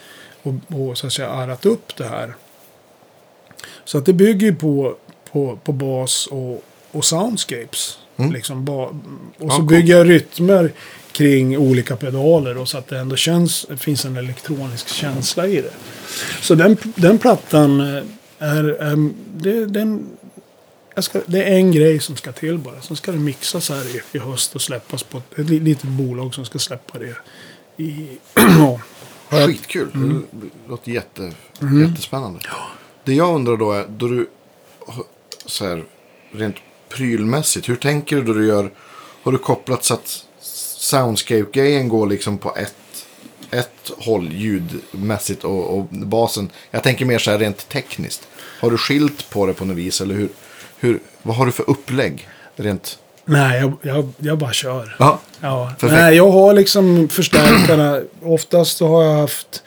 [0.44, 2.34] och, och så att säga arrat upp det här.
[3.86, 4.96] Så att det bygger ju på,
[5.32, 7.98] på, på bas och, och soundscapes.
[8.18, 8.32] Mm.
[8.32, 8.94] Liksom ba, och
[9.38, 9.70] Ja, så coolt.
[9.70, 10.72] bygger jag rytmer
[11.12, 15.62] kring olika pedaler och så att det ändå känns, det finns en elektronisk känsla i
[15.62, 15.74] det.
[16.42, 18.04] Så den, den plattan eh,
[18.40, 20.10] är, är det, den,
[20.98, 22.82] ska, det är en grej som ska till bara.
[22.82, 25.90] Sen ska det mixas här i, i höst och släppas på ett, ett li- litet
[25.90, 27.16] bolag som ska släppa det
[27.84, 28.08] i...
[28.36, 28.80] ja.
[29.30, 29.90] Skitkul.
[30.32, 31.32] Det låter jätte,
[31.88, 32.40] jättespännande.
[33.04, 34.28] Det jag undrar då är, då du
[35.46, 35.84] så här,
[36.32, 36.56] rent
[36.90, 38.72] prylmässigt, hur tänker du då du gör,
[39.24, 40.26] har du kopplat så att
[40.82, 42.76] soundscape-grejen går liksom på ett
[43.52, 46.50] ett håll ljudmässigt och, och basen.
[46.72, 48.28] Jag tänker mer så här rent tekniskt.
[48.60, 50.02] Har du skilt på det på något vis?
[50.02, 50.30] Eller hur,
[50.80, 52.28] hur, vad har du för upplägg?
[52.56, 53.00] Rent...
[53.26, 54.96] Nej, jag, jag, jag bara kör.
[55.00, 55.74] Ja, Ja.
[55.80, 56.02] Perfekt.
[56.02, 58.02] Nej, jag har liksom förstärkarna.
[58.22, 59.64] Oftast så har jag haft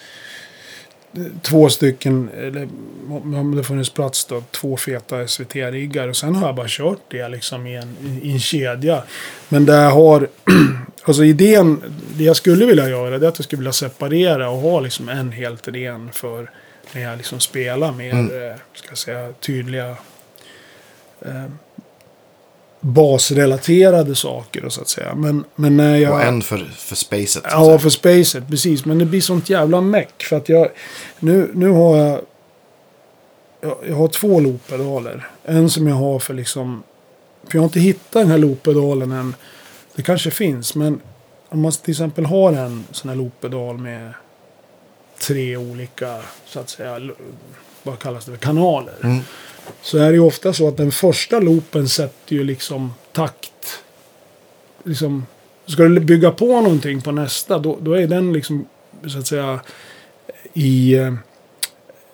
[1.43, 2.69] två stycken, eller
[3.11, 6.09] om det funnits plats då, två feta SVT-riggar.
[6.09, 9.03] Och sen har jag bara kört det liksom i en, i en kedja.
[9.49, 10.29] Men det jag har,
[11.05, 11.83] alltså idén,
[12.17, 15.09] det jag skulle vilja göra det är att jag skulle vilja separera och ha liksom
[15.09, 16.51] en helt ren för
[16.93, 18.51] när jag liksom spelar mer, Mm.
[18.51, 19.97] eh, ska jag säga, tydliga
[21.21, 21.45] eh,
[22.81, 25.15] basrelaterade saker och så att säga.
[25.15, 26.13] Men, men när jag...
[26.13, 27.43] och en för, för spacet.
[27.51, 28.85] Ja, för spacet, precis.
[28.85, 30.23] Men det blir sånt jävla meck.
[30.23, 30.69] För att jag...
[31.19, 32.21] Nu, nu har jag...
[33.61, 35.27] Jag, jag har två looppedaler.
[35.45, 36.83] En som jag har för liksom...
[37.49, 39.35] För jag har inte hittat den här looppedalen än.
[39.97, 41.01] Det kanske finns, men
[41.49, 44.13] om man till exempel har en sån här looppedal med
[45.21, 47.01] tre olika, så att säga,
[47.83, 48.95] vad kallas det kanaler.
[49.03, 49.21] Mm.
[49.83, 53.83] Så är det ju ofta så att den första loopen sätter ju liksom takt.
[54.85, 55.27] Liksom,
[55.67, 58.67] ska du bygga på någonting på nästa, då, då är den liksom,
[59.07, 59.61] så att säga,
[60.53, 61.15] i eh,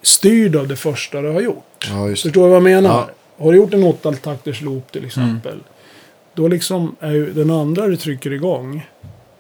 [0.03, 1.89] styrd av det första du har gjort.
[1.91, 2.09] Ja.
[2.09, 2.91] Förstår du vad jag menar?
[2.91, 3.11] Ja.
[3.45, 5.61] Har du gjort en åttatakters loop till exempel.
[6.35, 8.87] Då liksom är ju den andra du trycker igång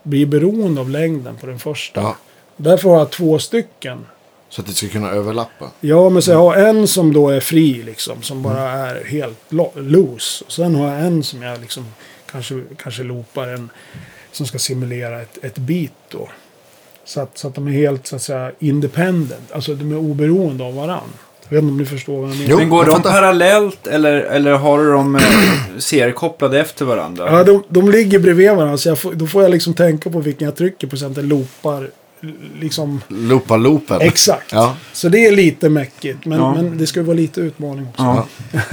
[0.03, 2.01] blir beroende av längden på den första.
[2.01, 2.17] Ja,
[2.57, 4.07] Därför har jag två stycken.
[4.49, 5.71] så att det ska kunna överlappa.
[5.81, 8.23] Ja, men så jag har en som då är fri liksom.
[8.23, 10.45] Som bara är helt lo- loose.
[10.45, 11.85] Och sen har jag en som jag liksom
[12.31, 13.71] kanske, kanske loopar en.
[14.33, 16.29] Som ska simulera ett, ett beat då.
[17.05, 19.53] Så att, så att de är helt så att säga independent.
[19.53, 21.19] Alltså de är oberoende av varandra.
[21.51, 22.51] Jag vet inte om ni förstår vad jag menar.
[22.51, 23.11] Jo, Men går de fattar.
[23.11, 25.23] parallellt eller, eller har du dem eh,
[25.79, 27.33] seriekopplade efter varandra?
[27.33, 28.77] Ja, de, de ligger bredvid varandra.
[28.79, 31.15] Så jag får, då får jag liksom tänka på vilken jag trycker på så att
[31.15, 31.91] den loopar.
[32.61, 34.01] Liksom Loopa loopen.
[34.01, 34.53] exakt.
[34.53, 34.77] Ja.
[34.93, 36.25] Så det är lite mäckigt.
[36.27, 36.55] Men, Ja.
[36.55, 38.03] men det ska ju vara lite utmaning också.
[38.03, 38.27] Ja.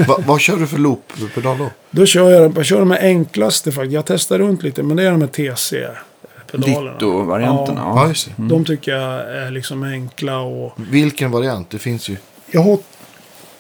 [0.08, 1.70] Va, vad kör du för loop-pedal då?
[1.92, 3.94] Då kör jag, jag kör de här enklaste faktiskt.
[3.94, 6.92] Jag testar runt lite, men det är de här TC-pedalerna.
[6.94, 7.82] Ditto-varianterna.
[7.84, 8.14] Ja, Ja.
[8.38, 8.44] det.
[8.50, 10.74] De tycker jag är liksom enkla och...
[10.92, 11.70] Vilken variant?
[11.70, 12.18] Det finns ju.
[12.52, 12.78] Jag har,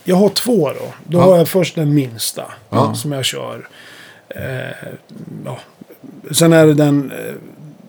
[0.03, 0.93] jag har två då.
[1.03, 1.23] Då Ja.
[1.23, 2.93] har jag först den minsta Ja.
[2.93, 3.67] som jag kör.
[4.29, 4.41] Eh,
[5.45, 5.59] ja.
[6.31, 7.33] Sen är det den, eh,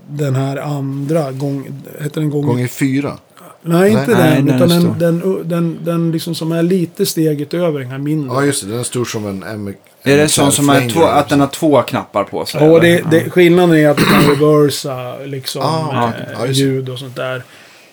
[0.08, 2.46] den här andra, gång, heter den gång...
[2.46, 3.18] Gånger fyra.
[3.62, 4.68] nej, inte Nej, den, den är utan
[4.98, 8.36] den, den, den, den, liksom som är lite steget över den här mindre.
[8.36, 8.70] Ja, just det.
[8.70, 9.74] Den är stor som en M.
[10.02, 12.64] Är det sån som är två, att den har två knappar på sig?
[12.64, 16.52] Ja, det, det, skillnaden är att du kan reversa liksom, Ah, eh, det.
[16.52, 17.42] ljud och sånt där.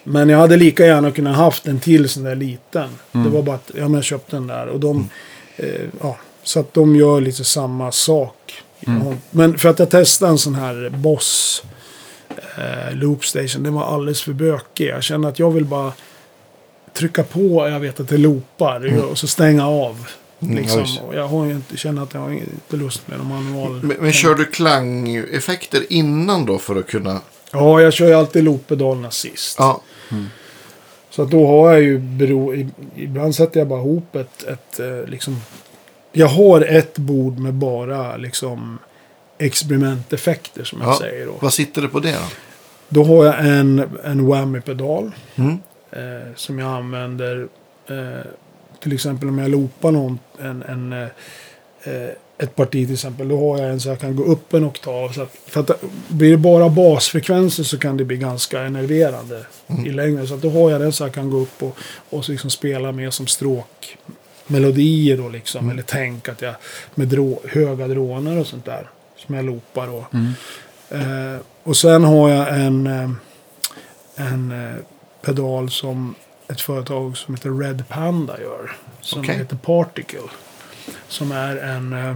[0.08, 2.90] Men jag hade lika gärna kunnat haft en till sån där liten.
[3.12, 3.26] Mm.
[3.26, 4.68] Det var bara att ja, men jag köpte den där.
[4.68, 5.10] Och de,
[5.56, 8.64] eh, ja, så att de gör lite samma sak.
[8.88, 9.18] Mm.
[9.32, 11.64] Men för att jag testade en sån här Boss
[12.58, 13.64] eh, Loopstation.
[13.64, 14.88] Den var alldeles för bökig.
[14.88, 15.94] Jag känner att jag vill bara
[16.94, 17.70] trycka på.
[17.70, 19.04] Jag vet att det loopar.
[19.12, 20.08] Och så stänga av.
[20.40, 20.88] Mm, Liksom.
[21.14, 23.84] jag har inte, känner att jag har inte lust med någon manual.
[23.84, 27.22] Men, men kör du klangeffekter innan då för att kunna...
[27.56, 29.56] Ja, jag kör ju alltid looppedalerna sist.
[29.60, 29.82] Ja,
[31.10, 32.66] Så att då har jag ju bero...
[32.96, 35.42] Ibland sätter jag bara ihop ett, ett eh, liksom...
[36.12, 38.80] Jag har ett bord med bara liksom
[39.38, 41.00] experimenteffekter som jag ja.
[41.00, 41.34] säger då.
[41.40, 42.26] Vad sitter det på det då?
[42.90, 45.12] Då har jag en, en whammy-pedal.
[45.36, 45.58] Mm.
[45.92, 47.48] Eh, som jag använder.
[47.88, 48.26] Eh,
[48.80, 51.08] till exempel om jag loopar någon, en, en, eh,
[51.84, 53.28] eh, ett parti till exempel.
[53.28, 55.10] Då har jag en så jag kan gå upp en oktav.
[55.10, 55.72] Så att, för att
[56.08, 59.46] blir det bara basfrekvenser så kan det bli ganska enerverande
[59.86, 60.28] i längden.
[60.28, 61.78] Så att då har jag den så jag kan gå upp och,
[62.10, 63.98] och liksom spela med som stråk.
[64.48, 65.70] Melodier då liksom.
[65.70, 66.56] Eller tänk att jag
[66.96, 68.90] med drå, höga drånar och sånt där.
[69.18, 70.06] Som jag loopar då.
[70.90, 73.10] Eh, och sen har jag en, eh,
[74.16, 74.76] en eh,
[75.22, 76.16] pedal som
[76.48, 78.76] ett företag som heter Red Panda gör.
[79.02, 79.36] Som Okej.
[79.36, 80.30] heter Particle.
[81.16, 81.94] Som är en...
[81.94, 82.16] Eh,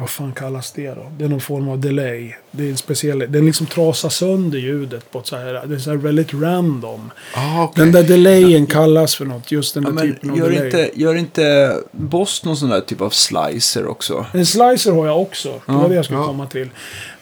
[0.00, 1.12] vad fan kallas det då?
[1.18, 2.34] Det är någon form av delay.
[2.50, 3.18] Det är en speciell...
[3.28, 5.66] Den liksom trasar sönder ljudet på ett så här...
[5.66, 7.10] Det är så här väldigt random.
[7.34, 7.84] Ah, okej.
[7.84, 9.52] Den där delayen kallas för något.
[9.52, 10.66] Just den Ja, där typen av gör delay.
[10.66, 14.26] inte, gör inte Boss någon sån där typ av slicer också?
[14.32, 15.60] En slicer har jag också.
[15.66, 16.26] Det var Ja, det jag skulle ja.
[16.26, 16.68] komma till.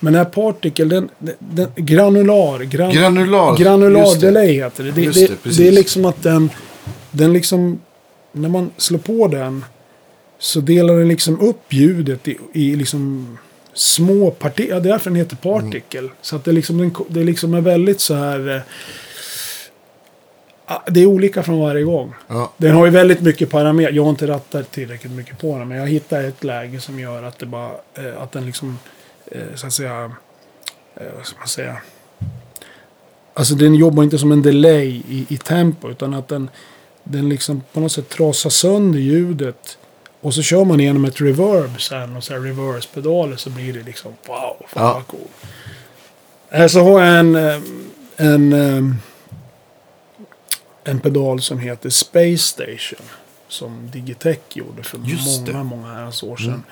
[0.01, 2.59] Men den här particle, den, den, den granular.
[2.59, 3.57] Gran, Granular.
[3.57, 4.91] granular delay heter det.
[4.91, 6.51] Det, det, det, det, är liksom att den,
[7.11, 7.81] den liksom,
[8.33, 9.65] när man slår på den
[10.39, 13.39] så delar den liksom upp ljudet i, i liksom
[13.75, 14.69] små partier.
[14.69, 16.09] Ja, det är därför den heter particle.
[16.23, 18.57] Så att det liksom, det liksom är väldigt så här...
[18.57, 18.61] eh,
[20.67, 22.15] ah, Det är olika från varje gång.
[22.29, 22.53] Ja.
[22.57, 23.93] Den har ju väldigt mycket parametrar.
[23.93, 25.69] Jag har inte rattat tillräckligt mycket på den.
[25.69, 27.71] Men jag hittar ett läge som gör att det bara...
[27.95, 28.79] Eh, att den liksom...
[29.27, 30.13] Eh, så att säga...
[31.17, 31.77] Vad ska man säga?
[33.35, 35.91] Alltså den jobbar inte som en delay i, i tempo.
[35.91, 36.51] Utan att den,
[37.05, 39.79] den liksom på något sätt trasar sönder ljudet.
[40.21, 43.83] Och så kör man igenom ett reverb sen och så här reverse-pedaler så blir det
[43.83, 44.93] liksom wow, fan Ja.
[44.95, 46.69] vad cool.
[46.69, 47.61] Så har jag en, eh,
[48.17, 48.95] en, eh,
[50.85, 53.07] en pedal som heter Space Station.
[53.49, 55.65] Som Digitech gjorde för Just många, det.
[55.65, 56.63] många herrans år sedan.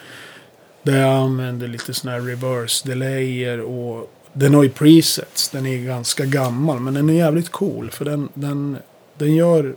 [0.82, 5.48] Där jag använder lite sådana här reverse delayer och den har ju presets.
[5.48, 7.90] Den är ganska gammal men den är jävligt cool.
[7.90, 8.78] För den, den,
[9.18, 9.74] den gör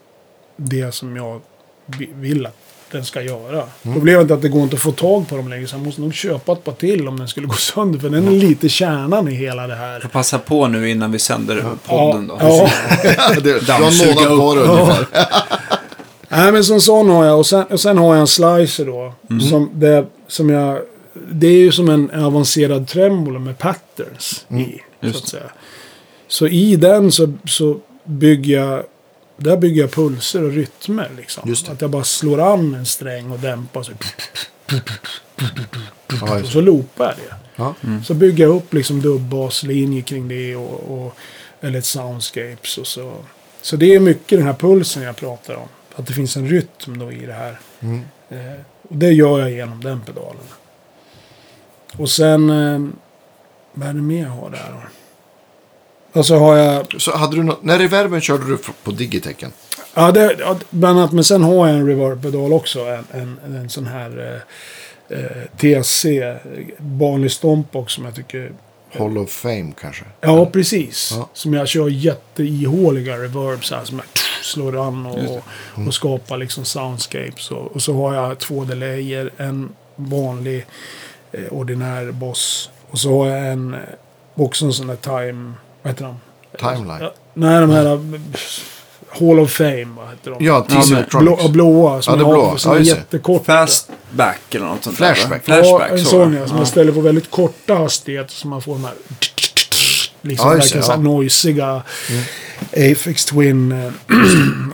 [0.56, 1.41] det som jag
[1.86, 2.56] vi- vill att
[2.91, 3.64] den ska göra.
[3.84, 5.68] Problemet är att det går inte att få tag på dem längre.
[5.68, 7.99] Så jag måste nog köpa ett par till om den skulle gå sönder.
[7.99, 9.99] För den är lite kärnan i hela det här.
[9.99, 12.38] Får passa på nu innan vi sänder podden då.
[12.40, 12.70] Ja,
[13.44, 15.07] det, du har en månad på dig ungefär.
[16.30, 17.40] Nej men som sån har jag.
[17.40, 19.14] Och sen, och sen har jag en slicer då.
[19.49, 20.80] Som, det, som jag,
[21.32, 24.64] det är ju som en avancerad tremolo med patterns i.
[25.02, 25.52] Så Just att säga.
[26.28, 28.84] Så i den så, så bygger jag.
[29.40, 31.56] Där bygger jag pulser och rytmer liksom.
[31.68, 33.84] Att jag bara slår an en sträng och dämpar.
[33.84, 33.91] Så,
[36.44, 37.36] och så loopar jag det.
[37.56, 37.76] Ja.
[38.06, 40.56] Så bygger jag upp liksom dubbaslinjer kring det.
[40.56, 41.16] Och, och,
[41.61, 43.14] eller ett soundscapes och så.
[43.61, 45.68] Så det är mycket den här pulsen jag pratar om.
[45.95, 47.60] Att det finns en rytm då i det här.
[47.80, 48.02] Mm.
[48.30, 50.44] Eh, och det gör jag genom den pedalen.
[51.98, 52.49] Och sen...
[52.49, 52.90] Eh,
[53.74, 54.82] vad är det mer jag har där då?
[56.14, 57.02] Och så har jag...
[57.02, 59.52] Så hade du nå- när reverben körde du på digitecken?
[59.94, 61.11] Ja, det, ja, bland annat.
[61.11, 62.80] Men sen har jag en reverb-pedal också.
[62.80, 64.41] En, en, en sån här
[65.10, 66.36] eh, eh, TC.
[66.77, 68.52] Vanlig Stompbox som jag tycker...
[68.98, 70.06] Hall of Fame kanske?
[70.22, 71.11] Ja, precis.
[71.15, 71.30] Ja.
[71.34, 73.84] Som jag kör jätteihåliga reverbs här.
[73.84, 74.06] Som jag
[74.44, 75.41] slår an och,
[75.76, 75.88] det.
[75.88, 77.52] och skapar liksom soundscapes.
[77.52, 79.31] Och, och så har jag två delayer.
[79.38, 80.65] En vanlig
[81.31, 82.69] eh, ordinär boss.
[82.90, 83.80] Och så har jag en eh,
[84.36, 85.53] också en sån där time...
[85.81, 86.19] Vad heter de?
[86.60, 87.01] Timeline?
[87.01, 87.85] Ja, nej, de här...
[87.85, 87.99] eh,
[89.19, 90.45] Hall of Fame, vad heter de?
[90.45, 91.38] Ja, TC Ja, Electronics.
[91.43, 92.01] Blå, blåa.
[92.01, 92.57] Som Ja, det jag har- blåa.
[92.57, 93.43] Som Ja, är jättekorta.
[93.45, 95.45] Fastback eller något sånt Flashback.
[95.45, 95.61] där.
[95.61, 95.68] va?
[95.68, 96.10] Ja, Flashback en så.
[96.10, 96.47] sån ja.
[96.47, 98.31] Som man ställer på väldigt korta hastigheter.
[98.34, 98.93] Så man får de här...
[100.22, 101.01] Liksom Ja, verkligen så här ja.
[101.01, 101.14] Mm.
[101.14, 101.84] noisiga
[102.73, 103.91] Aphex Twin eh,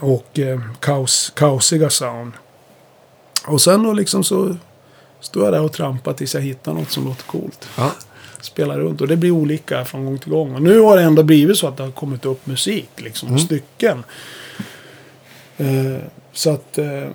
[0.02, 2.32] och eh, kaos, kaosiga sound.
[3.46, 4.56] Och sen då liksom så
[5.20, 7.68] står jag där och trampar tills jag hittar något som låter coolt.
[7.76, 7.90] Ja.
[8.46, 10.54] Spelar runt och det blir olika från gång till gång.
[10.54, 13.38] Och nu har det ändå blivit så att det har kommit upp musik liksom Mm.
[13.40, 14.04] stycken.
[15.56, 15.96] Eh,
[16.32, 17.08] så att eh,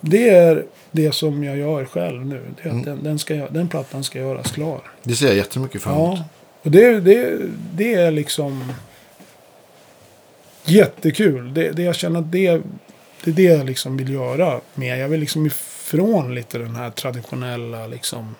[0.00, 2.40] det är det som jag gör själv nu.
[2.56, 2.78] Det är Mm.
[2.80, 4.80] att den, den, ska, den plattan ska göras klar.
[5.02, 6.18] Det ser jag jättemycket fram emot.
[6.18, 6.24] Ja,
[6.62, 7.38] och det, det,
[7.74, 8.72] det är liksom
[10.64, 11.54] jättekul.
[11.54, 12.62] Det, det jag känner att det,
[13.24, 14.96] det är det jag liksom vill göra mer.
[14.96, 18.34] Jag vill liksom ifrån lite den här traditionella liksom.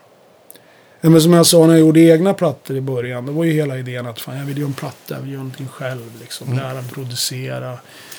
[1.04, 3.26] Ja, men som jag sa när jag gjorde egna plattor i början.
[3.26, 5.42] Det var ju hela idén att fan, jag vill göra en platta, jag vill göra
[5.42, 6.20] någonting själv.
[6.20, 6.56] Liksom.
[6.56, 7.78] Lära mig producera,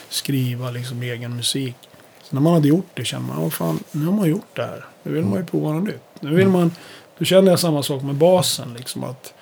[0.09, 1.75] skriva liksom egen musik.
[2.23, 4.61] Så när man hade gjort det kände man, oh, fan, nu har man gjort det
[4.61, 4.85] här.
[5.03, 6.01] Nu vill man ju prova något nytt.
[6.19, 6.71] Nu vill man,
[7.17, 8.73] då kände jag samma sak med basen.
[8.77, 9.33] Liksom, att,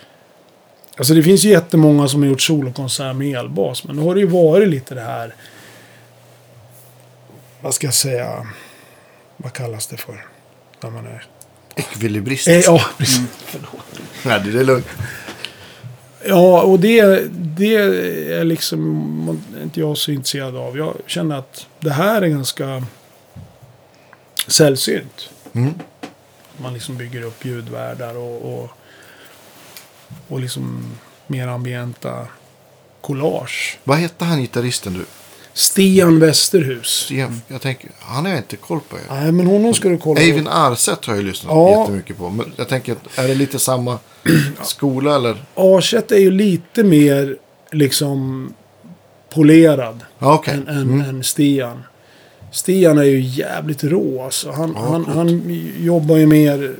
[0.97, 3.83] alltså det finns ju jättemånga som har gjort solokonsert med elbas.
[3.83, 5.35] Men då har det ju varit lite det här.
[7.61, 8.47] Vad ska jag säga?
[9.37, 10.25] Vad kallas det för?
[10.81, 11.27] När man är...
[11.75, 12.47] Ekvilibrist.
[12.47, 13.21] Eh, ja, precis.
[14.25, 14.87] Nej, det är lugnt.
[16.25, 20.77] Ja, och det, det är liksom inte jag så intresserad av.
[20.77, 22.85] Jag känner att det här är ganska
[24.47, 25.29] sällsynt.
[25.53, 25.73] Mm.
[26.57, 28.69] Man liksom bygger upp ljudvärdar och, och,
[30.27, 30.85] och liksom
[31.27, 32.27] mer ambienta
[33.01, 33.79] collage.
[33.83, 35.05] Vad hette han gitarristen du?
[35.53, 36.87] Stian Westerhus.
[36.87, 38.95] Stian, jag tänker, han har jag inte koll på.
[39.09, 40.21] Nej, men honom ska du kolla.
[40.21, 41.79] Eivind Arset har jag lyssnat Ja.
[41.81, 42.29] jättemycket på.
[42.29, 43.99] Men jag tänker, är det lite samma
[44.63, 45.43] skola eller?
[45.55, 47.37] Arset är ju lite mer
[47.71, 48.49] liksom
[49.33, 50.53] polerad Ja, okej.
[50.53, 51.01] än, än, Mm.
[51.09, 51.83] än Stian.
[52.51, 54.51] Stian är ju jävligt rå alltså.
[54.51, 56.75] Han, Ja, han, han jobbar ju mer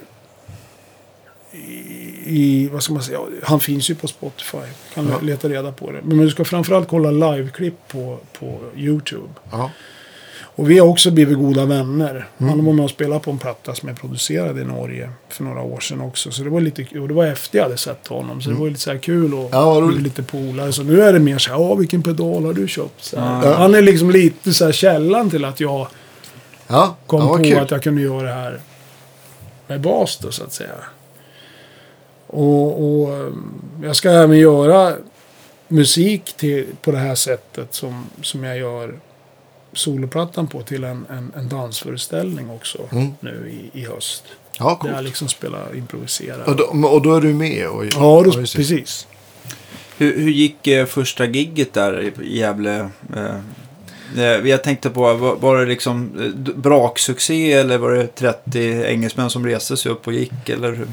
[2.26, 4.58] i, vad ska man säga, han finns ju på Spotify.
[4.94, 5.20] Kan Ja.
[5.22, 6.00] leta reda på det.
[6.04, 9.30] Men du ska framförallt kolla liveklipp på, på YouTube.
[9.52, 9.72] Ja.
[10.56, 12.28] Och vi har också blivit goda vänner.
[12.38, 12.50] Mm.
[12.50, 15.62] Han var med och spelade på en platta som jag producerade i Norge för några
[15.62, 16.32] år sedan också.
[16.32, 18.42] Så det var lite och det var efter jag hade sett honom.
[18.42, 19.50] Så det var ju lite så kul och Mm.
[19.52, 20.74] Ja, bli lite polare.
[20.74, 23.14] Så nu är det mer så här, ja vilken pedal har du köpt?
[23.16, 23.54] Ja.
[23.58, 25.88] Han är liksom lite så här källan till att jag
[26.68, 27.58] Ja, kom på kul.
[27.58, 28.60] att jag kunde göra det här
[29.68, 30.70] med bas då så att säga.
[32.34, 33.54] Och, och um,
[33.84, 34.94] jag ska även göra
[35.68, 39.00] musik till, på det här sättet som, som jag gör
[39.74, 43.08] soloplattan på till en, en, en dansföreställning också Mm.
[43.20, 44.24] nu i, i höst.
[44.60, 45.06] Ja, Där jag coolt.
[45.08, 46.44] liksom spelar improvisera.
[46.46, 47.68] Och då, och då är du med?
[47.68, 48.38] Och, ja, då, det.
[48.56, 49.08] precis.
[49.98, 52.90] Hur, hur gick eh, första gigget där i- Gävle?
[53.16, 53.36] Eh, eh,
[54.22, 59.78] jag tänkte på, var, det liksom eh, braksuccé eller var det 30 engelsmän som reste
[59.78, 60.50] sig upp och gick?
[60.50, 60.72] Eller?
[60.74, 60.88] hur?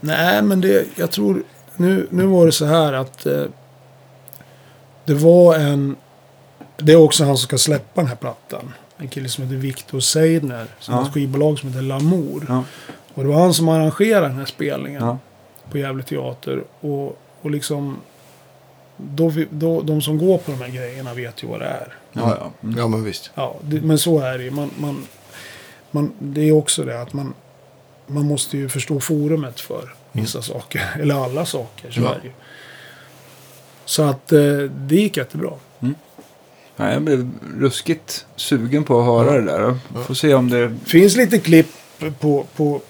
[0.00, 1.42] Nej, men det, jag tror...
[1.76, 3.26] Nu, nu var det så här att...
[3.26, 3.42] Eh,
[5.04, 5.96] det var en...
[6.76, 8.72] Det är också han som ska släppa den här plattan.
[8.96, 10.66] En kille som heter Victor Seidner.
[10.78, 11.00] Som Ja.
[11.00, 12.46] har ett skivbolag som heter Lamour.
[12.48, 12.64] Ja.
[13.14, 15.02] Och det var han som arrangerade den här spelningen.
[15.04, 15.18] Ja.
[15.70, 16.62] På Gävle Teater.
[16.80, 17.96] Och, och liksom...
[19.04, 21.94] Då, vi- då, de som går på de här grejerna vet ju vad det är.
[22.12, 22.50] Ja, ja.
[22.62, 22.78] Mm.
[22.78, 23.30] Ja, men visst.
[23.34, 24.50] Ja, det, men så är det ju.
[24.50, 25.06] Man, man,
[25.90, 27.34] man, det är också det att man,
[28.06, 30.90] man måste ju förstå forumet för vissa saker.
[31.00, 31.90] Eller alla saker.
[31.90, 32.14] Så Ja.
[32.14, 32.32] är det ju.
[33.84, 35.50] Så att eh, det gick jättebra.
[36.76, 39.78] Ja, jag blev ruskigt sugen på att höra det där.
[40.06, 40.76] Får se om det...
[40.86, 41.66] finns lite klipp
[42.20, 42.80] på, på,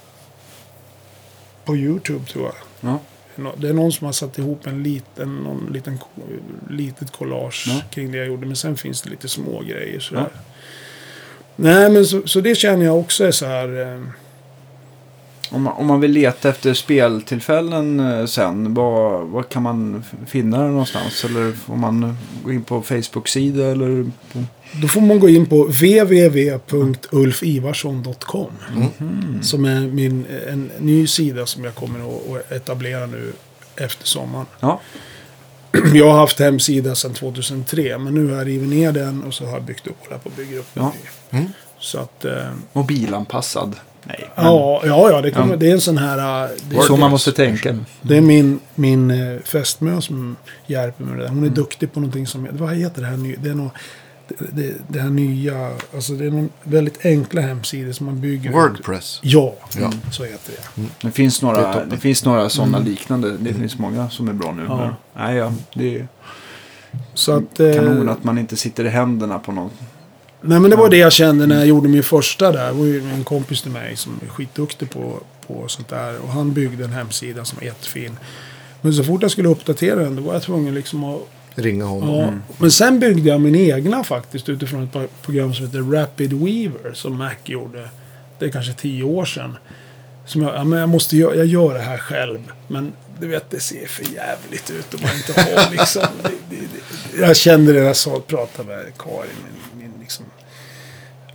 [1.65, 2.55] på YouTube tror jag.
[2.91, 2.99] Ja.
[3.57, 5.99] Det är någon som har satt ihop en liten, någon liten
[6.71, 7.81] litet collage Ja.
[7.91, 8.47] kring det jag gjorde.
[8.47, 10.29] Men sen finns det lite små grejer sådär.
[11.57, 13.81] Nej men så, så det känner jag också är så här.
[13.81, 14.01] Eh,
[15.53, 20.63] Om man, om man vill leta efter speltillfällen eh, sen, var, var kan man finna
[20.63, 21.25] det någonstans?
[21.25, 24.03] Eller får man gå in på Facebook-sida eller?
[24.33, 24.45] På...
[24.83, 28.51] Då får man gå in på www.ulfivarsson.com.
[29.43, 32.01] Som är min, en ny sida som jag kommer
[32.37, 33.33] att etablera nu
[33.77, 34.47] efter sommaren.
[34.61, 34.81] Ja,
[35.95, 39.45] Jag har haft hemsida sedan 2003 men nu har jag rivit ner den och så
[39.45, 40.93] har jag byggt upp, på att bygga upp en Ja.
[41.31, 41.39] ny.
[41.39, 41.51] Mm.
[41.79, 42.33] Så att, eh,
[42.73, 43.77] mobilanpassad.
[44.05, 44.31] Nej.
[44.37, 45.57] men ja, ja, ja, det, kommer, Ja.
[45.57, 46.45] det är en sån här...
[46.45, 47.79] eh, Det Det är så man måste tänka.
[48.03, 50.37] det är min, min eh, fästmö som
[50.67, 51.29] hjälper mig med det där.
[51.29, 51.55] Hon är Mm.
[51.55, 52.49] duktig på någonting som...
[52.53, 53.37] Vad heter det här nya?
[53.43, 53.71] Det är nog...
[54.29, 55.71] Det, det, det här nya...
[55.95, 58.53] Alltså det är någon väldigt enkla hemsidor som man bygger.
[58.53, 59.21] Wordpress.
[59.23, 59.93] Ja, Ja.
[60.13, 60.83] så heter det.
[61.03, 63.37] Det finns Det är några, det finns några sådana liknande.
[63.39, 64.65] Det finns många som är bra nu.
[64.69, 64.77] Ja.
[64.77, 64.95] Men,
[65.27, 66.09] nej, ja, det är
[67.15, 69.71] Så att, kanon att man inte sitter i händerna på någon.
[70.43, 72.67] Nej men det var det jag kände när jag gjorde min första där.
[72.67, 76.19] Det var ju en kompis till mig som är skitduktig på, på sånt där.
[76.19, 78.19] Och han byggde en hemsida som var jättefin.
[78.81, 81.21] Men så fort jag skulle uppdatera den då var jag tvungen liksom att...
[81.55, 82.17] Ringa honom.
[82.17, 82.33] Ja.
[82.59, 87.19] Men sen byggde jag min egna faktiskt utifrån ett program som heter Rapid Weaver som
[87.19, 87.89] Mac gjorde.
[88.39, 89.57] Det är kanske tio år sedan.
[90.27, 92.53] Som jag, ja, men jag måste göra, jag gör det här själv.
[92.69, 96.03] Men du vet, det ser för jävligt ut om man inte har liksom...
[96.23, 97.21] det, det, det.
[97.21, 99.61] Jag kände det när jag pratade med Karin, min
[100.11, 100.27] liksom...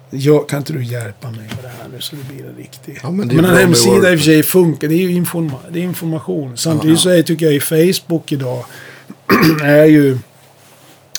[0.10, 3.00] Jag, kan inte du hjälpa mig med det här nu så det blir en riktig...
[3.04, 4.88] Ja, men men en hemsida i och för sig funkar.
[4.88, 6.58] Det är ju informa, det är information.
[6.58, 8.66] Samtidigt så är, tycker jag i Facebook idag
[9.64, 10.18] är ju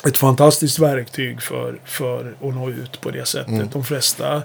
[0.06, 3.48] ett fantastiskt verktyg för, för att nå ut på det sättet.
[3.48, 3.68] Mm.
[3.72, 4.42] De flesta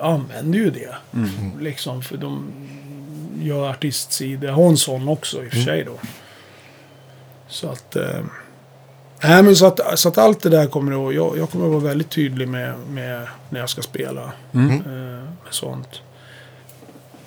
[0.00, 0.94] använder ju det.
[1.60, 2.52] Liksom, för de
[3.42, 4.44] gör artistsidor.
[4.44, 5.50] Jag har en sån också i och Mm.
[5.50, 5.98] för sig då.
[7.48, 7.96] Så att...
[7.96, 8.20] Eh,
[9.22, 11.14] nej, men så att, så att allt det där kommer att...
[11.14, 14.32] Jag, jag kommer att vara väldigt tydlig med, med när jag ska spela.
[14.52, 14.70] Mm.
[14.70, 14.82] Eh,
[15.44, 16.00] med sånt.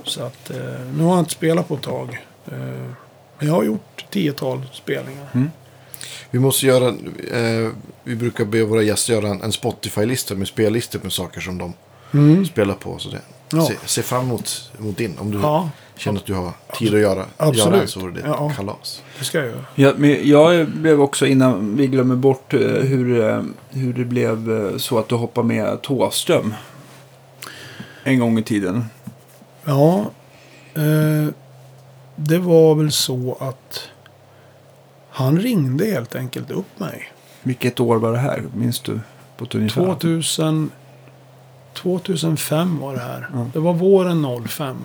[0.03, 0.49] Så att...
[0.49, 0.57] Eh,
[0.97, 2.25] nu har jag inte spelat på ett tag.
[2.51, 2.57] Eh,
[3.37, 5.49] men jag har gjort tiotal spelningar.
[6.31, 6.87] Vi måste göra,
[7.31, 7.69] eh,
[8.03, 11.73] vi brukar be våra gäster göra en, en Spotify-lista med spellistor med saker som de
[12.13, 12.45] Mm.
[12.45, 12.97] spelar på.
[12.99, 13.19] Så det,
[13.53, 13.65] Ja.
[13.65, 15.17] se, se fram emot, emot din.
[15.19, 15.69] Om du Ja,
[16.01, 17.65] känner att du har tid att göra, Absolut.
[17.65, 18.51] göra en så vore det Ja.
[18.55, 19.03] kalas.
[19.19, 19.65] det ska jag göra.
[19.75, 24.51] Ja, men jag blev också, innan vi glömmer bort eh, hur, eh, hur det blev
[24.51, 26.53] eh, så att du hoppade med Thåström.
[28.03, 28.85] En gång i tiden.
[29.65, 29.99] Ja,
[30.73, 31.33] eh,
[32.15, 33.79] det var väl så att
[35.09, 37.11] han ringde helt enkelt upp mig.
[37.43, 38.43] Vilket år var det här?
[38.55, 38.99] Minns du?
[39.37, 39.85] På ett ungefär?
[39.85, 40.71] 2000,
[41.73, 43.29] 2005 var det här.
[43.33, 43.45] Ja.
[43.53, 44.77] Det var våren 05.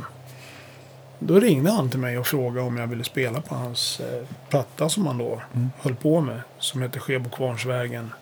[1.18, 4.88] Då ringde han till mig och frågade om jag ville spela på hans eh, platta
[4.88, 5.70] som han då Mm.
[5.78, 6.40] höll på med.
[6.58, 8.12] Som heter Skebo Kvarnsvägen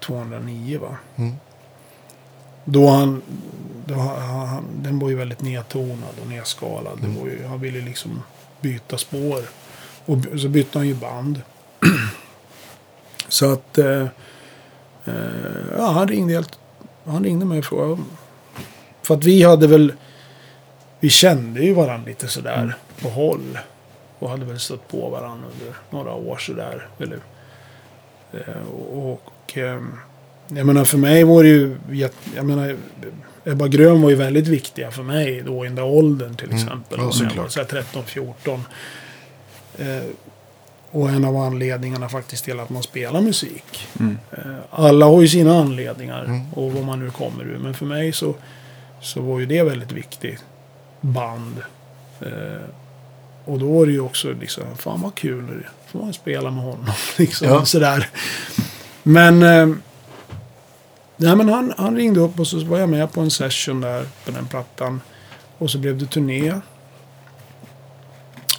[0.00, 0.96] 209 va.
[1.16, 1.34] Mm.
[2.64, 3.22] Då han,
[3.86, 7.04] då han, den var ju väldigt nedtonad och nedskalad.
[7.04, 7.26] Mm.
[7.26, 8.22] Ju, han ville liksom
[8.60, 9.44] byta spår.
[10.06, 11.42] Och så bytte han ju band.
[13.28, 13.78] så att...
[13.78, 14.06] Eh,
[15.04, 15.14] eh,
[15.78, 16.58] ja, han ringde helt...
[17.04, 18.02] Han ringde mig och frågade.
[19.02, 19.92] För att vi hade väl...
[21.00, 22.72] Vi kände ju varandra lite sådär Mm.
[23.02, 23.58] på håll.
[24.18, 26.86] Och hade väl stött på varandra under några år sådär.
[26.98, 27.18] Eller,
[28.32, 29.58] eh, och...
[29.58, 29.80] Eh,
[30.48, 31.76] jag menar för mig var det ju...
[32.36, 32.76] Jag menar...
[33.44, 36.56] Ebba Grön var ju väldigt viktiga för mig då i den där åldern till Mm.
[36.62, 36.84] exempel.
[36.90, 37.36] Ja, när jag såklart.
[37.36, 38.60] var så här 13-14.
[39.78, 40.02] Eh,
[40.90, 43.88] och en av anledningarna faktiskt till att man spelar musik.
[44.00, 44.18] Mm.
[44.32, 46.52] Eh, alla har ju sina anledningar Mm.
[46.54, 47.58] och vad man nu kommer ur.
[47.58, 48.34] Men för mig så,
[49.00, 50.44] så var ju det väldigt viktigt.
[51.00, 51.62] Band.
[52.20, 52.64] Eh,
[53.44, 55.66] och då var det ju också liksom, fan vad kul.
[55.86, 56.86] Får man spela med honom.
[57.18, 57.64] Liksom, Ja.
[57.64, 58.08] sådär.
[59.02, 59.66] Men, eh,
[61.16, 64.06] nej, men han, han ringde upp och så var jag med på en session där
[64.24, 65.00] på den plattan.
[65.58, 66.54] Och så blev det turné.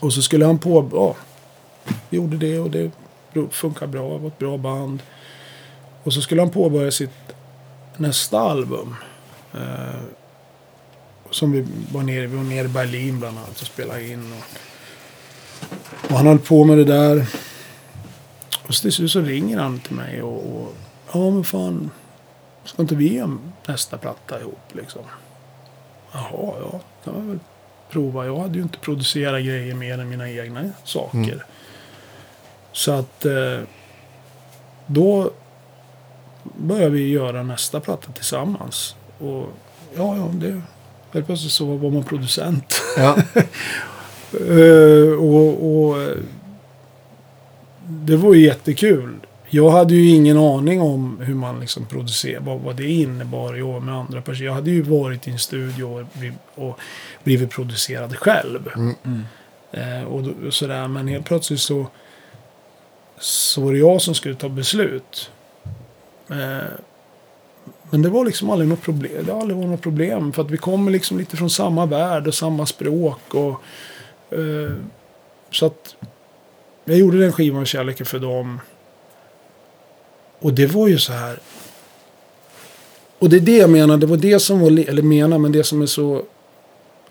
[0.02, 1.16] Och så skulle han på, ja,
[2.10, 2.92] gjorde det och det
[3.52, 5.02] funkar bra, det var ett bra band.
[6.04, 7.12] Och så skulle han påbörja sitt
[7.98, 8.96] nästa album.
[9.54, 10.00] Eh,
[11.32, 14.34] som vi var nere, vi var nere i Berlin bland annat och spelade in.
[14.34, 14.44] Och,
[16.12, 17.26] och han höll på med det där.
[18.68, 20.76] Och så till slut så ringer han till mig och, och
[21.14, 21.92] ja men fan,
[22.64, 23.38] ska inte vi göra
[23.68, 25.02] nästa platta ihop liksom?
[26.12, 27.40] Jaha, ja, kan man väl
[27.90, 28.26] prova.
[28.26, 31.18] Jag hade ju inte producerat grejer mer än mina egna saker.
[31.18, 31.40] Mm.
[32.72, 33.60] Så att eh,
[34.86, 35.32] då
[36.58, 38.96] började vi göra nästa platta tillsammans.
[39.20, 39.48] Och
[39.96, 40.62] ja, ja, det...
[41.12, 42.82] Helt plötsligt så var man producent.
[42.98, 43.18] Ja.
[44.34, 46.18] Eh, och, och eh,
[47.88, 49.16] det var ju jättekul.
[49.50, 53.60] Jag hade ju ingen aning om hur man liksom producerar, vad, vad det innebar att
[53.60, 54.48] jobba med andra personer.
[54.48, 56.06] Jag hade ju varit i en studio och,
[56.56, 56.80] och
[57.24, 58.70] blivit producerad själv.
[58.76, 59.26] Mm.
[59.72, 60.88] Eh, och, då, och sådär.
[60.88, 61.88] Men helt plötsligt så,
[63.20, 65.32] så var det jag som skulle ta beslut.
[66.30, 66.74] Eh,
[67.90, 69.26] men det var liksom aldrig något problem.
[69.26, 70.34] Det har aldrig varit något problem.
[70.34, 73.34] För att vi kommer liksom lite från samma värld och samma språk.
[73.34, 73.62] Och,
[74.40, 74.72] eh,
[75.52, 75.96] så att
[76.86, 78.60] jag gjorde den skivan Kärleken för dem.
[80.40, 81.40] Och det var ju så här.
[83.20, 83.98] Och det är det jag menar.
[83.98, 86.24] Det var det som var, le- eller menar, men det som är så.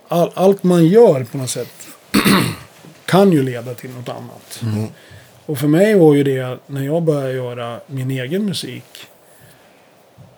[0.09, 1.89] All, allt man gör på något sätt
[3.05, 4.61] kan ju leda till något annat.
[4.63, 4.87] Mm.
[5.47, 9.09] Och för mig var ju det, när jag började göra min egen musik.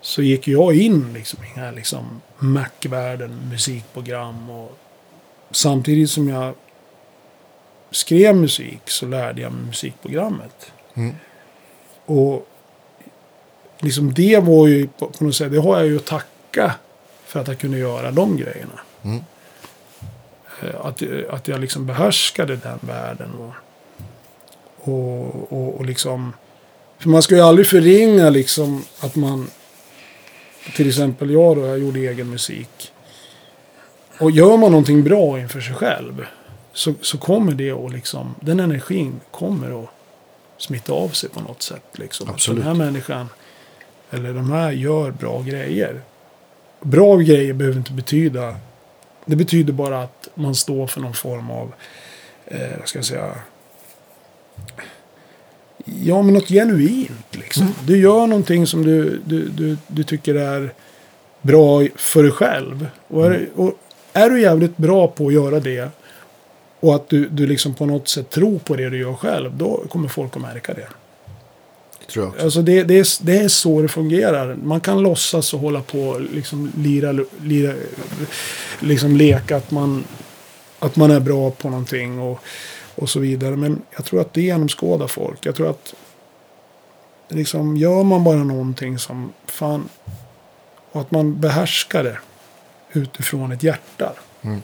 [0.01, 4.77] Så gick jag in liksom i den här liksom Mac-världen, musikprogram och
[5.51, 6.53] samtidigt som jag
[7.91, 10.71] skrev musik så lärde jag mig musikprogrammet.
[10.93, 11.15] Mm.
[12.05, 12.47] Och
[13.79, 16.75] liksom det var ju på, på något sätt, det har jag ju att tacka
[17.25, 18.79] för att jag kunde göra de grejerna.
[19.03, 19.23] Mm.
[20.63, 23.31] Eh, Att, att jag liksom behärskade den världen.
[23.33, 23.53] Och,
[24.93, 26.33] och, och, och liksom...
[26.97, 29.47] För man ska ju aldrig förringa liksom att man...
[30.75, 32.91] Till exempel jag då, jag gjorde egen musik.
[34.17, 36.25] Och gör man någonting bra inför sig själv.
[36.73, 38.35] Så, så kommer det att liksom...
[38.39, 39.89] Den energin kommer att
[40.57, 41.83] smitta av sig på något sätt.
[41.91, 42.27] Liksom.
[42.27, 42.63] Att Absolut.
[42.63, 43.29] Den här människan,
[44.09, 46.01] eller de här gör bra grejer.
[46.81, 48.55] Bra grejer behöver inte betyda...
[49.25, 51.73] Det betyder bara att man står för någon form av...
[52.45, 53.35] Eh, vad ska jag säga?
[55.85, 57.75] Ja, men något genuint liksom.
[57.85, 60.73] Du gör någonting som du, du, du, du tycker är
[61.41, 62.87] bra för dig själv.
[63.07, 63.73] Och är, och
[64.13, 65.89] är du jävligt bra på att göra det
[66.79, 69.83] och att du, du liksom på något sätt tror på det du gör själv, då
[69.89, 70.87] kommer folk att märka det.
[71.99, 72.43] Det tror jag också.
[72.43, 74.55] Alltså det, det, är, det är så det fungerar.
[74.63, 77.73] Man kan låtsas och hålla på och liksom lira, lira
[78.79, 80.03] liksom leka att man,
[80.79, 82.39] att man är bra på någonting och,
[82.95, 83.55] och så vidare.
[83.55, 85.45] Men jag tror att det genomskådar folk.
[85.45, 85.93] Jag tror att
[87.27, 89.89] liksom gör man bara någonting som fan
[90.91, 92.17] och att man behärskar det
[92.91, 94.13] utifrån ett hjärta.
[94.41, 94.61] Mm.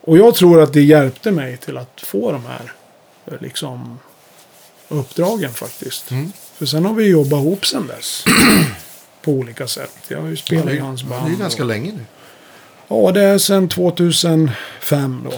[0.00, 2.72] Och jag tror att det hjälpte mig till att få de här
[3.40, 3.98] liksom
[4.88, 6.10] uppdragen faktiskt.
[6.10, 6.32] Mm.
[6.54, 8.24] För sen har vi jobbat ihop sen dess.
[9.22, 9.96] på olika sätt.
[10.08, 11.30] Jag har ju spelat i hans band.
[11.30, 12.04] det är ganska och, länge nu.
[12.88, 15.32] Ja, det är sen 2005 då.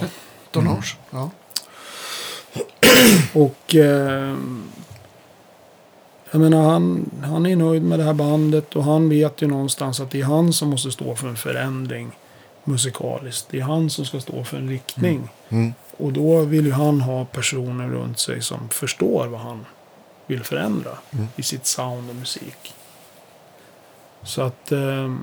[0.53, 0.99] 13 år sedan.
[1.09, 1.29] Ja.
[3.43, 4.35] Och eh,
[6.31, 9.99] jag menar, han, han är nöjd med det här bandet och han vet ju någonstans
[9.99, 12.11] att det är han som måste stå för en förändring
[12.63, 13.47] musikaliskt.
[13.49, 15.29] Det är han som ska stå för en riktning.
[15.49, 15.73] Mm.
[15.97, 19.65] Och då vill ju han ha personer runt sig som förstår vad han
[20.27, 21.27] vill förändra Mm.
[21.35, 22.73] i sitt sound och musik.
[24.23, 24.71] Så att...
[24.71, 25.19] ehm,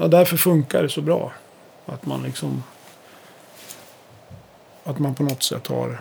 [0.00, 1.32] ja, därför funkar det så bra.
[1.86, 2.62] Att man liksom...
[4.84, 6.00] Att man på något sätt har...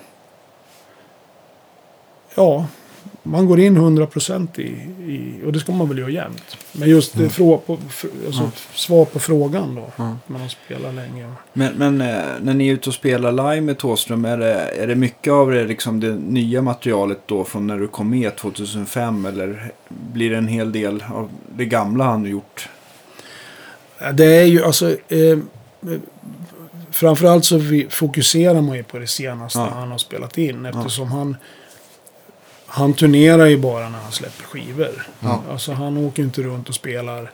[2.36, 2.66] Ja,
[3.24, 4.64] man går in 100% i,
[5.12, 5.42] i...
[5.46, 6.58] Och det ska man väl göra jämt.
[6.72, 7.74] Men just det, frå, på,
[8.26, 8.52] alltså, Ja.
[8.74, 9.92] svar på frågan då.
[9.96, 10.18] Ja.
[10.28, 11.34] Man har spelat länge.
[11.54, 14.88] Men, men eh, när ni är ute och spelar live med Thåström, är det, är
[14.88, 19.26] det mycket av det, liksom det nya materialet då från när du kom med 2005?
[19.26, 22.70] Eller blir det en hel del av det gamla han gjort?
[24.00, 24.90] Ja, Det är ju alltså...
[24.90, 25.38] Eh,
[26.92, 29.70] framförallt så vi, fokuserar man ju på det senaste Ja.
[29.74, 30.66] han har spelat in.
[30.66, 31.38] Eftersom han...
[32.66, 35.08] Han turnerar ju bara när han släpper skivor.
[35.20, 35.44] Ja.
[35.52, 37.32] Alltså han åker inte runt och spelar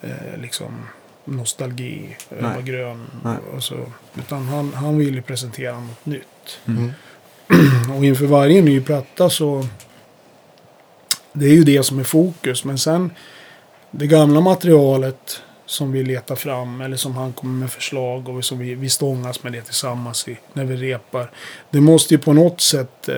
[0.00, 0.86] eh, liksom
[1.24, 2.16] nostalgi.
[2.38, 3.06] Ebba Grön.
[3.24, 3.36] Nej.
[3.56, 3.76] Och så,
[4.18, 6.58] utan han, han vill ju presentera något nytt.
[6.66, 6.92] Mm.
[7.96, 9.66] Och inför varje ny platta så...
[11.32, 12.64] Det är ju det som är fokus.
[12.64, 13.10] Men sen
[13.90, 18.58] det gamla materialet som vi letar fram eller som han kommer med förslag och som
[18.58, 21.30] vi, vi stångas med det tillsammans i, när vi repar.
[21.70, 23.16] Det måste ju på något sätt eh,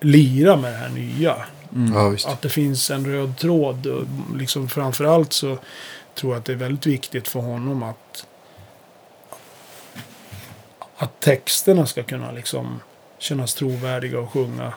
[0.00, 1.36] lira med det här nya.
[1.74, 1.94] Mm.
[1.94, 2.32] Ja.
[2.32, 3.86] Att det finns en röd tråd.
[3.86, 4.04] Och
[4.36, 5.58] liksom framförallt så
[6.14, 8.26] tror jag att det är väldigt viktigt för honom att
[10.96, 12.80] att texterna ska kunna liksom
[13.18, 14.72] kännas trovärdiga och sjunga.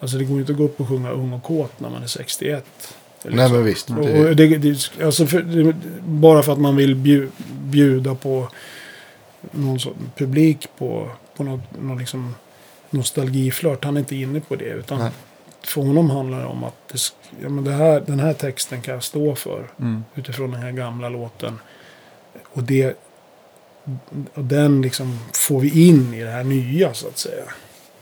[0.00, 2.02] Alltså det går ju inte att gå upp och sjunga Ung och kåt när man
[2.02, 2.94] är 61.
[3.24, 3.90] Eller Nej, men visst.
[3.90, 3.96] Och,
[4.36, 7.28] Det, det, alltså för, det, bara för att man vill bju,
[7.62, 8.48] bjuda på
[9.50, 12.34] någon sorts publik på, på något, någon liksom
[12.90, 13.84] nostalgiflört.
[13.84, 14.64] Han är inte inne på det.
[14.64, 15.10] Utan Nej.
[15.62, 16.98] för honom handlar det om att det,
[17.42, 19.70] ja, men det här, den här texten kan jag stå för.
[19.80, 20.04] Mm.
[20.14, 21.58] Utifrån den här gamla låten.
[22.52, 22.96] Och, det,
[24.34, 27.44] och den liksom får vi in i det här nya så att säga.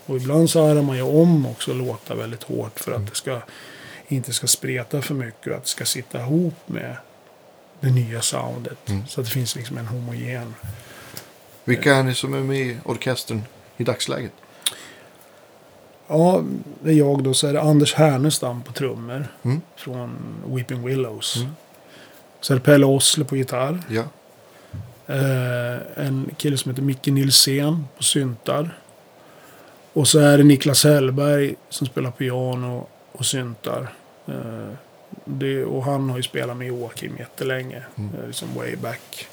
[0.07, 3.41] Och ibland så är man ju om också låtar väldigt hårt för att det ska
[4.09, 6.97] inte ska spreta för mycket och att det ska sitta ihop med
[7.81, 8.89] det nya soundet.
[8.89, 9.07] Mm.
[9.07, 10.55] Så att det finns liksom en homogen.
[11.65, 13.43] vilka är ni som är med i orkestern
[13.77, 14.33] i dagsläget?
[16.07, 16.45] Ja,
[16.83, 19.27] det är jag då så är det Anders Härnestam på trummor.
[19.43, 19.61] Mm.
[19.77, 21.37] Från Weeping Willows.
[21.37, 21.51] Mm.
[22.41, 23.83] Så är det Pelle Osle på gitarr.
[23.89, 24.05] Ja.
[25.07, 28.79] Eh, en kille som heter Micke Nilsén på syntar.
[29.93, 33.93] Och så är det Niklas Hellberg som spelar piano och syntar.
[34.29, 34.73] Eh,
[35.25, 37.83] det, och han har ju spelat med Joakim jättelänge.
[37.97, 38.15] Mm.
[38.15, 39.27] Eh, liksom way back.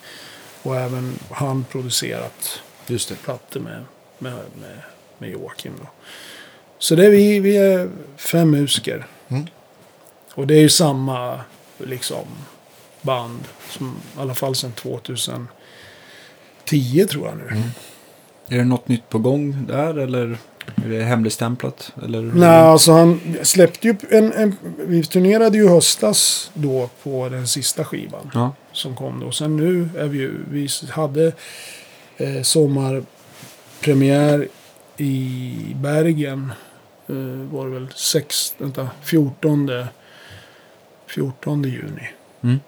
[0.64, 3.16] Och även han producerat Just det.
[3.16, 3.84] plattor med,
[4.20, 4.82] med, med,
[5.18, 5.74] med Joakim.
[5.82, 5.88] Då.
[6.78, 9.08] Så det är vi, vi är fem musiker.
[9.28, 9.48] Mm.
[10.34, 11.42] Och det är ju samma
[11.78, 12.26] liksom
[13.02, 13.44] band.
[13.70, 15.48] Som, I alla fall sedan 2010
[17.10, 17.48] tror jag nu.
[17.48, 17.70] Mm.
[18.50, 20.38] Är det något nytt på gång där eller
[20.86, 21.94] är det hemligstämplat?
[22.04, 22.22] Eller?
[22.22, 24.56] Nej, alltså han släppte ju en, en...
[24.78, 28.32] Vi turnerade ju höstas då på den sista skivan.
[28.34, 28.56] Ja.
[28.72, 29.32] som kom då.
[29.32, 31.32] Sen nu är vi ju, vi hade
[32.18, 34.48] eh, sommarpremiär
[34.98, 36.54] i Bergen.
[37.08, 37.16] Eh,
[37.52, 39.72] var det väl sex, vänta, 14,
[41.08, 42.10] 14 juni.
[42.42, 42.60] Mm.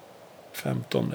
[0.53, 1.13] 15.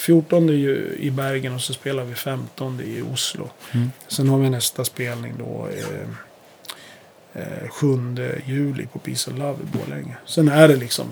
[0.00, 3.50] 14 ju i Bergen och så spelar vi 15 i Oslo.
[3.74, 3.90] Mm.
[4.08, 7.86] Sen har vi nästa spelning då eh, eh, 7
[8.46, 10.16] juli på Peace and Love i Borlänge.
[10.26, 11.06] Sen är det liksom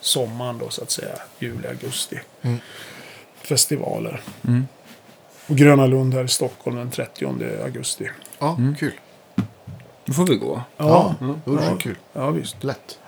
[0.00, 1.14] sommaren då så att säga.
[1.38, 2.20] Juli, augusti.
[2.42, 2.58] Mm.
[3.42, 4.20] Festivaler.
[4.48, 4.66] Mm.
[5.46, 7.26] Och Gröna Lund här i Stockholm den 30
[7.64, 8.10] augusti.
[8.38, 8.76] Ja, Mm.
[8.76, 8.92] kul.
[10.04, 10.62] Då får vi gå.
[10.76, 11.70] Ja, Ja, det vore Ja.
[11.70, 11.96] så kul.
[12.12, 12.64] ja visst.
[12.64, 12.98] Lätt.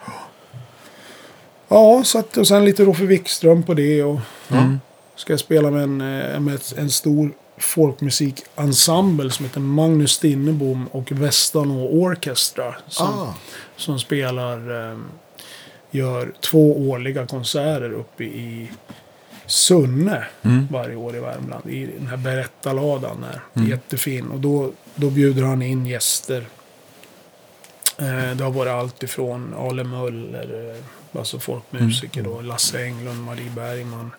[1.69, 4.03] Ja, så att, och sen lite Roffe Wikström på det.
[4.03, 4.21] Och
[4.51, 4.81] Mm.
[5.17, 11.13] Ska jag spela med en, eh, med en stor folkmusikensemble som heter Magnus Stinnebom och
[11.13, 12.75] Västanå Orchestra.
[12.89, 13.35] Som, Ah,
[13.77, 14.99] som spelar, eh,
[15.91, 18.71] gör två årliga konserter uppe i
[19.47, 20.69] Sunne Mm.
[20.71, 21.67] varje år i Värmland.
[21.71, 23.41] I den här berättarladan där.
[23.55, 23.71] Mm.
[23.71, 24.27] Jättefin.
[24.31, 26.47] Och då, då bjuder han in gäster.
[27.99, 33.51] Eh, det har varit allt ifrån Ale Möller, eh, alltså folkmusiker då, Lasse Englund, Marie
[33.51, 34.11] Bergman.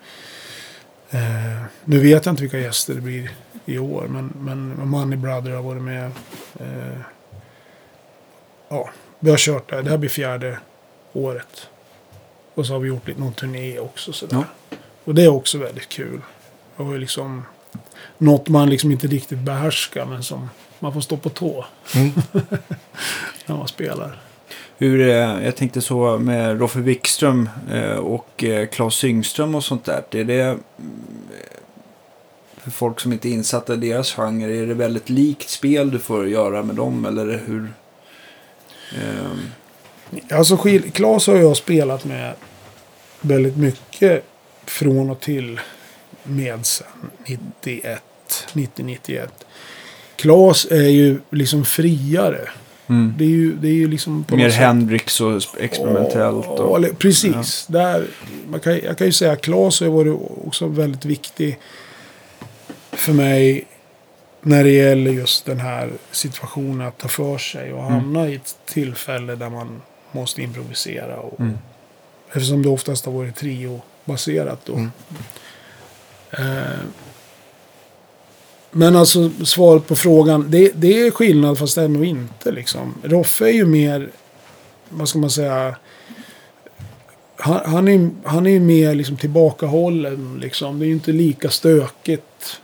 [1.09, 3.31] Eh, nu vet jag inte vilka gäster det blir
[3.65, 6.11] i år, men, men Money Brother har varit med.
[6.59, 6.99] Eh,
[8.69, 9.81] ja, vi har kört det.
[9.81, 10.59] Det här blir fjärde
[11.13, 11.69] året.
[12.55, 14.13] Och så har vi gjort lite, någon turné också.
[14.13, 14.37] Sådär.
[14.37, 14.77] Ja.
[15.03, 16.21] Och det är också väldigt kul.
[16.75, 17.45] Och liksom
[18.17, 20.49] något man liksom inte riktigt behärskar men som
[20.79, 21.65] man får stå på tå
[21.95, 22.11] mm.
[23.45, 24.19] när man spelar.
[24.77, 29.85] Hur, eh, jag tänkte så med Roffe Wikström eh, och eh, Claes Syngström och sånt
[29.85, 30.03] där.
[30.11, 30.59] Är det, mm,
[32.57, 35.99] för folk som inte är insatta i deras genre, är det väldigt likt spel du
[35.99, 37.05] får göra med dem?
[37.05, 37.73] Eller hur?
[38.95, 39.39] Ehm.
[40.31, 40.57] Alltså
[40.93, 42.33] Claes har jag spelat med
[43.21, 44.23] väldigt mycket
[44.65, 45.59] från och till
[46.23, 46.87] med sen
[47.27, 48.03] 91,
[48.53, 49.27] 90-91.
[50.15, 52.49] Claes är ju liksom friare
[52.87, 53.13] mm.
[53.17, 56.45] Det är ju, det är ju liksom på Mer Hendrix och experimentellt.
[56.45, 57.65] Ja, Och, eller, precis.
[57.67, 58.07] Där,
[58.49, 61.59] man kan, jag kan ju säga att Claes har varit också väldigt viktig
[62.91, 63.65] för mig
[64.41, 67.91] när det gäller just den här situationen att ta för sig och Mm.
[67.93, 69.81] hamna i ett tillfälle där man
[70.11, 71.15] måste improvisera.
[71.17, 71.57] Och, Mm.
[72.31, 74.73] Eftersom det oftast har varit trio-baserat då.
[74.73, 74.91] Mm.
[76.31, 76.79] Eh,
[78.77, 82.93] men alltså svaret på frågan, det, det är skillnad fast ändå inte liksom.
[83.03, 84.09] Roffe är ju mer,
[84.89, 85.75] vad ska man säga,
[87.35, 90.37] han, han, är, han är mer liksom tillbakahållen.
[90.41, 90.79] Liksom.
[90.79, 92.59] Det är ju inte lika stökigt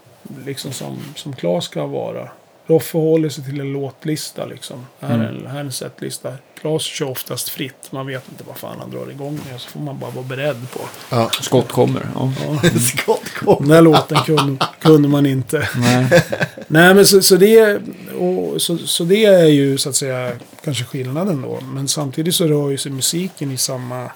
[0.45, 2.29] liksom, som, som Klas ska vara.
[2.71, 4.45] Roffe håller sig till en låtlista.
[4.45, 4.85] Liksom.
[4.99, 6.33] Här, är en, här är en setlista.
[6.61, 7.91] Klas kör oftast fritt.
[7.91, 9.61] Man vet inte vad fan han drar igång med.
[9.61, 10.79] Så får man bara vara beredd på.
[11.09, 11.29] Ja.
[11.41, 12.07] Skott kommer.
[12.15, 12.33] Ja.
[12.45, 12.69] Ja.
[12.79, 13.63] Skott kom.
[13.63, 15.69] Den här låten kunde, kunde man inte.
[15.75, 16.23] Nej.
[16.67, 17.81] Nej, men så, så, det,
[18.19, 20.31] och, så, så det är ju så att säga
[20.63, 21.59] kanske skillnaden då.
[21.61, 24.11] Men samtidigt så rör ju sig musiken i samma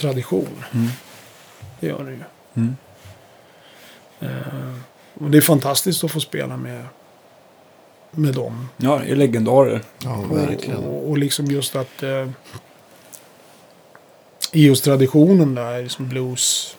[0.00, 0.64] tradition.
[0.72, 0.88] Mm.
[1.80, 2.20] Det gör det ju.
[2.54, 2.76] Mm.
[4.20, 4.74] Eh,
[5.14, 6.84] och det är fantastiskt att få spela med,
[8.16, 8.68] med dem.
[8.76, 9.82] Ja, det är legendarer.
[10.04, 10.76] Ja, Och, verkligen.
[10.76, 12.28] och, och liksom just att eh,
[14.52, 16.76] i just traditionen där, liksom blues.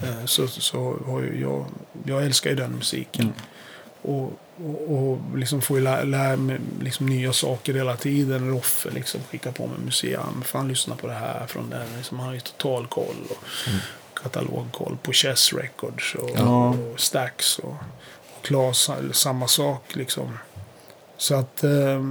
[0.00, 1.64] Eh, så, så har ju jag,
[2.04, 3.22] jag älskar ju den musiken.
[3.24, 3.34] Mm.
[4.02, 4.32] Och,
[4.64, 8.50] och, och liksom får ju lära, lära mig liksom nya saker hela tiden.
[8.50, 10.10] Roffe liksom skickar på mig musik.
[10.14, 11.86] Ja, men fan lyssna på det här från den.
[11.96, 13.16] Liksom, han har ju total koll.
[13.30, 13.44] Och
[14.22, 16.68] katalogkoll på Chess Records och, Ja.
[16.68, 17.58] och Stax.
[17.58, 17.74] Och
[18.46, 20.38] Klas, samma sak liksom.
[21.18, 21.64] Så att...
[21.64, 22.02] Eh,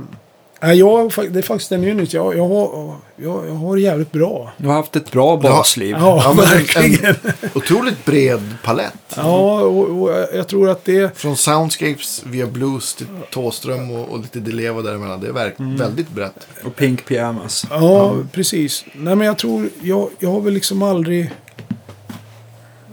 [0.73, 2.13] jag, det är faktiskt en unit.
[2.13, 4.51] Jag, jag, har, jag, jag har det jävligt bra.
[4.57, 5.95] Du har haft ett bra basliv.
[5.99, 7.15] Ja, Ja, men en- verkligen.
[7.55, 8.93] Otroligt bred palett.
[9.15, 11.17] Ja, och, och jag tror att det...
[11.17, 15.19] Från soundscapes via blues till Tåström och, och lite Deleva däremellan.
[15.21, 15.77] Det är verk, Mm.
[15.77, 16.47] väldigt brett.
[16.65, 17.65] Och Pink Pyjamas.
[17.69, 18.85] Ja, precis.
[18.93, 19.69] Nej, men jag tror...
[19.81, 21.31] Jag, jag har väl liksom aldrig...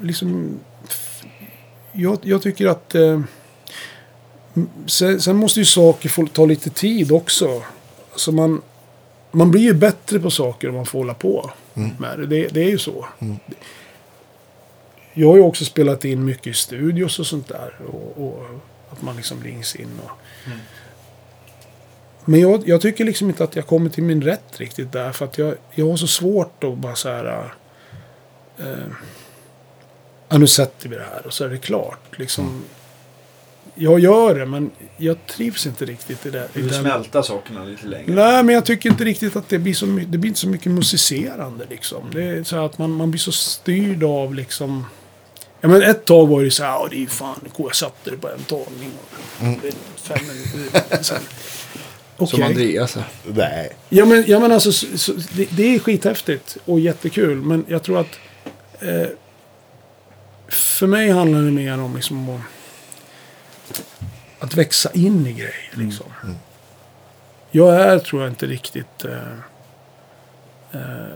[0.02, 0.58] Liksom...
[1.92, 2.94] Jag, jag tycker att...
[2.94, 3.20] Eh,
[4.86, 7.62] sen, sen måste ju saker få ta lite tid också.
[8.12, 8.62] Alltså man,
[9.30, 12.26] man blir ju bättre på saker om man får hålla på med det.
[12.26, 12.48] det.
[12.48, 13.06] Det är ju så.
[15.14, 17.74] Jag har ju också spelat in mycket i studios och sånt där.
[17.92, 18.46] Och, och
[18.90, 20.10] att man liksom rings in och...
[22.24, 25.12] Men jag, jag tycker liksom inte att jag kommer till min rätt riktigt där.
[25.12, 27.54] För att jag, jag har så svårt att bara så här...
[28.58, 28.66] Eh,
[30.32, 32.18] ja, nu sätter vi det här och så är det klart.
[32.18, 32.64] Liksom,
[33.74, 36.48] Jag gör det, men jag trivs inte riktigt i det.
[36.54, 38.14] Du den, smälta sakerna lite längre.
[38.14, 40.72] Nej, men jag tycker inte riktigt att det blir så, det blir inte så mycket
[40.72, 41.64] musicerande.
[41.70, 42.10] Liksom.
[42.12, 44.86] Det är så att man, man blir så styrd av liksom...
[45.60, 48.10] Ja, men ett tag var det så här, ja det är ju fan, jag satte
[48.10, 48.90] det på en tagning.
[49.40, 51.02] Är fem minuter.
[51.02, 51.18] Sen,
[52.16, 52.42] Som okej.
[52.42, 52.96] Andreas.
[53.24, 53.72] Nej.
[53.88, 57.36] Ja men, ja, men alltså, så, så, det, det är skithäftigt och jättekul.
[57.42, 58.18] Men jag tror att...
[58.80, 59.06] Eh,
[60.52, 62.42] för mig handlar det mer om liksom
[64.38, 65.70] att, växa in i grejer.
[65.72, 66.06] Liksom.
[67.50, 69.04] Jag är, tror jag, inte riktigt...
[69.04, 69.32] Eh,
[70.72, 71.14] eh,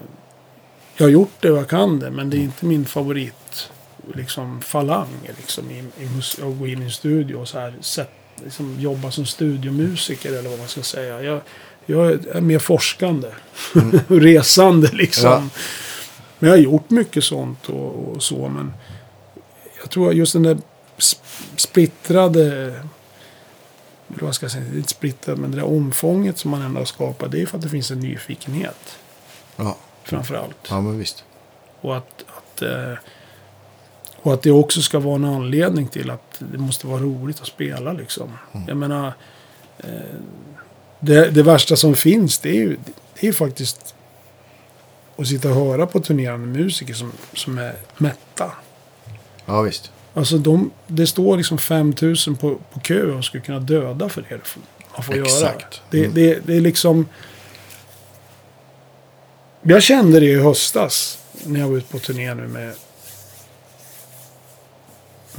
[0.96, 3.70] jag har gjort det och jag kan det, men det är inte min favorit
[4.14, 5.08] liksom, falang.
[5.36, 6.06] Liksom, i, i
[6.42, 8.10] att gå in i en studio och så här, sätt,
[8.44, 11.22] liksom, jobba som studiomusiker eller vad man ska säga.
[11.22, 11.40] Jag,
[11.86, 13.34] jag är mer forskande.
[14.08, 15.30] Resande liksom.
[15.30, 15.48] Ja.
[16.38, 18.48] Men jag har gjort mycket sånt och, och så.
[18.48, 18.72] Men
[19.86, 20.58] jag tror just den där
[20.98, 21.18] sp-
[21.56, 22.44] splittrade...
[22.44, 22.82] eller
[24.06, 24.64] Vad ska jag säga?
[24.74, 27.30] Inte splittrad, men det där omfånget som man ändå har skapat.
[27.30, 28.98] Det är för att det finns en nyfikenhet.
[29.56, 29.76] Ja.
[30.02, 30.56] Framför allt.
[30.68, 31.24] ja, men visst.
[31.80, 32.92] Och att, att, eh,
[34.22, 37.46] och att det också ska vara en anledning till att det måste vara roligt att
[37.46, 37.92] spela.
[37.92, 38.38] Liksom.
[38.68, 39.12] Jag menar,
[39.78, 39.90] eh,
[41.00, 42.76] det, det värsta som finns det är ju,
[43.20, 43.94] det är faktiskt
[45.16, 48.52] att sitta och höra på turnerande musiker som, som är mätta.
[49.46, 49.90] Ja, visst.
[50.14, 54.40] Alltså de, det står liksom 5000 på, på kö och skulle kunna döda för det
[54.94, 55.26] man får göra.
[55.26, 55.82] Exakt.
[55.90, 56.14] Det, Mm.
[56.14, 57.06] det, det är liksom...
[59.62, 62.72] Jag kände det i höstas när jag var ute på turné nu med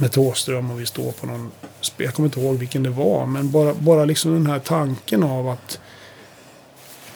[0.00, 1.50] med Thåström och vi står på någon...
[1.96, 5.48] Jag kommer inte ihåg vilken det var, men bara, bara liksom den här tanken av
[5.48, 5.80] att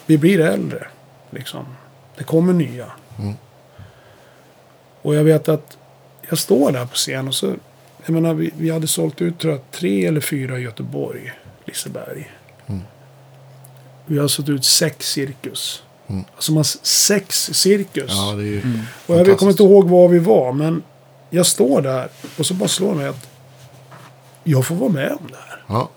[0.05, 0.87] vi blir äldre.
[1.29, 1.65] Liksom.
[2.17, 2.91] Det kommer nya.
[3.19, 3.33] Mm.
[5.01, 5.77] Och jag vet att
[6.33, 7.53] jag står där på scen och så...
[8.05, 11.33] Jag menar, vi, vi hade sålt ut tror jag, tre eller fyra i Göteborg,
[11.65, 12.31] Liseberg.
[12.67, 12.81] Mm.
[14.05, 15.83] Vi har sålt ut sex cirkus.
[16.07, 16.23] Mm.
[16.35, 18.11] Alltså man, sex cirkus.
[18.11, 18.61] Ja, det är ju...
[18.61, 18.79] Mm.
[19.05, 20.83] Och jag kommer inte ihåg var vi var, men
[21.29, 23.29] jag står där och så bara slår mig att
[24.43, 25.63] jag får vara med om det här.
[25.67, 25.89] Ja.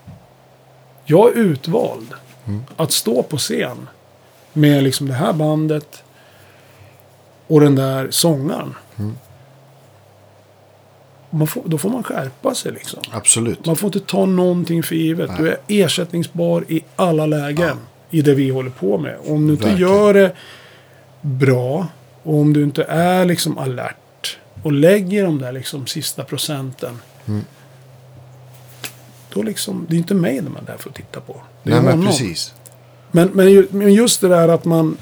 [1.05, 2.13] Jag är utvald
[2.47, 2.63] Mm.
[2.75, 3.89] att stå på scen
[4.53, 6.03] med liksom det här bandet
[7.47, 8.75] och den där sångaren.
[8.97, 9.17] Mm.
[11.37, 12.99] Man får, då får man skärpa sig liksom.
[13.11, 13.65] Absolut.
[13.65, 15.31] Man får inte ta någonting för givet.
[15.37, 17.77] Du är ersättningsbar i alla lägen
[18.09, 19.17] i det vi håller på med.
[19.25, 19.91] Om du inte Verkligen.
[19.91, 20.31] gör det
[21.21, 21.87] bra
[22.23, 26.99] och om du inte är liksom alert och lägger de där liksom sista procenten.
[27.27, 27.41] Mm.
[29.33, 31.41] Då liksom, det är inte mig de är där för att titta på.
[31.63, 32.07] Det är Nej, men honom.
[32.07, 32.53] precis.
[33.11, 34.97] Men, men, ju- men just det där att man...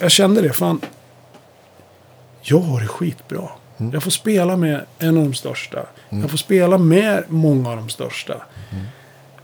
[0.00, 0.80] jag kände det, fan.
[2.42, 3.48] Jag har det skitbra.
[3.78, 3.92] Mm.
[3.92, 5.86] Jag får spela med en av de största.
[6.08, 8.34] Jag får spela med många av de största.
[8.72, 8.84] Mm.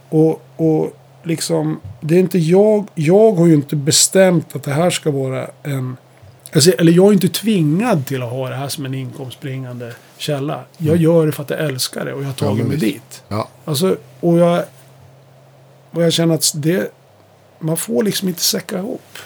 [0.09, 2.87] Och, och liksom, det är inte jag.
[2.95, 5.97] Jag har ju inte bestämt att det här ska vara en...
[6.53, 10.63] Alltså, eller jag är inte tvingad till att ha det här som en inkomstbringande källa.
[10.77, 12.35] Jag gör det för att jag älskar det och jag har Mm.
[12.39, 13.23] Ja, tagit men mig dit.
[13.27, 14.63] Ja, Alltså, och jag...
[15.91, 16.91] Och jag känner att det...
[17.59, 19.17] Man får liksom inte säcka ihop.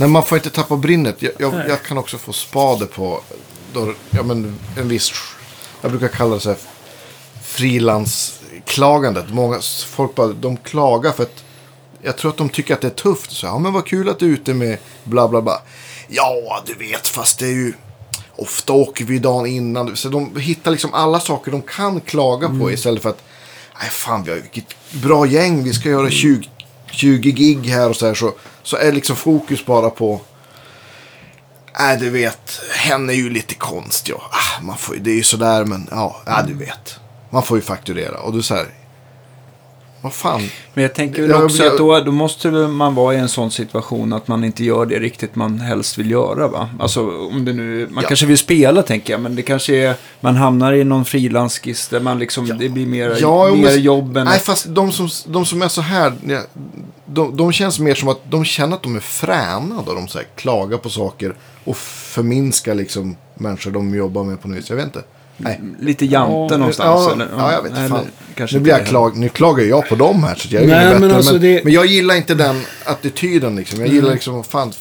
[0.00, 1.22] Men man får inte tappa brinnet.
[1.22, 1.64] Jag, jag, Nej.
[1.68, 3.20] jag kan också få spade på
[3.72, 5.12] då, ja, men en viss,
[5.80, 6.58] jag brukar kalla det så här
[7.42, 9.24] frilansklagandet.
[9.30, 11.44] Många folk bara, de klagar för att
[12.02, 13.30] jag tror att de tycker att det är tufft.
[13.30, 15.62] Så, ja men vad kul att du är ute med bla bla bla.
[16.08, 17.72] Ja, du vet, fast det är ju
[18.36, 19.96] ofta åker vi dagen innan.
[19.96, 23.22] Så de hittar liksom alla saker de kan klaga på istället för att
[23.80, 26.48] nej fan, vi har vilket bra gäng, vi ska göra 20,
[26.90, 28.14] 20 gig här och så här.
[28.14, 28.32] Så,
[28.62, 30.20] så är liksom fokus bara på
[31.78, 34.14] Nej, du vet, hen är ju lite konstig.
[34.14, 36.98] Och, ah, man får, ju- det är ju sådär, men ja, ja, du vet.
[37.30, 38.18] Man får ju fakturera.
[38.18, 38.66] Och du säger,
[40.06, 40.42] vad fan.
[40.74, 43.28] Men jag tänker väl Jag- också jag- att då, då måste man vara i en
[43.28, 46.68] sån situation att man inte gör det riktigt man helst vill göra va?
[46.80, 48.08] Alltså om det nu, man Ja.
[48.08, 52.00] kanske vill spela tänker jag, men det kanske är, man hamnar i någon frilansskiss där
[52.00, 54.24] man liksom, det blir mer, Ja, mer men- jobb än...
[54.24, 56.40] Nej, fast de som, de som är så här, ja,
[57.06, 60.18] de, de känns mer som att de känner att de är fräna då de så
[60.18, 61.34] här, klagar på saker
[61.64, 64.68] och förminskar liksom människor de jobbar med på något vis.
[64.70, 65.02] Jag vet inte.
[65.36, 65.60] Nej.
[65.80, 67.04] Lite jante Ja, någonstans.
[67.06, 68.06] Ja, eller, ja, jag vet eller Fan.
[68.34, 68.86] kanske Nu, blir jag det.
[68.88, 71.06] klag, nu klagar jag på dem här, så jag är Nej, men bättre.
[71.06, 73.80] Men, alltså det- men jag gillar inte den attityden liksom.
[73.80, 74.72] Jag gillar liksom, fan,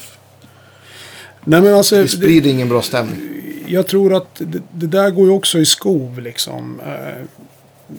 [1.44, 3.20] Nej men alltså, det det, sprider ingen bra stämning.
[3.68, 6.80] jag tror att det, det där går ju också i skov liksom.
[6.86, 7.24] Eh,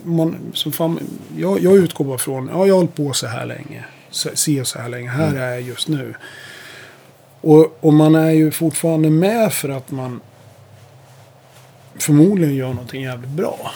[0.05, 0.99] Man, som fan,
[1.37, 3.85] jag, jag utgår bara från, ja jag har hållit på så här länge.
[4.11, 6.15] Se se så här länge, här är jag just nu.
[7.41, 10.21] Och, och man är ju fortfarande med för att man
[11.99, 13.73] förmodligen gör någonting jävligt bra.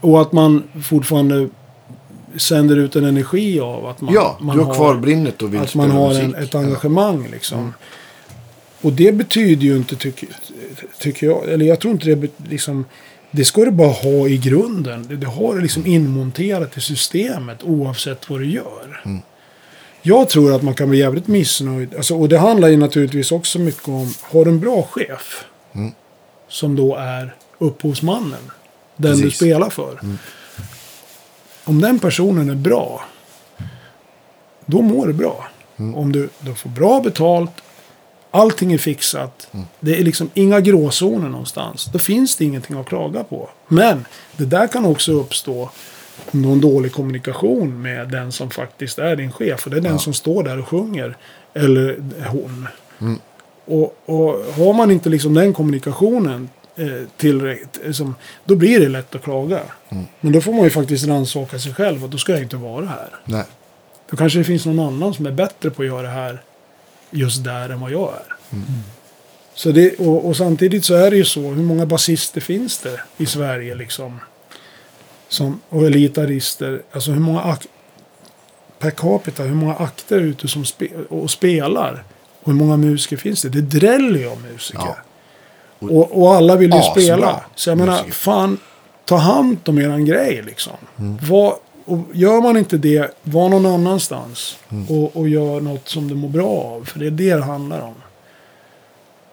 [0.00, 1.48] och att man fortfarande
[2.36, 5.74] sänder ut en energi av att man, Ja, man har kvar brinnet och vill att
[5.74, 7.74] man har en, ett engagemang liksom.
[8.80, 10.28] Och det betyder ju inte, tycker,
[10.98, 12.84] tycker jag, eller jag tror inte det liksom,
[13.30, 15.06] det ska du bara ha i grunden.
[15.08, 19.02] Det, det har du liksom inmonterat i systemet oavsett vad du gör.
[20.02, 21.94] Jag tror att man kan bli jävligt missnöjd.
[21.94, 25.44] Alltså, och det handlar ju naturligtvis också mycket om, har du en bra chef?
[26.62, 26.76] Mm.
[26.76, 28.50] Som då är upphovsmannen.
[28.96, 29.36] Den du Precis.
[29.36, 30.00] spelar för.
[31.64, 33.04] Om den personen är bra.
[34.66, 35.48] Då mår du bra.
[35.76, 37.50] Om du, du får bra betalt.
[38.30, 39.48] Allting är fixat.
[39.80, 41.88] Det är liksom inga gråzoner någonstans.
[41.92, 43.50] Då finns det ingenting att klaga på.
[43.68, 44.04] Men
[44.36, 45.70] det där kan också uppstå
[46.30, 49.64] någon dålig kommunikation med den som faktiskt är din chef.
[49.64, 51.16] Och det är den som står där och sjunger.
[51.54, 52.68] Eller hon.
[53.66, 58.14] Och, och har man inte liksom den kommunikationen eh, tillräckligt, liksom,
[58.44, 59.60] då blir det lätt att klaga.
[60.20, 62.86] Men då får man ju faktiskt rannsaka sig själv och då ska jag inte vara
[62.86, 63.08] här.
[63.24, 63.44] Nej.
[64.10, 66.42] Då kanske det finns någon annan som är bättre på att göra det här
[67.10, 68.36] just där än vad jag är.
[69.54, 73.00] Så det, och, och samtidigt så är det ju så, hur många basister finns det
[73.16, 74.20] i Sverige liksom?
[75.28, 77.58] Som, och elitarister, alltså hur många
[78.78, 82.04] per capita, hur många akter är ute som spe, och spelar?
[82.46, 83.48] Och hur många musiker finns det?
[83.48, 84.82] Det dräller ju av musiker.
[84.84, 84.96] Ja.
[85.78, 87.40] Och, och alla vill ju Asbra spela.
[87.54, 88.12] Så jag menar, musiker.
[88.12, 88.58] fan,
[89.04, 90.72] ta hand om eran grej liksom.
[90.98, 91.18] Mm.
[91.22, 91.54] Var,
[91.84, 94.58] och gör man inte det, var någon annanstans.
[94.68, 94.86] Mm.
[94.88, 96.84] Och, och gör något som du mår bra av.
[96.84, 97.94] För det är det det handlar om.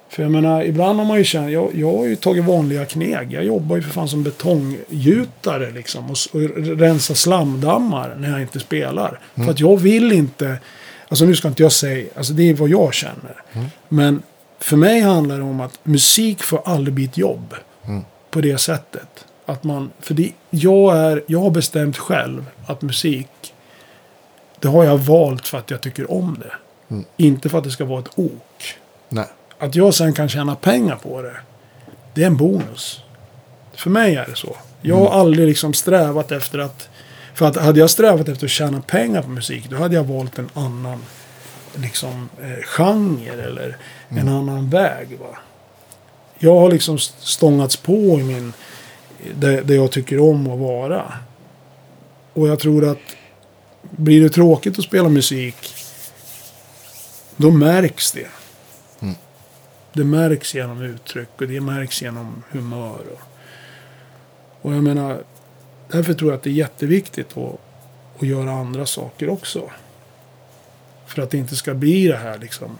[0.10, 3.34] För jag menar, ibland har man ju känt, jag, jag har ju tagit vanliga kneg.
[3.34, 6.12] Jag jobbar ju för fan som betonggjutare liksom.
[6.12, 6.42] Och, och
[6.78, 9.20] rensa slamdammar när jag inte spelar.
[9.36, 9.46] Mm.
[9.46, 10.58] För att jag vill inte,
[11.14, 13.44] alltså nu ska inte jag säga, alltså det är vad jag känner.
[13.54, 13.68] Mm.
[13.90, 14.24] Men
[14.60, 17.56] för mig handlar det om att musik får aldrig bli ett jobb.
[17.86, 18.04] Mm.
[18.30, 19.26] På det sättet.
[19.46, 23.54] Att man, för det, jag, är, jag har bestämt själv att musik,
[24.60, 26.54] det har jag valt för att jag tycker om det.
[26.94, 27.06] Mm.
[27.18, 28.76] Inte för att det ska vara ett ok.
[29.10, 29.28] Nej.
[29.58, 31.38] Att jag sen kan tjäna pengar på det,
[32.14, 33.02] det är en bonus.
[33.74, 34.56] För mig är det så.
[34.82, 36.90] Jag har aldrig liksom strävat efter att...
[37.34, 40.40] För att hade jag strävat efter att tjäna pengar på musik, då hade jag valt
[40.40, 41.00] en annan
[41.76, 43.78] liksom, eh, genre eller
[44.10, 45.20] en annan väg.
[45.20, 45.38] Va?
[46.40, 48.54] Jag har liksom stångats på i min...
[49.36, 51.14] Det, det jag tycker om att vara.
[52.34, 53.00] Och jag tror att
[53.82, 55.76] blir det tråkigt att spela musik,
[57.38, 58.28] då märks det.
[59.94, 63.02] Det märks genom uttryck och det märks genom humör.
[63.14, 63.22] Och,
[64.62, 65.24] och jag menar,
[65.94, 67.60] därför tror jag att det är jätteviktigt att,
[68.20, 69.70] att göra andra saker också.
[71.08, 72.78] För att det inte ska bli det här liksom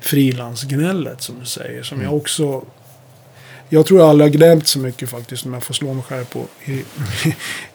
[0.00, 1.82] frilansgnället som du säger.
[1.82, 2.64] Som jag också...
[3.68, 6.24] Jag tror jag aldrig har gnällt så mycket faktiskt om jag får slå mig själv
[6.24, 6.44] på...
[6.64, 6.84] I,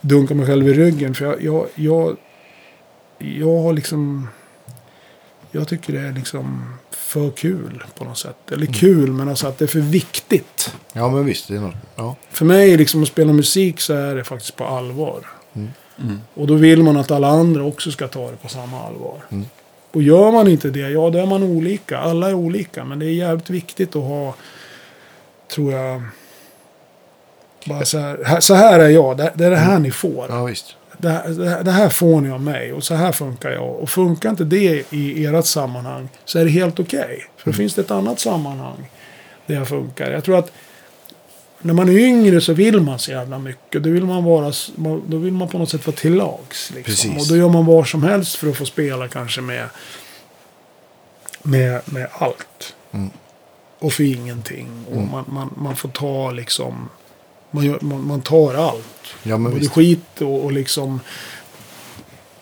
[0.01, 1.15] dunka mig själv i ryggen.
[1.15, 2.17] För jag, jag, jag,
[3.17, 4.27] jag har liksom...
[5.51, 8.51] Jag tycker det är liksom för kul på något sätt.
[8.51, 10.73] Eller kul, men alltså att det är för viktigt.
[10.93, 11.47] Ja, men visst.
[11.47, 11.75] Det är något.
[11.95, 12.15] Ja.
[12.29, 15.19] För mig liksom att spela musik så är det faktiskt på allvar.
[15.99, 16.19] Mm.
[16.33, 19.25] Och då vill man att alla andra också ska ta det på samma allvar.
[19.31, 19.45] Mm.
[19.91, 21.97] Och gör man inte det, ja då är man olika.
[21.97, 22.85] Alla är olika.
[22.85, 24.35] Men det är jävligt viktigt att ha,
[25.55, 26.01] tror jag,
[27.65, 30.25] bara så här, här- så här är jag, det, det är det här ni får.
[30.29, 30.75] ja, visst.
[30.97, 33.69] Det, här- det, får ni av mig och så här funkar jag.
[33.75, 37.25] Och funkar inte det i ert sammanhang så är det helt okej.
[37.37, 38.89] För då finns det ett annat sammanhang
[39.45, 40.11] där jag funkar.
[40.11, 40.51] Jag tror att
[41.61, 43.83] när man är yngre så vill man så jävla mycket.
[43.83, 44.51] Då vill man, vara,
[45.07, 46.71] då vill man på något sätt vara till lags.
[46.75, 47.17] Liksom.
[47.17, 49.65] Och då gör man vad som helst för att få spela kanske med,
[51.43, 52.75] med, med allt.
[52.91, 53.09] Mm.
[53.79, 54.69] Och för ingenting.
[54.89, 55.11] Och Mm.
[55.11, 56.89] man, man, man får ta liksom...
[57.55, 58.85] Man, gör, man, man tar allt.
[59.23, 59.71] Ja, Både visst.
[59.71, 60.99] skit och, och liksom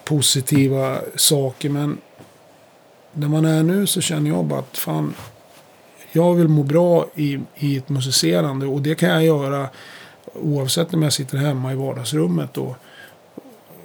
[0.03, 1.69] positiva saker.
[1.69, 1.97] Men
[3.11, 5.13] där man är nu så känner jag bara att fan,
[6.11, 8.65] jag vill må bra i, i ett musicerande.
[8.65, 9.69] Och det kan jag göra
[10.33, 12.75] oavsett om jag sitter hemma i vardagsrummet och,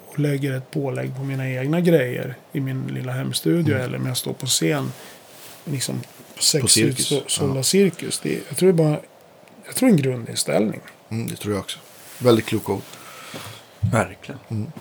[0.08, 3.74] och lägger ett pålägg på mina egna grejer i min lilla hemstudio.
[3.74, 3.84] Mm.
[3.86, 4.92] Eller om jag står på scen.
[5.64, 6.00] Liksom
[6.36, 7.62] på sex cirkus, så, sålda ja.
[7.62, 8.20] cirkus.
[8.22, 8.98] Det, är- jag tror bara
[9.66, 10.80] jag tror en grundinställning.
[11.10, 11.78] Mm, det tror jag också.
[12.18, 12.82] Väldigt kloka ord.
[13.80, 14.40] Verkligen.
[14.48, 14.72] Mm.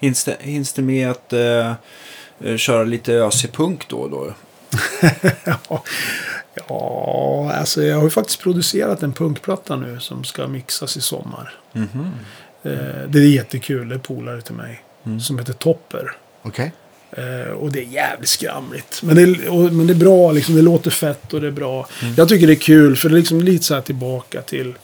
[0.00, 4.34] Hinns, det, hinns det med att eh, köra lite ösig-punk då och då?
[5.44, 5.82] Ja,
[6.68, 11.54] ja, alltså jag har ju faktiskt producerat en punkplatta nu som ska mixas i sommar.
[11.72, 12.10] Mhm.
[12.62, 14.82] Eh, det är jättekul, det är polare till mig.
[15.06, 15.20] Mm.
[15.20, 16.16] Som heter Topper.
[16.42, 16.72] Okej.
[17.10, 19.02] Eh, och det är jävligt skramligt.
[19.02, 21.88] Men det, och, men det är bra, liksom, det låter fett och det är bra.
[22.02, 22.14] Mm.
[22.16, 24.74] Jag tycker det är kul för det är liksom lite så här tillbaka till,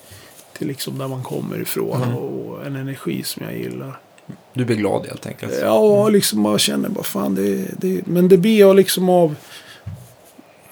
[0.59, 2.03] till liksom där man kommer ifrån.
[2.03, 2.17] Mm.
[2.17, 3.99] Och en energi som jag gillar.
[4.53, 5.55] Du blir glad helt enkelt.
[5.63, 9.35] Ja, liksom bara känner bara fan det, det Men det blir jag liksom av...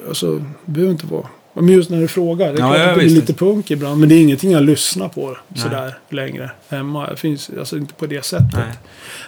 [0.09, 1.27] Alltså, det behöver inte vara...
[1.55, 2.53] Men just när du frågar.
[2.53, 4.01] Det är Ja, klart ja, att det blir lite punk ibland.
[4.01, 5.63] Men det är ingenting jag lyssnar på Nej.
[5.63, 7.11] sådär längre hemma.
[7.11, 8.53] Det finns alltså inte på det sättet.
[8.53, 8.73] Nej.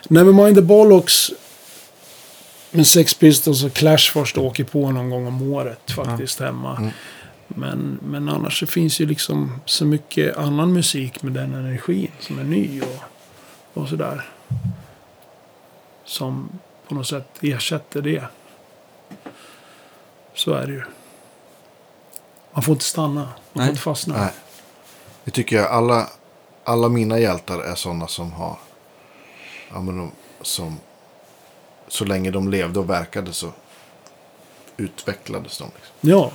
[0.09, 1.31] Nevermind the Bollocks.
[2.71, 6.77] Men Sex Pistols och Clash först åker på någon gång om året faktiskt hemma.
[6.77, 6.91] Mm.
[7.55, 12.39] Men, men annars så finns ju liksom så mycket annan musik med den energin som
[12.39, 13.03] är ny och,
[13.83, 14.29] och sådär.
[16.05, 16.59] Som
[16.89, 18.25] på något sätt ersätter det.
[20.35, 20.83] Så är det ju.
[22.53, 23.21] Man får inte stanna.
[23.21, 23.65] Man Nej.
[23.65, 24.17] får inte fastna.
[24.17, 24.33] Nej.
[25.25, 25.67] Det tycker jag.
[25.67, 26.09] Alla,
[26.65, 28.59] alla mina hjältar är sådana som har...
[29.73, 30.13] Ja, men de,
[30.43, 30.79] som...
[31.89, 33.53] Så länge de levde och verkade så
[34.77, 35.65] utvecklades de.
[35.65, 36.11] Liksom.
[36.11, 36.33] Ja.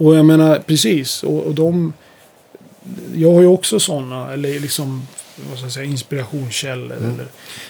[0.00, 1.22] Och jag menar, precis.
[1.22, 1.92] Och, och de...
[3.14, 5.06] Jag har ju också sådana, eller liksom,
[5.48, 6.96] vad ska jag säga, inspirationskällor.
[6.96, 7.14] Mm.
[7.14, 7.26] Eller,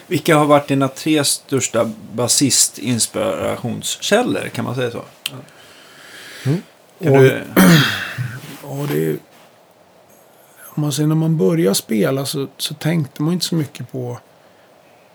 [0.07, 4.49] Vilka har varit dina tre största basist-inspirationskällor?
[4.49, 5.03] Kan man säga så?
[6.47, 6.63] Mm.
[7.03, 7.29] Kan Och- du...
[8.63, 9.17] ja, det är...
[10.75, 14.19] Om man säger när man började spela så, så tänkte man inte så mycket på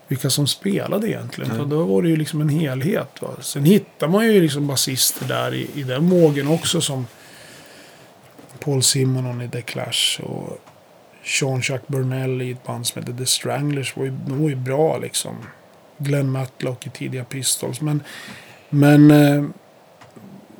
[0.08, 1.56] vilka som spelade egentligen.
[1.56, 3.22] För då var det ju liksom en helhet.
[3.22, 3.28] Va?
[3.40, 7.06] Sen hittar man ju liksom basister där i, i den vågen också som
[8.58, 10.58] Paul Simonon i The Clash och
[11.24, 14.56] Sean Chuck Burnell i ett band som heter The Stranglers var ju, de var ju
[14.56, 15.36] bra liksom.
[15.98, 17.80] Glenn Matlock i tidiga Pistols.
[17.80, 18.02] Men,
[18.68, 19.44] men eh,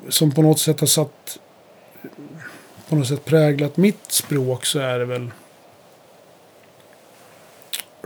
[0.09, 1.39] som på något sätt har satt
[2.89, 5.31] på något sätt präglat mitt språk så är det väl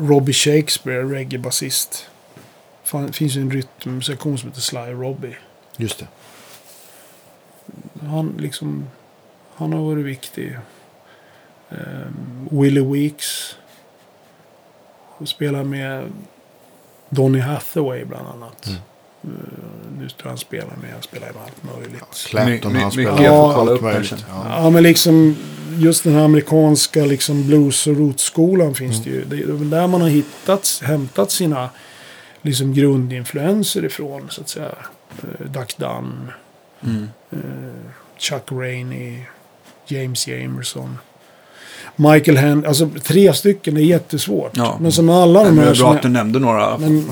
[0.01, 2.11] Robbie Shakespeare, reggae-basist.
[2.93, 5.37] Det finns ju en rytmsektion som heter Sly Robbie.
[5.77, 6.09] Just det.
[8.07, 8.89] Han liksom,
[9.55, 10.59] han har varit viktig.
[11.69, 13.57] Um, Willie Weeks.
[15.25, 16.13] Spelar med
[17.09, 18.67] Donny Hathaway bland annat.
[18.67, 18.79] Mm.
[19.25, 19.29] Eh,
[19.99, 22.05] nu tror jag han spelar med, han spelar med allt möjligt.
[22.27, 24.25] Clapton, My- han spelar kolla allt möjligt.
[24.29, 24.45] Ja.
[24.65, 25.37] Ja, men liksom
[25.79, 29.25] just den här amerikanska liksom blues och rotskolan finns det ju.
[29.25, 31.71] Det är väl där man har hittat, hämtat sina
[32.43, 34.75] liksom grundinfluenser ifrån så att säga.
[35.23, 36.31] Eh, Duck Dunn,
[36.83, 37.09] Mm.
[37.31, 37.39] eh,
[38.19, 39.23] Chuck Rainey,
[39.87, 40.99] James Jamerson.
[41.97, 44.57] Michael Hen, alltså tre stycken är jättesvårt.
[44.57, 44.77] Ja.
[44.81, 46.79] Men som alla de det här var som bra är- att du nämnde några.
[46.79, 47.07] men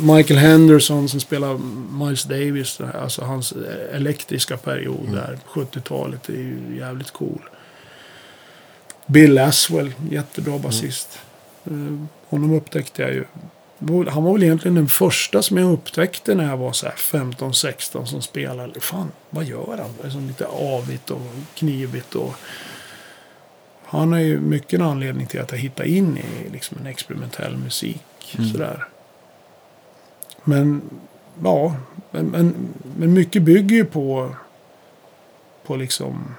[0.00, 1.58] Michael Henderson som spelar
[2.04, 5.14] Miles Davis, det alltså hans eh, elektriska period Mm.
[5.14, 7.42] där på 70-talet är ju jävligt cool.
[9.06, 11.18] Bill Aswell, jättebra basist.
[11.64, 11.72] Eh,
[12.28, 13.24] honom upptäckte jag ju
[14.10, 18.04] Han var väl egentligen den första som jag upptäckte när jag var så här 15-16
[18.04, 18.80] som spelade.
[18.80, 19.90] Fan, vad gör han?
[20.00, 21.20] Det är som lite avigt och
[21.54, 22.34] knivigt och...
[23.92, 27.56] Han är ju mycket en anledning till att jag hittade in i liksom en experimentell
[27.56, 28.34] musik.
[28.38, 28.50] Mm.
[28.50, 28.84] Sådär.
[30.44, 30.82] Men,
[31.42, 31.76] ja.
[32.10, 32.54] Men,
[32.96, 34.36] men, mycket bygger ju på...
[35.64, 36.34] På liksom...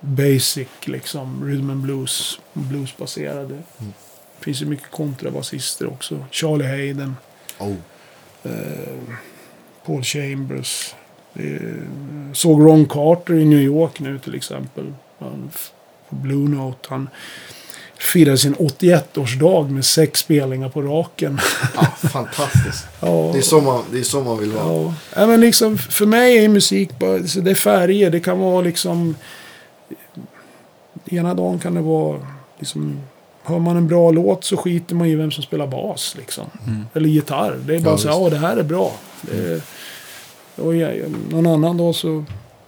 [0.00, 1.44] Basic liksom.
[1.44, 2.40] Rhythm and blues.
[2.52, 3.54] Bluesbaserade.
[3.54, 3.92] Mm.
[4.38, 6.24] Det finns ju mycket kontrabasister också.
[6.30, 7.16] Charlie Hayden.
[7.58, 7.76] Oh.
[8.42, 9.16] Eh,
[9.86, 10.94] Paul Chambers.
[11.34, 14.94] Eh, såg Ron Carter i New York nu till exempel.
[15.18, 15.50] Han,
[16.22, 16.88] Blue Note.
[16.88, 17.08] Han
[17.98, 21.40] firade sin 81-årsdag med sex spelningar på raken.
[21.76, 22.86] Ja, fantastiskt.
[23.00, 24.64] ja, Det är, så man, det är så man vill vara.
[24.82, 24.94] ja.
[25.16, 28.10] ja, men liksom för mig är musik bara, det är färger.
[28.10, 29.14] Det kan vara liksom...
[31.06, 32.18] Ena dagen kan det vara
[32.58, 33.00] liksom...
[33.42, 36.44] Hör man en bra låt så skiter man i vem som spelar bas liksom.
[36.66, 36.84] Mm.
[36.94, 37.58] Eller gitarr.
[37.66, 38.92] Det är bara Ja, så här, ja det här är bra.
[39.22, 39.60] Det är,
[40.56, 42.24] och jag, någon annan dag så...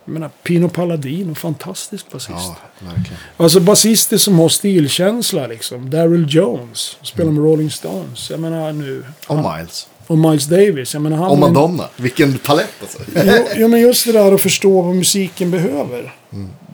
[0.06, 2.30] Jag menar, Pino Palladino, fantastisk basist.
[2.30, 3.18] Ja, verkligen.
[3.36, 5.90] Alltså basister som har stilkänsla liksom.
[5.90, 8.30] Daryl Jones, spelar med Rolling Stones.
[8.30, 9.04] Jag menar nu.
[9.26, 9.88] Och Miles.
[10.06, 10.94] Och Miles Davis.
[10.94, 11.30] Jag menar han...
[11.30, 11.88] Och Madonna.
[11.96, 12.98] Vilken talent alltså.
[13.14, 16.14] Jo, jo, men just det där att förstå vad musiken behöver.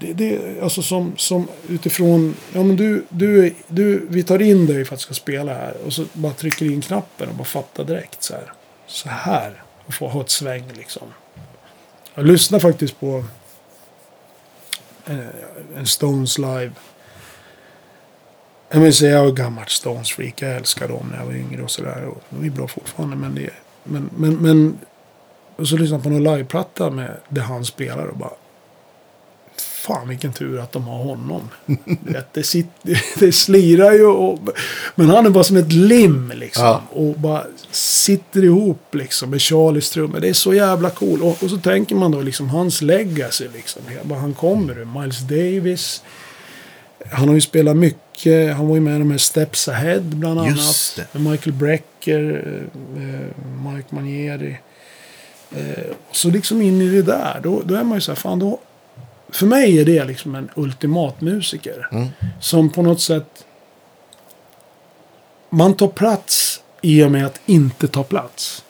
[0.01, 4.85] Det, det, alltså som, som utifrån, ja men du, du, du, vi tar in dig
[4.85, 5.77] för att du ska spela här.
[5.87, 8.53] Och så bara trycker in knappen och bara fattar direkt så här.
[8.87, 9.63] Så här.
[9.87, 11.09] Och få ha ett sväng liksom.
[12.15, 13.25] Jag lyssnade faktiskt på
[15.07, 15.17] eh,
[15.77, 16.73] en Stones live.
[18.71, 20.43] Jag vill säga jag är gammalt Stones-freak.
[20.43, 22.09] Jag älskar dem när jag var yngre och sådär.
[22.31, 23.17] De är bra fortfarande.
[23.17, 23.51] Men, det,
[23.85, 24.79] men, men, men
[25.57, 28.33] och så lyssnade jag på någon liveplatta med det han spelar och bara...
[29.83, 31.49] Fan vilken tur att de har honom.
[32.01, 34.39] Vet, det, sitter, det slirar ju och,
[34.95, 36.65] Men han är bara som ett lim liksom.
[36.65, 36.83] Ja.
[36.91, 40.21] Och bara sitter ihop liksom med Charlies trummor.
[40.21, 41.23] Det är så jävla cool.
[41.23, 43.83] Och, och så tänker man då liksom hans legacy liksom.
[44.11, 45.01] Han kommer ur.
[45.01, 46.03] Miles Davis.
[47.11, 48.57] Han har ju spelat mycket.
[48.57, 50.57] Han var ju med i de här Steps Ahead bland annat.
[50.57, 51.07] Just det.
[51.13, 52.45] Med Michael Brecker.
[52.97, 54.59] eh, Mike Manieri.
[55.51, 57.41] Eh, så liksom in i det där.
[57.43, 58.61] Då, då är man ju så här, fan då.
[59.33, 61.89] För mig är det liksom en ultimat musiker.
[61.93, 62.09] Mm.
[62.41, 63.45] Som på något sätt.
[65.51, 68.65] Man tar plats i och med att inte ta plats.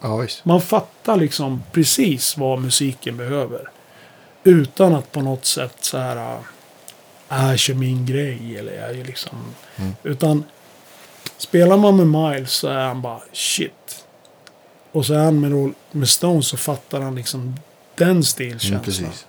[0.00, 0.26] Ja.
[0.42, 3.70] Man fattar liksom precis vad musiken behöver.
[4.44, 6.38] Utan att på något sätt så här.
[7.28, 9.38] Jag kör min grej eller jag är liksom.
[9.76, 9.92] Mm.
[10.02, 10.44] Utan.
[11.38, 14.04] Spelar man med Miles så är han bara shit.
[14.92, 17.56] Och så är han med, med Stones så fattar han liksom
[17.94, 18.80] den Mm, stilkänslan.
[18.82, 19.26] precis.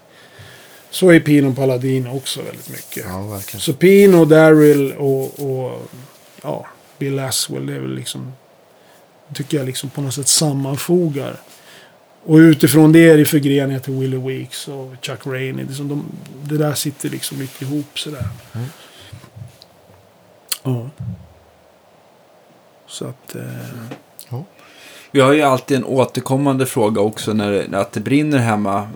[0.90, 3.06] Så är Pino Palladino också väldigt mycket.
[3.08, 3.42] Ja.
[3.42, 5.82] Så Pino, Daryl och, och
[6.42, 8.34] ja, Bill Aswell, det är väl liksom...
[9.34, 11.36] Tycker jag liksom på något sätt sammanfogar.
[12.24, 15.66] Och utifrån det är det förgreningar till Willie Weeks och Chuck Rainey.
[15.66, 16.06] Det, som de,
[16.44, 18.28] det där sitter liksom mycket ihop sådär.
[18.54, 18.68] Mm.
[20.64, 20.90] Ja.
[22.88, 23.36] Så att...
[23.36, 23.98] Eh,
[25.12, 28.88] Vi har ju alltid en återkommande fråga också när det, att det brinner hemma.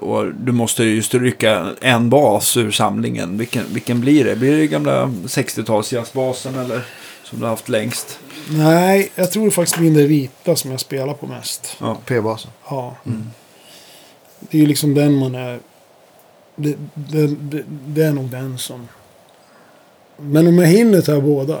[0.00, 3.38] Och, och du måste just rycka en bas ur samlingen.
[3.38, 4.36] Vilken, vilken blir det?
[4.36, 6.82] Blir det gamla 60-tals jazzbasen eller
[7.24, 8.18] som du har haft längst?
[8.50, 11.76] nej, jag tror faktiskt det blir den vita som jag spelar på mest.
[11.80, 11.96] Ja.
[12.04, 12.50] P-basen.
[12.68, 12.96] Ja.
[14.40, 15.60] Det är ju liksom den man är...
[16.56, 18.88] Det, det, det, det är nog den som...
[20.16, 21.58] Men om jag hinner ta båda.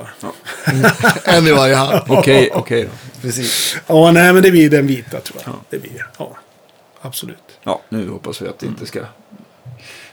[1.24, 2.00] En i varje hand.
[2.08, 2.90] Okej, okej då.
[3.22, 3.76] Precis.
[3.86, 5.52] Ja, nej men det blir den vita tror jag.
[5.54, 5.58] Ja.
[5.70, 6.06] Det blir.
[6.18, 6.36] Ja,
[7.00, 7.38] absolut.
[7.64, 9.00] Ja, nu hoppas vi att det inte ska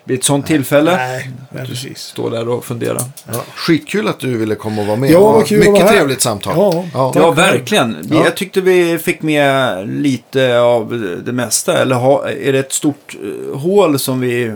[0.03, 0.95] bli ett sånt tillfälle.
[0.95, 1.99] Nej, men precis.
[1.99, 2.97] Stå där och fundera.
[3.31, 3.41] Ja.
[3.55, 5.09] Skitkul att du ville komma och vara med.
[5.09, 5.97] Ja, Det vad var kul att Mycket vara här.
[5.97, 6.53] trevligt samtal.
[6.57, 7.11] Ja, ja.
[7.15, 7.97] Ja, verkligen.
[8.01, 8.23] Vi- Ja.
[8.25, 11.77] Jag tyckte vi fick med lite av det mesta.
[11.81, 13.15] Eller ha, är det ett stort
[13.53, 14.53] eh, hål som vi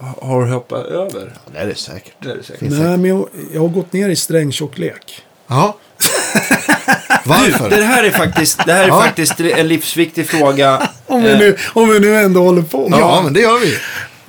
[0.00, 1.32] har hoppat över?
[1.52, 2.12] det är det säkert.
[2.20, 2.60] Det är det säkert.
[2.60, 5.22] Finns Nej, men jag, jag har gått ner i strängtjocklek.
[5.46, 5.76] Ja.
[7.24, 7.70] Varför?
[7.70, 9.00] Det här är faktiskt, det här är Ja.
[9.02, 10.88] faktiskt en livsviktig fråga.
[11.06, 12.88] Om vi, nu, om vi nu ändå håller på.
[12.90, 13.78] Ja, men det gör vi.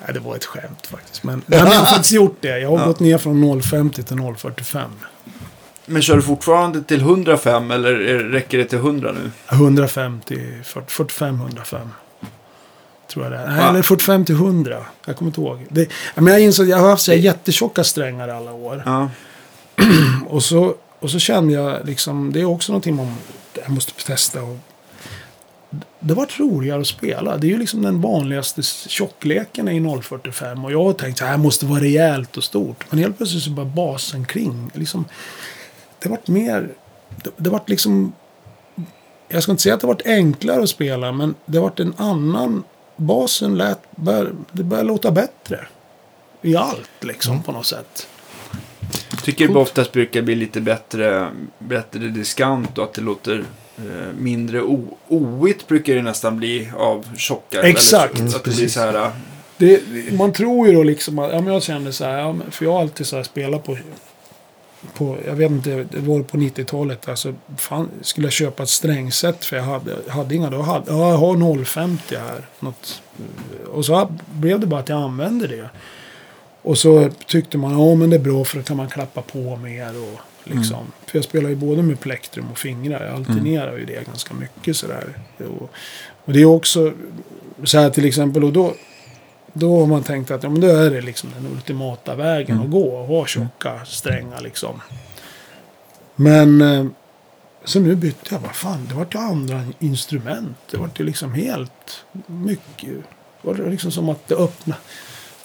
[0.06, 1.24] Nej, det var ett skämt faktiskt.
[1.24, 2.60] Men, nej, men jag har faktiskt gjort det.
[2.60, 4.84] Jag har gått ner från 0,50 till 0,45.
[5.86, 7.94] Men kör du fortfarande till 105 eller
[8.32, 9.32] räcker det till 100 nu?
[9.58, 11.90] 105 till 40, 45, 105.
[13.08, 13.58] Tror jag det är.
[13.58, 13.70] Va?
[13.70, 14.86] eller 45 till 100.
[15.06, 15.66] Jag kommer inte ihåg.
[15.70, 18.84] Det, ja, men jag insåg jag har haft så här jättetjocka strängar alla år.
[18.86, 19.10] Ja.
[20.28, 23.16] Och så, och så kände jag liksom, det är också någonting man
[23.62, 24.44] jag måste testa.
[24.44, 24.58] Och,
[26.00, 27.38] det var roligare att spela.
[27.38, 30.66] Det är ju liksom den vanligaste tjockleken i 045.
[30.66, 32.86] Och jag har tänkt att det här måste vara rejält och stort.
[32.90, 34.72] Men helt plötsligt så bara basen kring.
[34.74, 35.06] Liksom,
[36.00, 36.70] det vart mer,
[37.24, 38.14] det, det vart liksom,
[39.28, 42.64] jag ska inte säga att det vart enklare att spela, men det vart en annan,
[42.98, 45.60] basen lät, bör, det började låta bättre.
[46.42, 48.08] I allt liksom på något sätt.
[49.24, 51.28] Tycker det oftast brukar bli lite bättre,
[51.60, 53.44] bättre diskant och att det låter
[53.78, 53.84] eh,
[54.18, 57.68] mindre o- oigt brukar det nästan bli av tjockare.
[57.68, 58.18] Exakt.
[58.32, 59.10] Så, att det blir så här, eh,
[59.58, 59.82] Det,
[60.14, 62.72] man tror ju då liksom att, ja men jag kände så här, ja, för jag
[62.74, 63.78] har alltid så här spelat på,
[64.94, 69.46] på, jag vet inte, det var på 90-talet, alltså fan, skulle jag köpa ett strängset
[69.46, 72.46] för jag hade, hade inga, då hade, ja, jag har 050 här.
[72.60, 73.02] Något,
[73.74, 75.70] och så blev det bara att jag använde det.
[76.62, 79.56] Och så tyckte man, ja men det är bra för då kan man klappa på
[79.56, 80.92] mer och liksom.
[81.06, 83.06] För jag spelar ju både med plektrum och fingrar.
[83.06, 85.18] Jag alternerar ju det ganska mycket sådär.
[85.38, 85.70] Och,
[86.26, 86.94] och det är också
[87.64, 88.74] så här till exempel, och då,
[89.60, 92.72] då har man tänkt att ja, men då är det liksom den ultimata vägen att
[92.72, 94.82] gå och ha tjocka strängar liksom.
[96.16, 96.86] Men eh,
[97.66, 100.58] så nu bytte jag bara, fan det vart ju andra instrument.
[100.72, 102.90] Det vart ju liksom helt mycket.
[103.42, 104.80] Det var liksom som att det öppnade.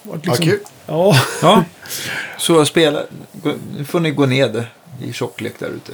[0.03, 0.59] Vart liksom, kul.
[0.87, 1.63] Ja, ja.
[2.37, 3.03] Så spela,
[3.33, 4.63] gå- nu får ni gå ned
[5.01, 5.93] i tjocklek där ute.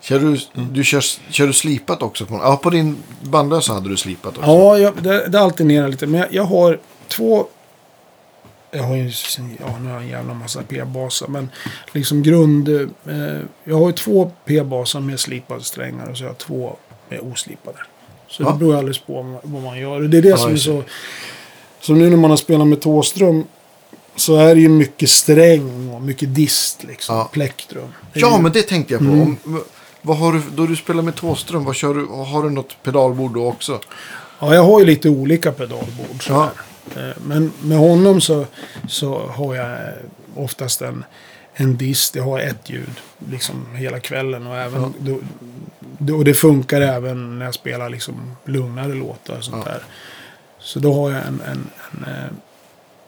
[0.00, 0.38] Kör du,
[0.70, 1.00] du kör,
[1.32, 2.26] kör du slipat också?
[2.26, 4.50] På, ja, på din bandlösa hade du slipat också.
[4.50, 6.06] ja jag, det, det alternerar lite.
[6.06, 7.46] Men jag, jag har två...
[8.70, 9.10] Jag har ju
[9.60, 11.26] ja, nu har en jävla massa P-baser.
[11.28, 11.48] Men
[11.92, 12.68] liksom grund...
[12.68, 16.76] Eh, jag har ju två P-baser med slipade strängar och så har jag två
[17.08, 17.78] med oslipade.
[18.28, 18.50] Så Ja.
[18.50, 20.02] det beror alldeles på vad man- gör.
[20.02, 20.82] Och det är det Ja, som är så...
[21.80, 23.44] Som nu när man har spelat med Thåström.
[24.16, 27.16] Så är det ju mycket sträng och mycket dist liksom.
[27.16, 27.28] Ja.
[27.32, 27.88] Plektrum.
[28.12, 29.06] Ja, ju- men det tänkte jag på.
[29.08, 29.22] Mm.
[29.44, 29.60] Om,
[30.02, 33.34] vad har du, då du spelar med Thåström, vad kör du, har du något pedalbord
[33.34, 33.80] då också?
[34.38, 36.26] Ja, jag har ju lite olika pedalbord.
[36.26, 36.32] Så
[37.26, 38.46] Men med honom så,
[38.88, 39.94] så har jag eh,
[40.34, 41.04] oftast en,
[41.54, 42.14] en dist.
[42.16, 43.00] Jag har ett ljud
[43.30, 44.46] liksom hela kvällen.
[44.46, 45.16] Och, även, Ja.
[45.98, 49.72] då, och det funkar även när jag spelar liksom lugnare låtar och sånt Ja.
[49.72, 49.82] där.
[50.58, 52.36] Så då har jag en, en, en, en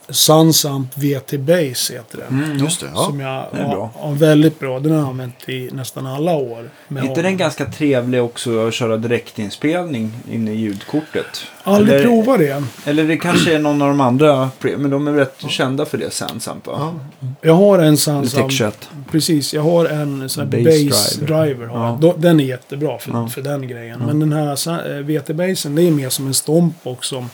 [0.08, 2.44] Sunsamp VT Bass heter den.
[2.44, 3.04] Mm, Just det, ja.
[3.04, 3.90] Som jag det är har, bra.
[3.94, 4.80] har väldigt bra.
[4.80, 6.70] Den har jag använt i nästan alla år.
[6.88, 11.26] med Är inte den ganska trevlig också att köra direktinspelning inne i ljudkortet?
[11.62, 12.62] Aldrig eller, provat det.
[12.84, 16.10] Eller det kanske är någon av de andra, men de är rätt kända för det
[16.10, 16.70] sen Sampa.
[16.70, 16.94] Ja.
[17.42, 18.48] Jag har en Sunsamp.
[18.48, 18.88] Tech 21.
[19.10, 21.44] Precis, jag har en sån här Bass bass, driver.
[21.44, 21.66] driver.
[21.66, 21.98] har.
[22.02, 22.14] Ja.
[22.18, 23.28] Den är jättebra för, Ja.
[23.28, 23.98] för den grejen.
[24.00, 24.06] Ja.
[24.06, 27.30] Men den här eh, VT-basen, det är mer som en stompbox som,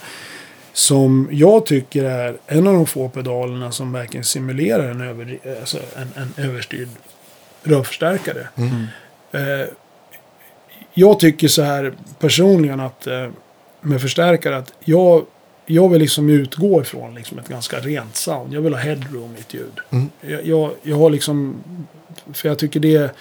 [0.73, 5.77] som jag tycker är en av de få pedalerna som verkligen simulerar en, över, alltså
[5.95, 6.89] en, en överstyrd
[7.63, 8.47] rörförstärkare.
[8.55, 8.85] Mm.
[9.31, 9.67] Eh,
[10.93, 13.29] jag tycker så här personligen att eh,
[13.81, 15.25] med förstärkare att jag,
[15.65, 18.53] jag vill liksom utgå ifrån liksom ett ganska rent sound.
[18.53, 19.79] Jag vill ha headroom i ett ljud.
[19.89, 20.09] Mm.
[20.21, 21.63] Jag, jag, jag har liksom,
[22.33, 23.11] för jag tycker det,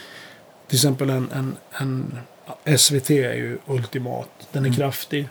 [0.69, 4.31] till exempel en, en, en SVT är ju ultimat.
[4.53, 4.77] Den är Mm.
[4.77, 5.29] kraftig.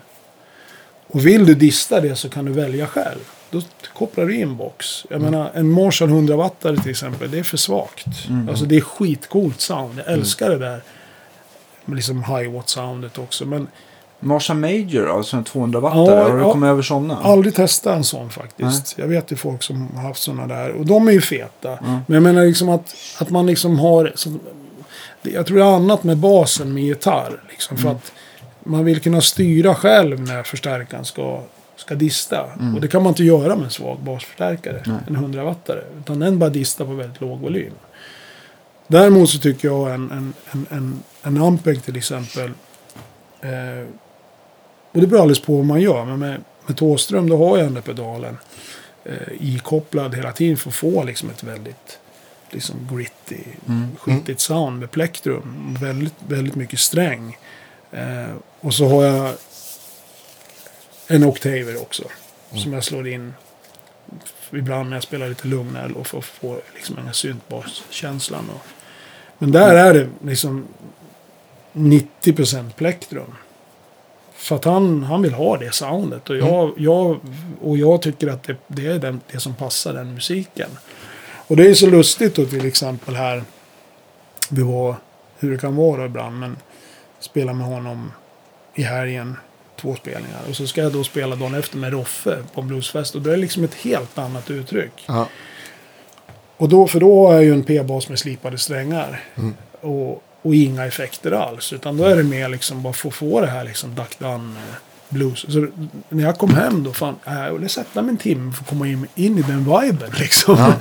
[1.12, 3.20] Och vill du dista det så kan du välja själv.
[3.50, 3.62] Då
[3.94, 5.06] kopplar du in box.
[5.10, 8.06] Jag menar, en Marshall 100 wattare till exempel, det är för svagt.
[8.28, 8.48] Mm.
[8.48, 9.98] Alltså det är skitcoolt sound.
[10.06, 10.82] Jag älskar det där.
[11.84, 13.46] Liksom high watt soundet också.
[13.46, 13.66] Men
[14.20, 17.18] Marshall Major, alltså en 200 watt Ja, Har du kommit över sådana?
[17.22, 18.94] aldrig testat en sån faktiskt.
[18.98, 20.70] Jag vet ju folk som har haft såna där.
[20.70, 21.78] Och de är ju feta.
[21.82, 24.12] Men jag menar liksom att, att man liksom har...
[24.14, 24.38] Så,
[25.22, 27.40] jag tror det är annat med basen med gitarr.
[27.50, 27.82] Liksom, Mm.
[27.82, 28.12] För att
[28.64, 31.42] man vill kunna styra själv när förstärkaren ska,
[31.76, 32.44] ska dista.
[32.74, 34.78] Och det kan man inte göra med en svag basförstärkare.
[34.78, 34.96] Mm.
[34.96, 35.04] Nej.
[35.06, 37.72] En 100 wattare Utan den bara distar på väldigt låg volym.
[38.86, 42.50] Däremot så tycker jag en, en, en, en, en Ampeg till exempel.
[43.40, 43.86] Eh,
[44.92, 46.04] och det beror alldeles på vad man gör.
[46.04, 48.38] Men med, med Thåström då har jag den där pedalen
[49.04, 51.98] eh, ikopplad hela tiden för att få liksom ett väldigt
[52.50, 53.88] liksom gritty, Mm.
[53.96, 55.76] skitigt sound med plektrum.
[55.80, 57.36] Väldigt, väldigt mycket sträng.
[57.92, 59.34] Eh, och så har jag
[61.06, 62.02] en Octaver också.
[62.54, 63.34] Som jag slår in
[64.52, 68.50] ibland när jag spelar lite lugnare och för att få liksom den här syntbaskänslan.
[68.50, 68.66] Och,
[69.38, 70.66] men där är det liksom
[71.72, 73.34] 90% plektrum.
[74.34, 76.30] För att han, han vill ha det soundet.
[76.30, 77.20] Och jag, jag,
[77.60, 80.70] och jag tycker att det, det är den, det som passar den musiken.
[81.46, 83.44] Och det är så lustigt då till exempel här.
[84.50, 84.96] Vi var,
[85.38, 86.56] hur det kan vara ibland, men
[87.24, 88.12] spela med honom
[88.74, 89.36] i helgen.
[89.80, 90.40] Två spelningar.
[90.48, 93.14] Och så ska jag då spela dagen efter med Roffe på en bluesfest.
[93.14, 95.04] Och då är det liksom ett helt annat uttryck.
[95.06, 95.28] Ja.
[96.56, 99.20] Och då, för då har jag ju en P-bas med slipade strängar.
[99.36, 99.54] Mm.
[99.80, 101.72] Och, och inga effekter alls.
[101.72, 104.74] Utan då är det mer liksom bara få få det här liksom Duck Dunn eh,
[105.08, 105.52] blues.
[105.52, 105.66] Så
[106.08, 108.68] när jag kom hem då, fan, äh, jag ville sätta mig en timme för att
[108.68, 110.56] komma in, in i den viben liksom.
[110.58, 110.74] Ja.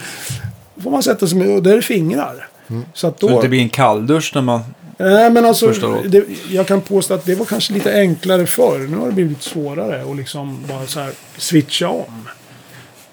[0.75, 2.47] Då får man sätta sig med, och där är det fingrar.
[2.93, 3.41] Så att Så då...
[3.41, 4.61] det blir en kalldusch när man...
[5.01, 5.71] Nej, men alltså,
[6.05, 8.79] det, jag kan påstå att det var kanske lite enklare förr.
[8.79, 12.29] Nu har det blivit svårare att liksom bara så här switcha om.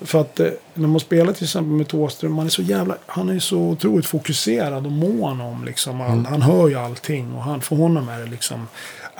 [0.00, 3.28] För att eh, när man spelar till exempel med Thåström, man är så jävla, han
[3.28, 7.42] är ju så otroligt fokuserad och mån om liksom, all, han hör ju allting och
[7.42, 8.68] han, för honom är det liksom,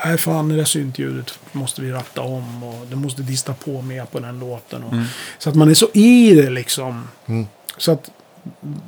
[0.05, 4.05] nej fan det där syntljudet måste vi ratta om och det måste dista på mer
[4.05, 4.85] på den låten.
[4.85, 4.95] Och,
[5.39, 7.09] Så att man är så i det liksom.
[7.79, 8.11] Så att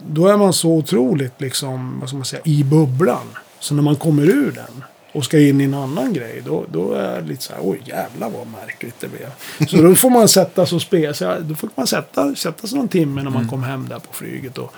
[0.07, 3.27] då är man så otroligt liksom, vad ska man säga, i bubblan.
[3.61, 6.93] Så när man kommer ur den och ska in i en annan grej, då, då
[6.93, 9.67] är det lite så här, oj jävlar vad märkligt det blev.
[9.69, 12.79] Så då får man sätta sig och spela, så då får man sätta, sätta sig
[12.79, 14.75] någon timme när man kom hem där på flyget och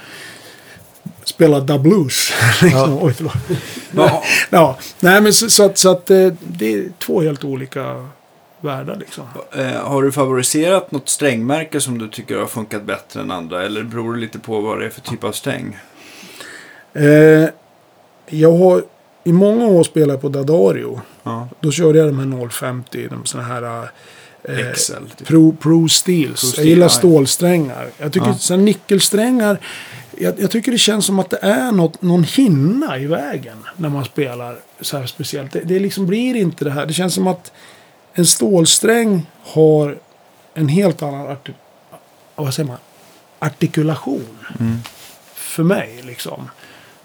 [1.24, 2.32] spela da blues.
[2.62, 2.98] liksom.
[3.02, 3.34] Oj, förlåt.
[3.96, 8.08] Ja, Ja, nej men så, så att, så att eh, det är två helt olika
[8.60, 9.24] världar liksom.
[9.52, 13.62] eh, har du favoriserat något strängmärke som du tycker har funkat bättre än andra?
[13.62, 15.78] Eller beror det lite på vad det är för typ av sträng?
[16.94, 17.48] Eh,
[18.26, 18.84] jag har
[19.24, 21.00] i många år spelat på Dadario.
[21.22, 21.48] Ja.
[21.60, 23.88] Då körde jag de här 050, de såna här
[24.44, 25.10] eh, Excel.
[25.16, 25.26] Typ.
[25.28, 26.40] Pro, Pro Steels.
[26.40, 26.88] Pro jag Steel, gillar ja.
[26.88, 27.88] stålsträngar.
[27.98, 28.34] Jag tycker Ja.
[28.38, 29.58] sen nickelsträngar.
[30.18, 33.88] Jag, jag tycker det känns som att det är något, någon hinna i vägen när
[33.88, 35.52] man spelar så här speciellt.
[35.52, 36.86] Det, det liksom blir inte det här.
[36.86, 37.52] Det känns som att
[38.14, 39.98] en stålsträng har
[40.54, 41.52] en helt annan arti-
[42.34, 42.78] vad säger man?
[43.38, 44.38] artikulation.
[44.60, 44.78] Mm.
[45.34, 46.50] För mig liksom.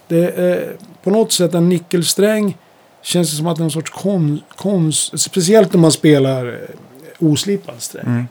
[0.08, 2.58] Det är, på något sätt en nickelsträng
[3.02, 7.28] känns det som att det är en sorts kon, konst, speciellt när man spelar eh,
[7.28, 8.06] oslipad sträng.
[8.06, 8.28] Mm.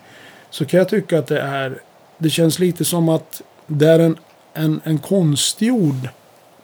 [0.50, 1.78] Så kan jag tycka att det är,
[2.18, 4.16] det känns lite som att det är en,
[4.54, 6.08] en, en konstgjord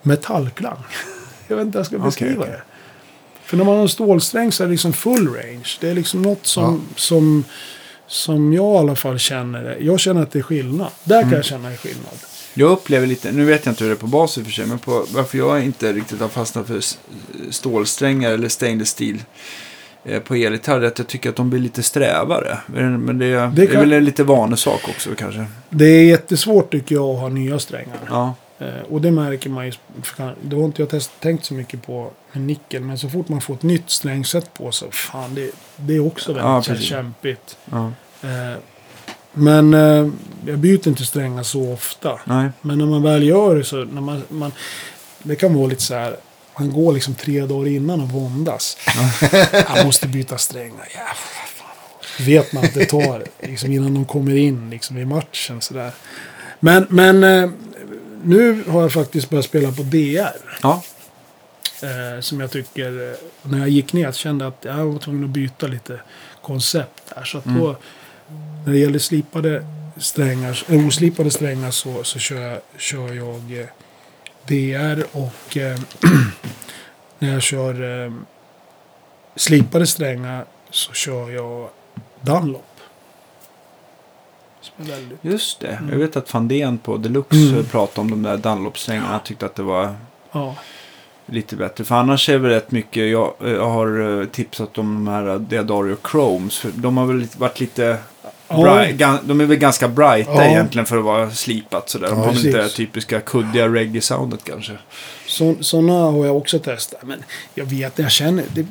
[0.02, 0.78] metallklang.
[1.48, 2.52] jag vet inte hur jag ska beskriva okej.
[2.52, 2.62] det.
[3.44, 5.68] För när man har en stålsträng så är det liksom full range.
[5.80, 7.44] Det är liksom något som, som,
[8.06, 9.76] som jag i alla fall känner.
[9.80, 10.89] Jag känner att det är skillnad.
[11.05, 11.30] Där Mm.
[11.30, 12.18] kan jag känna en skillnad.
[12.54, 14.52] Jag upplever lite, nu vet jag inte hur det är på bas i och för
[14.52, 16.80] sig, men på, varför jag inte riktigt har fastnat för
[17.50, 19.22] stålsträngar eller stainless steel
[20.04, 22.58] eh, på elgitarr är att jag tycker att de blir lite strävare.
[22.66, 25.44] Men det, det, Det är kan- väl en lite vanesak också kanske.
[25.70, 27.98] Det är jättesvårt tycker jag att ha nya strängar.
[28.08, 29.72] Ja, Eh, och det märker man ju.
[30.42, 32.82] Det har inte jag test, tänkt så mycket på med nickel.
[32.82, 34.88] Men så fort man får ett nytt strängsätt på sig.
[34.92, 36.86] Fan, det, det är också Ja, väldigt precis.
[36.88, 37.56] kämpigt.
[37.70, 37.90] ja,
[38.22, 38.56] Eh,
[39.32, 40.09] men eh,
[40.46, 42.20] jag byter inte strängar så ofta.
[42.24, 42.50] nej.
[42.62, 43.76] Men när man väl gör det så.
[43.76, 44.52] När man, man,
[45.22, 46.16] det kan vara lite så här.
[46.59, 48.76] Man går liksom tre dagar innan och våndas.
[49.52, 50.88] jag måste byta strängar.
[50.94, 52.26] Ja, fan.
[52.26, 55.60] Vet man att det tar liksom, innan de kommer in liksom, i matchen.
[55.60, 55.90] Så där.
[56.60, 57.50] Men, men eh,
[58.24, 60.36] nu har jag faktiskt börjat spela på DR.
[60.62, 60.82] Ja,
[61.82, 65.24] Eh, som jag tycker, eh, när jag gick ner, kände jag att jag var tvungen
[65.24, 66.00] att byta lite
[66.42, 67.24] koncept där.
[67.24, 67.76] Så att då,
[68.64, 69.64] när det gäller slipade
[69.97, 73.66] strängar, äh, oslipade strängar så, så kör jag, kör jag eh,
[74.47, 75.78] DR och eh,
[77.18, 78.12] när jag kör eh,
[79.36, 81.68] slipade strängar så kör jag
[82.20, 82.64] Dunlop.
[85.22, 85.68] Just det.
[85.68, 85.90] Mm.
[85.90, 87.64] Jag vet att Fandén på Deluxe Mm.
[87.64, 89.18] pratade om de där Dunlop-strängarna.
[89.24, 89.94] tyckte att det var
[90.32, 90.56] Ja,
[91.26, 91.84] lite bättre.
[91.84, 95.97] För annars är det rätt mycket, jag, jag har eh, tipsat om de här Deodario
[96.10, 96.59] Chromes.
[96.59, 97.98] För de har väl varit lite.
[98.62, 100.44] Bright, gan, de är väl ganska brighta Ja.
[100.44, 102.08] egentligen för att vara slipat sådär.
[102.08, 104.72] De Ja, har inte det typiska kuddiga reggae-soundet kanske.
[105.26, 107.02] Så, sådana har jag också testat.
[107.02, 107.22] Men
[107.54, 108.44] jag vet, jag känner...
[108.54, 108.66] Det,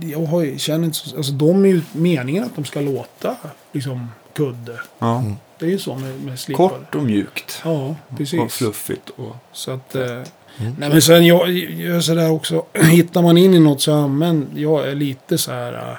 [0.00, 3.36] jag har, ju- känner inte så, alltså de är ju meningen att de ska låta
[3.72, 4.80] liksom kudde.
[4.98, 5.24] Ja.
[5.58, 6.68] Det är ju så med, med slipare.
[6.68, 7.60] Kort och mjukt.
[7.64, 8.52] Ja, Och precis.
[8.54, 9.10] fluffigt.
[9.16, 9.36] Och...
[9.52, 9.94] Så att...
[9.94, 10.20] Eh,
[10.58, 12.64] Nej men sen jag gör sådär också.
[12.90, 15.98] Hittar man in i något så använder jag är lite så här äh,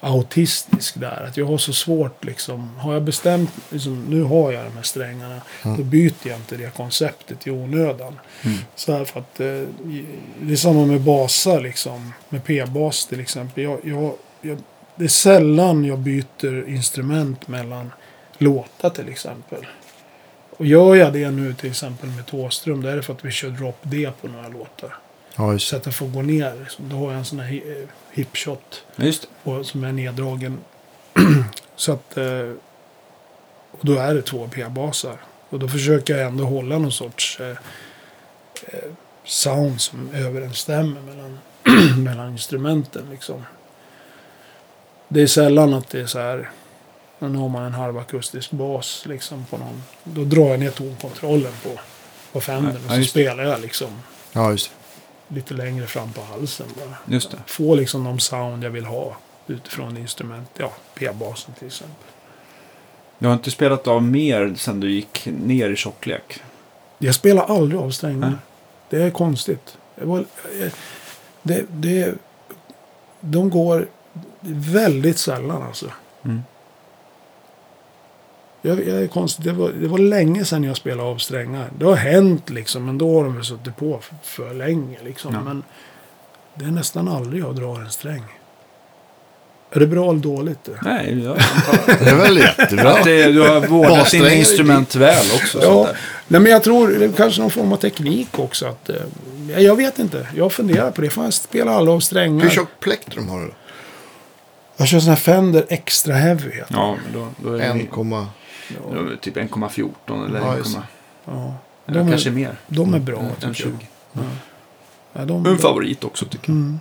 [0.00, 1.26] autistisk där.
[1.28, 2.76] Att jag har så svårt liksom.
[2.78, 5.40] Har jag bestämt, liksom, nu har jag de här strängarna.
[5.62, 8.20] Då byter jag inte det konceptet i onödan.
[8.42, 8.58] Mm.
[8.74, 9.46] Så här för att eh,
[10.40, 12.12] det är samma med basar liksom.
[12.28, 13.64] Med p-bas till exempel.
[13.64, 14.58] Jag, jag, jag,
[14.96, 17.92] det är sällan jag byter instrument mellan
[18.38, 19.66] låtar till exempel.
[20.56, 22.82] Och gör jag det nu till exempel med Thåström.
[22.82, 24.96] Då är det för att vi kör drop D på några låtar.
[25.36, 26.54] Ja, just Så att jag får gå ner.
[26.60, 26.88] liksom.
[26.88, 28.84] Då har jag en sån här eh, hipshot.
[28.96, 29.28] Ja, Just.
[29.42, 30.58] Och, som är neddragen.
[31.76, 32.16] så att...
[32.16, 32.50] Eh,
[33.70, 35.16] och då är det två p-basar.
[35.48, 37.56] Och då försöker jag ändå hålla någon sorts eh,
[38.66, 38.90] eh,
[39.24, 41.38] sound som överensstämmer mellan,
[42.04, 43.02] mellan instrumenten.
[43.10, 43.44] Liksom.
[45.08, 46.50] Det är sällan att det är så här.
[47.28, 49.82] Nu har man en halvakustisk bas liksom på någon.
[50.04, 51.70] Då drar jag ner tonkontrollen på,
[52.32, 52.72] på Fender.
[52.72, 53.04] Ja, och så det.
[53.04, 53.88] spelar jag liksom
[54.32, 54.70] Ja, just
[55.28, 55.34] det.
[55.34, 56.96] lite längre fram på halsen bara.
[57.14, 57.36] Just det.
[57.46, 60.50] Få liksom de sound jag vill ha utifrån instrument.
[60.56, 61.96] Ja, p-basen till exempel.
[63.18, 66.40] Du har inte spelat av mer sen du gick ner i tjocklek?
[66.98, 68.28] Jag spelar aldrig av strängar.
[68.28, 68.38] Nej.
[68.90, 69.78] Det är konstigt.
[71.42, 72.14] Det, det,
[73.20, 73.88] de går
[74.50, 75.86] väldigt sällan alltså.
[76.24, 76.42] Mm.
[78.66, 79.44] Jag, jag är konstigt.
[79.44, 81.70] Det var, det var länge sedan jag spelade av strängar.
[81.78, 82.86] Det har hänt liksom.
[82.86, 85.34] Men då har de väl suttit på för, för länge liksom.
[85.34, 85.40] Ja.
[85.40, 85.62] Men
[86.54, 88.24] det är nästan aldrig jag drar en sträng.
[89.72, 90.64] Är det bra eller dåligt?
[90.64, 90.78] Det?
[90.82, 91.36] Nej, jag
[91.98, 92.92] Det är väl jättebra.
[92.92, 95.62] att det, du har vårdat dina instrument väl också.
[95.62, 95.88] Ja,
[96.28, 98.66] nej, men jag tror det är kanske någon form av teknik också.
[98.66, 100.26] Att, eh, jag vet inte.
[100.36, 101.10] Jag funderar på det.
[101.10, 102.44] Fan, jag spelar alla av strängar.
[102.44, 103.50] Hur tjock plektrum har du?
[104.76, 106.52] Jag kör sån här Fender Extra Heavy.
[106.68, 107.90] Ja, men då, då är det 1,
[109.08, 110.78] det typ 1,14 eller Ja, 1, just
[111.24, 111.54] Ja.
[111.86, 112.56] eller De, kanske är, mer.
[112.66, 113.70] de är bra En tycker 20.
[114.12, 114.24] jag.
[115.12, 116.56] Ja, de, En favorit också tycker jag.
[116.56, 116.80] Mm.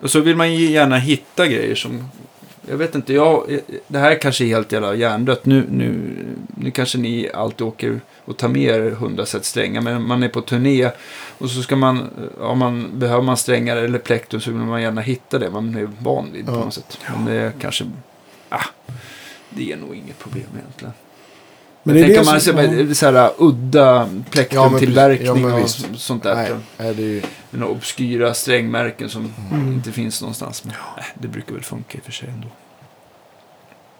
[0.00, 2.08] Och så vill man ju gärna hitta grejer som...
[2.68, 3.58] Jag vet inte, jag,
[3.88, 5.46] det här kanske är helt jävla hjärndött.
[5.46, 6.16] Nu, nu,
[6.56, 9.80] nu kanske ni alltid åker och tar med er 100 set strängar.
[9.80, 10.90] Men man är på turné
[11.38, 12.08] och så ska man,
[12.40, 15.88] om man, behöver man strängar eller plektrum så vill man gärna hitta det man är
[15.98, 16.56] van vid på Ja.
[16.58, 16.98] något sätt.
[17.14, 17.84] Men det är kanske,
[18.48, 18.64] ah,
[19.56, 20.92] det är nog inget problem egentligen.
[21.82, 26.22] Men jag tänker man som- ser så, så här udda plektrumtillverkning Ja, men och sånt
[26.22, 26.34] där.
[26.34, 27.22] Nej, nej, det är ju...
[27.50, 29.72] Några obskyra strängmärken som Mm.
[29.72, 30.64] inte finns någonstans.
[30.64, 32.48] Men äh, det brukar väl funka i och för sig ändå.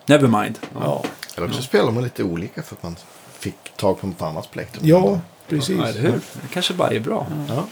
[0.07, 0.59] Never mind.
[0.81, 1.05] Ja,
[1.37, 2.97] Eller också spelar man lite olika för att man
[3.39, 4.83] fick tag på något annat plektrum.
[4.87, 5.79] ja precis.
[5.79, 5.87] Ja?
[5.93, 6.20] Det
[6.53, 7.27] kanske bara är bra.
[7.49, 7.65] Ja.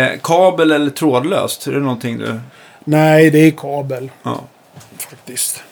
[0.00, 1.66] Eh, kabel eller trådlöst?
[1.66, 2.40] Är det någonting du...
[2.84, 4.40] Nej, det är kabel Ja.
[4.98, 5.62] faktiskt.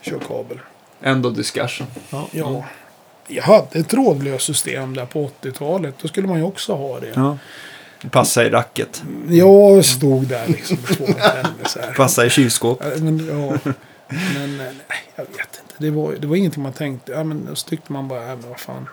[0.00, 0.58] Kör kabel.
[1.00, 1.86] End of discussion.
[2.30, 2.64] Ja.
[3.28, 5.94] Jag hade ett trådlöst system där på 80-talet.
[6.02, 7.12] Då skulle man ju också ha det.
[7.14, 7.38] Ja.
[8.02, 9.02] Det passar i racket.
[9.28, 11.94] Jag stod där liksom med två antenner så här.
[11.94, 12.78] Passar i kylskåp.
[12.84, 13.72] Ja, Men, ja.
[14.34, 14.74] men nej,
[15.16, 15.74] jag vet inte.
[15.78, 17.12] Det var, det var ingenting man tänkte.
[17.12, 18.88] Ja, men så tyckte man bara, ja, men vad fan.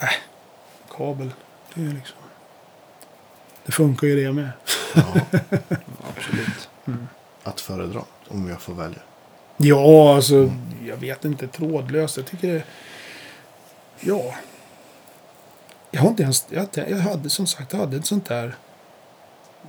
[0.00, 0.08] Äh,
[0.96, 1.30] kabel.
[1.74, 2.16] Det är liksom.
[3.66, 4.50] Det funkar ju det med.
[4.94, 5.02] Ja,
[6.16, 6.68] Absolut.
[7.42, 8.98] att föredra, om jag får välja.
[9.56, 10.52] Ja, alltså.
[10.86, 11.48] Jag vet inte.
[11.48, 12.16] Trådlöst.
[12.16, 12.62] Jag tycker det.
[14.00, 14.34] Ja.
[15.90, 16.46] Jag har inte ens.
[16.50, 17.72] Jag, jag hade som sagt.
[17.72, 18.54] Jag hade ett sånt där.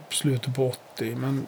[0.10, 1.16] Slutet på 80.
[1.16, 1.48] Men.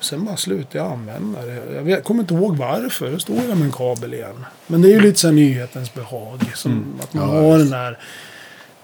[0.00, 1.74] Sen bara slutade jag använda det.
[1.74, 3.10] Jag vet, kommer inte ihåg varför.
[3.10, 4.44] Då stod jag med en kabel igen.
[4.66, 6.52] Men det är ju lite så här nyhetens behag.
[6.54, 7.98] Som att man Ja, har den där.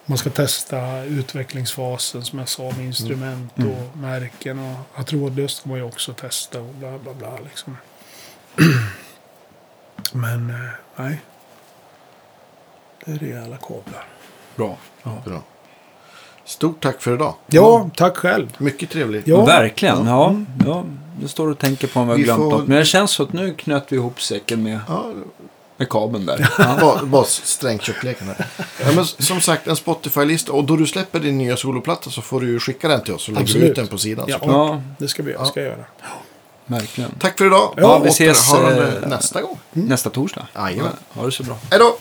[0.06, 4.59] Man ska testa utvecklingsfasen som jag sa med instrument och märken.
[4.59, 7.38] Och ja, trådlöst ska man ju också testa och bla bla bla.
[7.44, 7.76] Liksom.
[10.12, 10.56] Men eh,
[10.96, 11.20] nej.
[13.04, 14.04] Det är rejäla kablar.
[14.56, 14.76] Bra.
[15.24, 15.42] Bra.
[16.44, 17.34] Stort tack för idag.
[17.46, 18.48] Ja, tack själv.
[18.58, 19.26] Mycket trevligt.
[19.28, 19.44] Ja.
[19.44, 20.06] Verkligen.
[20.06, 20.36] Ja.
[20.66, 20.84] Ja.
[21.20, 22.68] Jag står och tänker på om vi har Vi glömt får- något.
[22.68, 25.12] Men det känns så att nu knöt vi ihop säcken med, Ja,
[25.76, 26.48] med kabeln där.
[26.58, 26.76] Ja.
[26.80, 28.46] bara, bara strängtjockleken här.
[28.80, 30.52] Ja, men som sagt, en Spotify-lista.
[30.52, 33.22] Och då du släpper din nya soloplatta så får du skicka den till oss.
[33.24, 34.26] Så lägger vi ut den på sidan.
[34.28, 34.38] Ja.
[34.38, 34.54] såklart.
[34.54, 35.84] ja, Det ska vi jag ska göra.
[36.66, 37.10] Verkligen.
[37.18, 37.74] Tack för idag.
[37.76, 39.59] Ja, vi ses, eh, nästa gång.
[39.72, 40.47] Nästa torsdag.
[40.55, 40.93] Jajamän.
[41.09, 41.56] Ha det så bra.
[41.70, 41.97] Hej då.